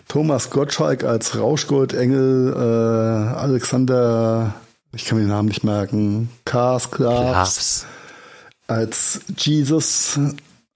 Thomas 0.08 0.50
Gottschalk 0.50 1.04
als 1.04 1.38
Rauschgoldengel, 1.38 2.52
äh, 2.54 3.34
Alexander, 3.36 4.54
ich 4.94 5.04
kann 5.06 5.18
mir 5.18 5.24
den 5.24 5.30
Namen 5.30 5.48
nicht 5.48 5.64
merken, 5.64 6.28
Kars 6.44 6.90
Klaas 6.90 7.20
Klavs. 7.20 7.86
Als 8.66 9.20
Jesus, 9.36 10.18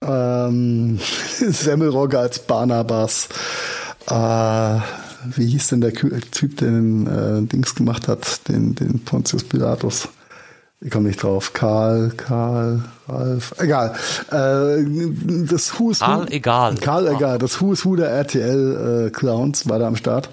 ähm, 0.01 0.99
Semmelrogge 1.39 2.19
als 2.19 2.39
Barnabas, 2.39 3.29
äh, 4.09 4.79
wie 5.35 5.47
hieß 5.47 5.67
denn 5.67 5.81
der 5.81 5.93
Typ, 5.93 6.57
der 6.57 6.69
den 6.69 7.07
äh, 7.07 7.41
Dings 7.47 7.75
gemacht 7.75 8.07
hat, 8.07 8.47
den, 8.47 8.75
den 8.75 9.03
Pontius 9.03 9.43
Pilatus? 9.43 10.09
Ich 10.79 10.91
komme 10.91 11.07
nicht 11.07 11.23
drauf. 11.23 11.53
Karl, 11.53 12.11
Karl, 12.15 12.83
Ralf, 13.07 13.55
egal. 13.57 13.95
Äh, 14.31 14.85
das 15.45 15.79
Who 15.79 15.89
is 15.89 16.01
Who. 16.01 16.05
Karl 16.05 16.27
egal. 16.31 16.75
Karl, 16.75 17.07
egal. 17.07 17.39
Das 17.39 17.59
Who 17.59 17.73
is 17.73 17.83
Who 17.83 17.95
der 17.95 18.09
RTL 18.09 19.07
äh, 19.07 19.09
Clowns 19.09 19.67
war 19.67 19.79
da 19.79 19.87
am 19.87 19.95
Start. 19.95 20.29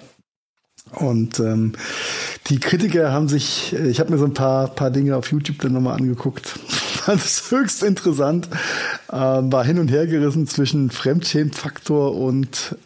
Und 0.90 1.40
ähm, 1.40 1.72
die 2.46 2.60
Kritiker 2.60 3.12
haben 3.12 3.28
sich, 3.28 3.72
äh, 3.72 3.88
ich 3.88 4.00
habe 4.00 4.12
mir 4.12 4.18
so 4.18 4.26
ein 4.26 4.34
paar, 4.34 4.68
paar 4.68 4.90
Dinge 4.90 5.16
auf 5.16 5.30
YouTube 5.30 5.58
dann 5.60 5.72
nochmal 5.72 5.96
angeguckt. 5.96 6.46
Fand 6.68 7.20
es 7.20 7.50
höchst 7.50 7.82
interessant. 7.82 8.48
Ähm, 9.12 9.52
war 9.52 9.64
hin 9.64 9.78
und 9.78 9.88
her 9.88 10.06
gerissen 10.06 10.46
zwischen 10.46 10.90
Fremdschämfaktor 10.90 12.14
und 12.16 12.76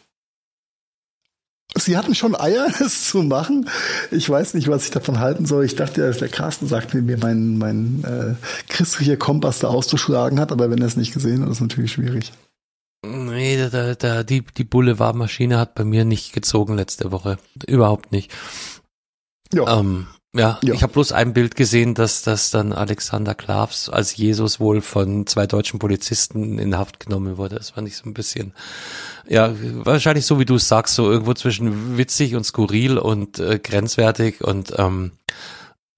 Sie 1.77 1.97
hatten 1.97 2.15
schon 2.15 2.35
Eier, 2.35 2.67
es 2.81 3.09
zu 3.09 3.23
machen. 3.23 3.69
Ich 4.11 4.29
weiß 4.29 4.55
nicht, 4.55 4.69
was 4.69 4.85
ich 4.85 4.91
davon 4.91 5.21
halten 5.21 5.47
soll. 5.47 5.65
Ich 5.65 5.77
dachte, 5.77 6.03
ja, 6.03 6.11
der 6.11 6.29
Carsten 6.29 6.67
sagt 6.67 6.95
mir, 6.95 7.03
mir 7.03 7.19
mein, 7.19 7.59
mein 7.59 8.05
äh, 8.05 8.73
christlicher 8.73 9.17
Kompass 9.17 9.59
da 9.59 9.69
auszuschlagen 9.69 10.41
hat, 10.41 10.51
aber 10.51 10.71
wenn 10.71 10.79
er 10.79 10.87
es 10.87 10.97
nicht 10.97 11.13
gesehen 11.13 11.43
hat, 11.43 11.51
ist 11.51 11.61
natürlich 11.61 11.93
schwierig. 11.93 12.33
Nee, 13.07 13.57
da, 13.57 13.69
da, 13.69 13.95
da, 13.95 14.23
die, 14.25 14.43
die 14.43 14.65
Boulevardmaschine 14.65 15.59
hat 15.59 15.75
bei 15.75 15.85
mir 15.85 16.05
nicht 16.05 16.33
gezogen 16.33 16.75
letzte 16.77 17.13
Woche. 17.13 17.39
Überhaupt 17.67 18.11
nicht. 18.13 18.33
Ja, 19.53 19.79
Ähm, 19.79 20.09
ja, 20.35 20.59
Ja. 20.63 20.75
ich 20.75 20.83
habe 20.83 20.93
bloß 20.93 21.13
ein 21.13 21.33
Bild 21.33 21.55
gesehen, 21.57 21.95
dass 21.95 22.23
dass 22.23 22.51
dann 22.51 22.73
Alexander 22.73 23.35
Klavs 23.35 23.89
als 23.89 24.17
Jesus 24.17 24.61
wohl 24.61 24.83
von 24.83 25.27
zwei 25.27 25.47
deutschen 25.47 25.79
Polizisten 25.79 26.59
in 26.59 26.77
Haft 26.77 27.01
genommen 27.01 27.37
wurde. 27.39 27.57
Das 27.57 27.71
fand 27.71 27.89
ich 27.89 27.97
so 27.97 28.05
ein 28.09 28.15
bisschen, 28.15 28.53
ja, 29.29 29.55
wahrscheinlich 29.85 30.27
so 30.27 30.39
wie 30.39 30.45
du 30.45 30.57
es 30.57 30.69
sagst, 30.69 30.95
so 30.97 31.11
irgendwo 31.11 31.35
zwischen 31.35 31.97
witzig 31.97 32.35
und 32.35 32.45
skurril 32.45 32.99
und 32.99 33.39
äh, 33.39 33.59
grenzwertig 33.59 34.43
und 34.45 34.75
ähm, 34.77 35.13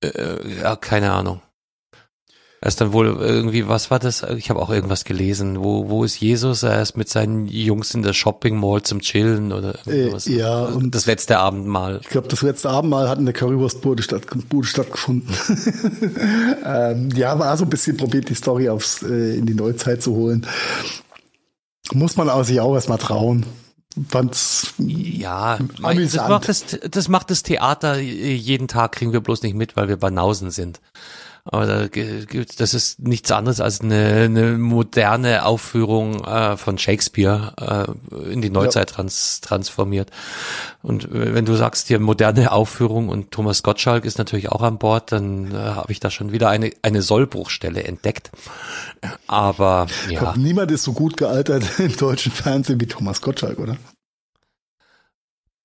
äh, 0.05 0.61
ja, 0.61 0.77
keine 0.77 1.13
Ahnung. 1.13 1.41
Er 2.63 2.69
ist 2.69 2.79
dann 2.79 2.93
wohl 2.93 3.07
irgendwie, 3.07 3.69
was 3.69 3.91
war 3.91 3.99
das? 3.99 4.23
Ich 4.37 4.51
habe 4.51 4.61
auch 4.61 4.69
irgendwas 4.69 5.05
gelesen. 5.05 5.61
Wo, 5.61 5.89
wo 5.89 6.05
ist 6.05 6.21
Jesus? 6.21 6.63
Er 6.63 6.83
ist 6.83 6.95
mit 6.95 7.09
seinen 7.09 7.47
Jungs 7.47 7.95
in 7.95 8.03
der 8.03 8.13
Shopping 8.13 8.61
Mall 8.61 8.83
zum 8.83 9.01
Chillen 9.01 9.51
oder 9.53 9.79
irgendwas. 9.87 10.27
Äh, 10.27 10.37
ja, 10.41 10.65
und 10.65 10.95
das 10.95 11.07
letzte 11.07 11.39
Abendmahl. 11.39 12.01
Ich 12.03 12.11
glaube, 12.11 12.29
das 12.29 12.43
letzte 12.43 12.69
Abendmahl 12.69 13.09
hat 13.09 13.19
in 13.19 13.25
der 13.25 13.33
Currywurstbude 13.33 14.03
statt, 14.03 14.27
stattgefunden. 14.63 15.35
ähm, 16.67 17.09
ja, 17.17 17.39
war 17.39 17.57
so 17.57 17.65
ein 17.65 17.71
bisschen 17.71 17.97
probiert, 17.97 18.29
die 18.29 18.35
Story 18.35 18.69
aufs, 18.69 19.03
äh, 19.03 19.39
in 19.39 19.47
die 19.47 19.55
Neuzeit 19.55 20.03
zu 20.03 20.15
holen. 20.15 20.47
Muss 21.93 22.19
man 22.19 22.29
aber 22.29 22.45
sich 22.45 22.61
auch 22.61 22.75
erstmal 22.75 22.99
trauen 22.99 23.47
fand's 24.09 24.75
ja 24.79 25.59
das 25.83 26.15
macht 26.15 26.49
das, 26.49 26.65
das 26.89 27.09
macht 27.09 27.29
das 27.29 27.43
Theater 27.43 27.99
jeden 27.99 28.69
Tag 28.69 28.93
kriegen 28.93 29.13
wir 29.13 29.21
bloß 29.21 29.43
nicht 29.43 29.57
mit, 29.57 29.77
weil 29.77 29.89
wir 29.89 29.97
Banausen 29.97 30.53
sind. 30.53 30.81
Aber 31.45 31.67
da, 31.67 31.87
das 32.59 32.75
ist 32.75 33.01
nichts 33.01 33.31
anderes 33.31 33.61
als 33.61 33.81
eine, 33.81 34.25
eine 34.25 34.59
moderne 34.59 35.45
Aufführung 35.45 36.23
äh, 36.25 36.57
von 36.57 36.79
Shakespeare 36.79 37.97
äh, 38.11 38.33
in 38.33 38.43
die 38.43 38.51
Neuzeit 38.51 38.91
ja. 38.91 38.97
trans, 38.97 39.41
transformiert. 39.41 40.11
Und 40.83 41.05
äh, 41.07 41.35
wenn 41.35 41.47
du 41.47 41.55
sagst 41.55 41.89
hier 41.89 41.99
moderne 41.99 42.53
Aufführung 42.53 43.09
und 43.09 43.31
Thomas 43.31 43.63
Gottschalk 43.63 44.05
ist 44.05 44.19
natürlich 44.19 44.51
auch 44.51 44.63
an 44.63 44.79
Bord, 44.79 45.13
dann 45.13 45.53
äh, 45.53 45.57
habe 45.57 45.93
ich 45.93 46.01
da 46.01 46.11
schon 46.11 46.33
wieder 46.33 46.51
eine, 46.51 46.73
eine 46.83 47.03
Sollbruchstelle 47.03 47.85
entdeckt. 47.85 48.31
Aber 49.27 49.87
ja. 50.07 50.13
Ich 50.13 50.19
glaub, 50.19 50.37
niemand 50.37 50.71
ist 50.71 50.83
so 50.83 50.93
gut 50.93 51.17
gealtert 51.17 51.65
im 51.79 51.97
deutschen 51.97 52.33
Fernsehen 52.33 52.81
wie 52.81 52.87
Thomas 52.87 53.21
Gottschalk, 53.23 53.59
oder? 53.59 53.77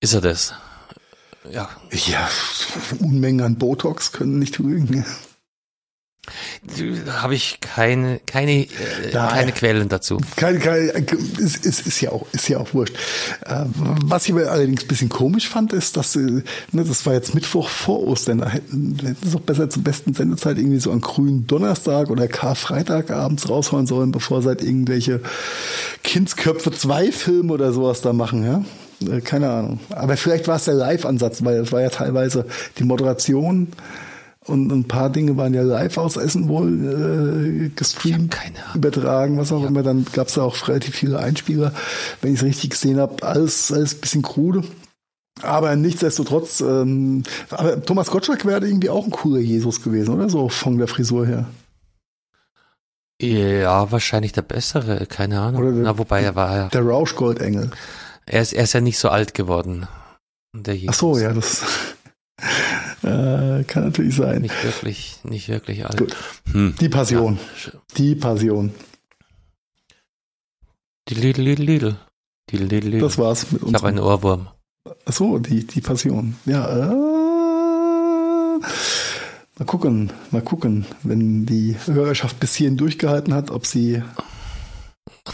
Ist 0.00 0.14
er 0.14 0.20
das? 0.20 0.54
Ja. 1.50 1.68
Ja, 1.92 2.28
Unmengen 2.98 3.40
an 3.42 3.56
Botox 3.56 4.12
können 4.12 4.38
nicht 4.38 4.58
rügen. 4.58 5.04
Habe 7.08 7.34
ich 7.34 7.58
keine, 7.60 8.20
keine, 8.26 8.62
äh, 8.62 8.68
keine 9.12 9.52
Quellen 9.52 9.88
dazu. 9.88 10.18
Keine, 10.36 10.58
keine, 10.58 10.90
ist, 11.38 11.64
ist, 11.64 11.86
ist 11.86 12.00
ja 12.00 12.10
auch, 12.10 12.26
ist 12.32 12.48
ja 12.48 12.58
auch 12.58 12.74
wurscht. 12.74 12.94
Äh, 13.44 13.64
was 14.04 14.26
ich 14.26 14.32
aber 14.32 14.50
allerdings 14.50 14.84
ein 14.84 14.88
bisschen 14.88 15.08
komisch 15.08 15.48
fand, 15.48 15.72
ist, 15.72 15.96
dass, 15.96 16.16
äh, 16.16 16.20
ne, 16.20 16.44
das 16.72 17.06
war 17.06 17.14
jetzt 17.14 17.34
Mittwoch 17.34 17.68
vor 17.68 18.02
Ostern, 18.06 18.38
da 18.38 18.48
hätten, 18.48 18.98
hätten 19.02 19.30
sie 19.30 19.36
auch 19.36 19.40
besser 19.40 19.70
zur 19.70 19.84
besten 19.84 20.14
Sendezeit 20.14 20.58
irgendwie 20.58 20.80
so 20.80 20.90
einen 20.90 21.00
grünen 21.00 21.46
Donnerstag 21.46 22.10
oder 22.10 22.28
Karfreitag 22.28 23.10
abends 23.10 23.48
raushauen 23.48 23.86
sollen, 23.86 24.12
bevor 24.12 24.42
sie 24.42 24.48
halt 24.48 24.62
irgendwelche 24.62 25.20
Kindsköpfe 26.02 26.72
zwei 26.72 27.12
Filme 27.12 27.52
oder 27.52 27.72
sowas 27.72 28.00
da 28.00 28.12
machen, 28.12 28.44
ja. 28.44 28.64
Äh, 29.08 29.20
keine 29.20 29.50
Ahnung. 29.50 29.80
Aber 29.90 30.16
vielleicht 30.16 30.48
war 30.48 30.56
es 30.56 30.64
der 30.64 30.74
Live-Ansatz, 30.74 31.44
weil 31.44 31.60
es 31.60 31.72
war 31.72 31.80
ja 31.80 31.90
teilweise 31.90 32.46
die 32.78 32.84
Moderation, 32.84 33.68
und 34.46 34.70
ein 34.70 34.84
paar 34.84 35.10
Dinge 35.10 35.36
waren 35.36 35.54
ja 35.54 35.62
live 35.62 35.98
aus 35.98 36.16
Essen 36.16 36.48
wohl 36.48 37.66
äh, 37.66 37.68
gestreamt, 37.70 38.36
übertragen, 38.74 39.38
was 39.38 39.52
auch 39.52 39.62
ja. 39.62 39.68
immer. 39.68 39.82
Dann 39.82 40.06
gab 40.12 40.28
es 40.28 40.34
da 40.34 40.42
auch 40.42 40.68
relativ 40.68 40.94
viele 40.94 41.18
Einspieler, 41.18 41.72
wenn 42.20 42.32
ich 42.32 42.40
es 42.40 42.46
richtig 42.46 42.70
gesehen 42.70 42.98
habe. 42.98 43.22
Alles, 43.22 43.72
alles 43.72 43.94
ein 43.94 44.00
bisschen 44.00 44.22
krude. 44.22 44.62
Aber 45.42 45.76
nichtsdestotrotz, 45.76 46.60
ähm, 46.60 47.24
aber 47.50 47.82
Thomas 47.82 48.10
Gottschalk 48.10 48.46
wäre 48.46 48.66
irgendwie 48.66 48.88
auch 48.88 49.04
ein 49.04 49.10
cooler 49.10 49.40
Jesus 49.40 49.82
gewesen, 49.82 50.14
oder 50.14 50.30
so 50.30 50.48
von 50.48 50.78
der 50.78 50.88
Frisur 50.88 51.26
her. 51.26 51.46
Ja, 53.20 53.90
wahrscheinlich 53.90 54.32
der 54.32 54.42
bessere, 54.42 55.06
keine 55.06 55.40
Ahnung. 55.40 55.62
Oder 55.62 55.72
der, 55.72 55.82
Na, 55.82 55.98
wobei 55.98 56.22
er 56.22 56.34
war 56.34 56.56
ja. 56.56 56.68
Der 56.68 56.82
Rauschgoldengel. 56.82 57.70
Er 58.26 58.42
ist, 58.42 58.52
er 58.52 58.64
ist 58.64 58.72
ja 58.72 58.80
nicht 58.80 58.98
so 58.98 59.08
alt 59.08 59.34
geworden. 59.34 59.86
Der 60.54 60.74
Jesus. 60.74 60.96
Ach 60.96 61.00
so, 61.00 61.18
ja, 61.18 61.32
das. 61.32 61.62
Äh, 63.02 63.64
kann 63.64 63.84
natürlich 63.84 64.16
sein. 64.16 64.42
Nicht 64.42 64.64
wirklich, 64.64 65.18
nicht 65.24 65.48
wirklich 65.48 65.86
alt. 65.86 66.16
Hm. 66.52 66.74
Die 66.80 66.88
Passion. 66.88 67.38
Ja. 67.64 67.72
Die 67.96 68.14
Passion. 68.14 68.72
Die 71.08 71.14
Lidl, 71.14 71.42
Lidl, 71.42 71.62
Lidl. 71.62 71.96
Die 72.50 72.56
Lidl, 72.56 72.88
Lidl. 72.88 73.00
Das 73.00 73.18
war's 73.18 73.52
mit 73.52 73.62
uns. 73.62 73.72
Ich 73.72 73.76
habe 73.76 73.88
einen 73.88 73.98
Ohrwurm. 74.00 74.48
Ach 75.04 75.12
so, 75.12 75.38
die, 75.38 75.66
die 75.66 75.80
Passion. 75.80 76.36
Ja, 76.46 76.68
äh, 76.68 76.94
mal 79.58 79.64
gucken, 79.66 80.12
mal 80.30 80.42
gucken, 80.42 80.86
wenn 81.02 81.46
die 81.46 81.76
Hörerschaft 81.86 82.40
bis 82.40 82.54
hierhin 82.54 82.76
durchgehalten 82.76 83.34
hat, 83.34 83.50
ob 83.50 83.66
sie 83.66 84.02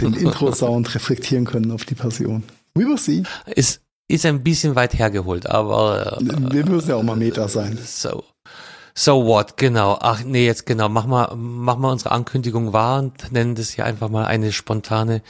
den 0.01 0.15
Intro-Sound 0.19 0.95
reflektieren 0.95 1.45
können 1.45 1.71
auf 1.71 1.85
die 1.85 1.95
Passion. 1.95 2.43
We 2.75 2.85
will 2.85 2.99
see. 2.99 3.23
Ist, 3.47 3.83
ist 4.13 4.27
ein 4.27 4.43
bisschen 4.43 4.77
weit 4.77 4.95
hergeholt, 4.99 5.47
aber. 5.47 6.19
Äh, 6.21 6.53
wir 6.53 6.67
müssen 6.67 6.91
ja 6.91 6.97
auch 6.97 7.03
mal 7.03 7.17
Meta 7.17 7.49
sein. 7.49 7.79
So. 7.85 8.25
So 8.95 9.25
what, 9.25 9.57
genau. 9.57 9.99
Ach 10.01 10.23
nee, 10.23 10.45
jetzt 10.45 10.67
genau. 10.67 10.89
Mach 10.91 11.07
mal, 11.07 11.35
mach 11.35 11.79
mal 11.79 11.93
unsere 11.93 12.13
Ankündigung 12.13 12.75
wahr 12.75 12.99
und 12.99 13.33
nennen 13.33 13.55
das 13.55 13.71
hier 13.71 13.87
einfach 13.87 14.11
mal 14.11 14.27
eine 14.27 14.53
spontane 14.53 15.23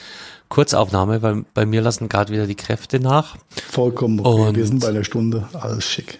Kurzaufnahme, 0.48 1.22
weil 1.22 1.44
bei 1.54 1.64
mir 1.64 1.80
lassen 1.80 2.08
gerade 2.08 2.32
wieder 2.32 2.46
die 2.46 2.56
Kräfte 2.56 2.98
nach. 2.98 3.36
Vollkommen 3.70 4.20
okay. 4.20 4.48
Und, 4.48 4.56
wir 4.56 4.66
sind 4.66 4.80
bei 4.80 4.90
der 4.90 5.04
Stunde. 5.04 5.48
Alles 5.52 5.84
schick. 5.84 6.18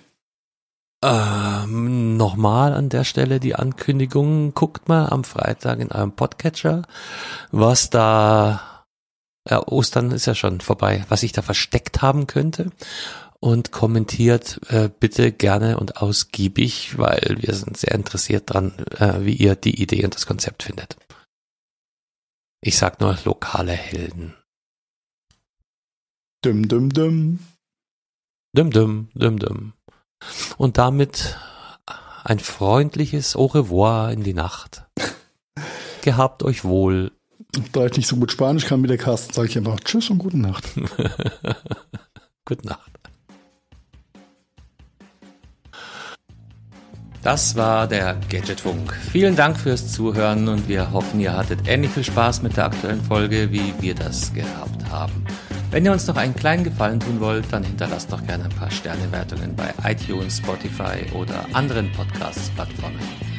Ähm, 1.05 2.17
Nochmal 2.17 2.75
an 2.75 2.89
der 2.89 3.03
Stelle 3.03 3.41
die 3.41 3.57
Ankündigung. 3.57 4.55
Guckt 4.55 4.89
mal 4.89 5.09
am 5.09 5.25
Freitag 5.25 5.81
in 5.81 5.91
eurem 5.91 6.13
Podcatcher, 6.13 6.83
was 7.51 7.91
da 7.91 8.72
ja, 9.49 9.67
Ostern 9.67 10.11
ist 10.11 10.27
ja 10.27 10.35
schon 10.35 10.61
vorbei, 10.61 11.05
was 11.09 11.23
ich 11.23 11.33
da 11.33 11.43
versteckt 11.43 12.03
haben 12.03 12.27
könnte. 12.27 12.71
Und 13.41 13.73
kommentiert 13.73 14.61
äh, 14.69 14.89
bitte 14.89 15.33
gerne 15.33 15.81
und 15.81 15.97
ausgiebig, 15.97 16.97
weil 16.97 17.39
wir 17.41 17.55
sind 17.55 17.77
sehr 17.77 17.93
interessiert 17.93 18.51
dran, 18.51 18.73
äh, 18.99 19.25
wie 19.25 19.35
ihr 19.35 19.57
die 19.57 19.83
Idee 19.83 20.05
und 20.05 20.15
das 20.15 20.27
Konzept 20.27 20.63
findet. 20.63 20.97
Ich 22.61 22.79
sag 22.79 23.01
nur 23.01 23.19
lokale 23.25 23.73
Helden. 23.73 24.37
Dum 26.45 26.69
dum 26.69 26.91
dum. 26.91 27.41
Dum 28.55 28.71
dum 28.71 29.09
dum 29.15 29.39
dum. 29.41 29.73
Und 30.57 30.79
damit 30.79 31.37
ein 32.25 32.39
freundliches 32.39 33.35
Au 33.35 33.47
revoir 33.47 34.13
in 34.13 34.23
die 34.23 34.35
Nacht. 34.35 34.85
Gehabt 36.03 36.45
euch 36.45 36.65
wohl. 36.65 37.11
Da 37.73 37.87
ich 37.87 37.97
nicht 37.97 38.07
so 38.07 38.17
gut 38.17 38.33
Spanisch 38.33 38.65
kann 38.65 38.83
wie 38.83 38.89
der 38.89 38.99
Carsten, 38.99 39.35
sage 39.35 39.49
ich 39.49 39.59
einfach 39.59 39.79
Tschüss 39.81 40.09
und 40.09 40.19
gute 40.19 40.39
Nacht. 40.39 40.65
gute 42.47 42.67
Nacht. 42.67 42.91
Das 47.23 47.55
war 47.55 47.87
der 47.87 48.17
Gadgetfunk. 48.31 48.95
Vielen 49.13 49.37
Dank 49.37 49.57
fürs 49.57 49.93
Zuhören 49.93 50.49
und 50.49 50.67
wir 50.69 50.91
hoffen, 50.91 51.21
ihr 51.21 51.37
hattet 51.37 51.69
ähnlich 51.69 51.93
viel 51.93 52.03
Spaß 52.03 52.43
mit 52.43 52.57
der 52.57 52.65
aktuellen 52.65 53.03
Folge, 53.03 53.53
wie 53.53 53.73
wir 53.81 53.95
das 53.95 54.33
gehabt 54.33 54.91
haben. 54.91 55.25
Wenn 55.71 55.85
ihr 55.85 55.93
uns 55.93 56.07
noch 56.09 56.17
einen 56.17 56.35
kleinen 56.35 56.65
Gefallen 56.65 56.99
tun 56.99 57.21
wollt, 57.21 57.45
dann 57.53 57.63
hinterlasst 57.63 58.13
doch 58.13 58.27
gerne 58.27 58.45
ein 58.45 58.51
paar 58.51 58.71
Sternewertungen 58.71 59.55
bei 59.55 59.73
iTunes, 59.85 60.39
Spotify 60.39 61.07
oder 61.15 61.47
anderen 61.53 61.93
Podcast-Plattformen. 61.93 63.32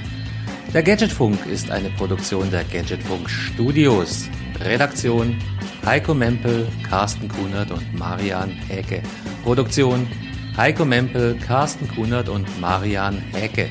Der 0.74 0.82
Gadgetfunk 0.82 1.45
ist 1.45 1.69
eine 1.69 1.91
Produktion 1.91 2.49
der 2.49 2.63
Gadgetfunk 2.63 3.30
Studios. 3.30 4.28
Redaktion 4.59 5.38
Heiko 5.86 6.15
Mempel, 6.15 6.67
Carsten 6.89 7.28
Kunert 7.28 7.69
und 7.69 7.93
Marian 7.93 8.49
Häke. 8.49 9.03
Produktion 9.43 10.07
Heiko 10.57 10.84
Mempel, 10.84 11.38
Carsten 11.45 11.88
Kunert 11.88 12.28
und 12.28 12.59
Marian 12.59 13.19
Häke. 13.34 13.69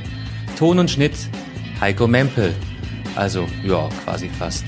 Ton 0.56 0.78
und 0.78 0.92
Schnitt 0.92 1.14
Heiko 1.80 2.06
Mempel. 2.06 2.54
Also 3.16 3.48
ja, 3.64 3.88
quasi 4.04 4.28
fast 4.28 4.64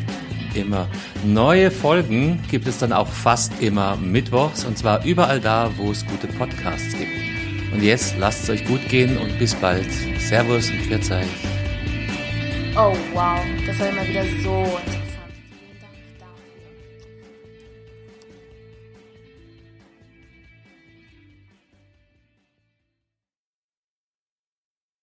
immer. 0.55 0.89
Neue 1.24 1.70
Folgen 1.70 2.43
gibt 2.51 2.66
es 2.66 2.78
dann 2.78 2.93
auch 2.93 3.09
fast 3.09 3.62
immer 3.62 3.95
mittwochs 3.97 4.64
und 4.64 4.76
zwar 4.76 5.05
überall 5.05 5.39
da, 5.39 5.70
wo 5.76 5.93
es 5.93 6.05
gute 6.05 6.26
Podcasts 6.26 6.99
gibt. 6.99 7.72
Und 7.72 7.80
jetzt 7.80 8.18
lasst 8.18 8.42
es 8.42 8.50
euch 8.50 8.64
gut 8.64 8.88
gehen 8.88 9.18
und 9.18 9.38
bis 9.38 9.54
bald. 9.54 9.87
Servus 10.18 10.68
und 10.71 10.80
Pfiat 10.80 11.04
Oh 12.76 12.92
wow, 13.13 13.38
das 13.68 13.79
war 13.79 13.88
immer 13.88 14.05
wieder 14.09 14.25
so 14.42 14.80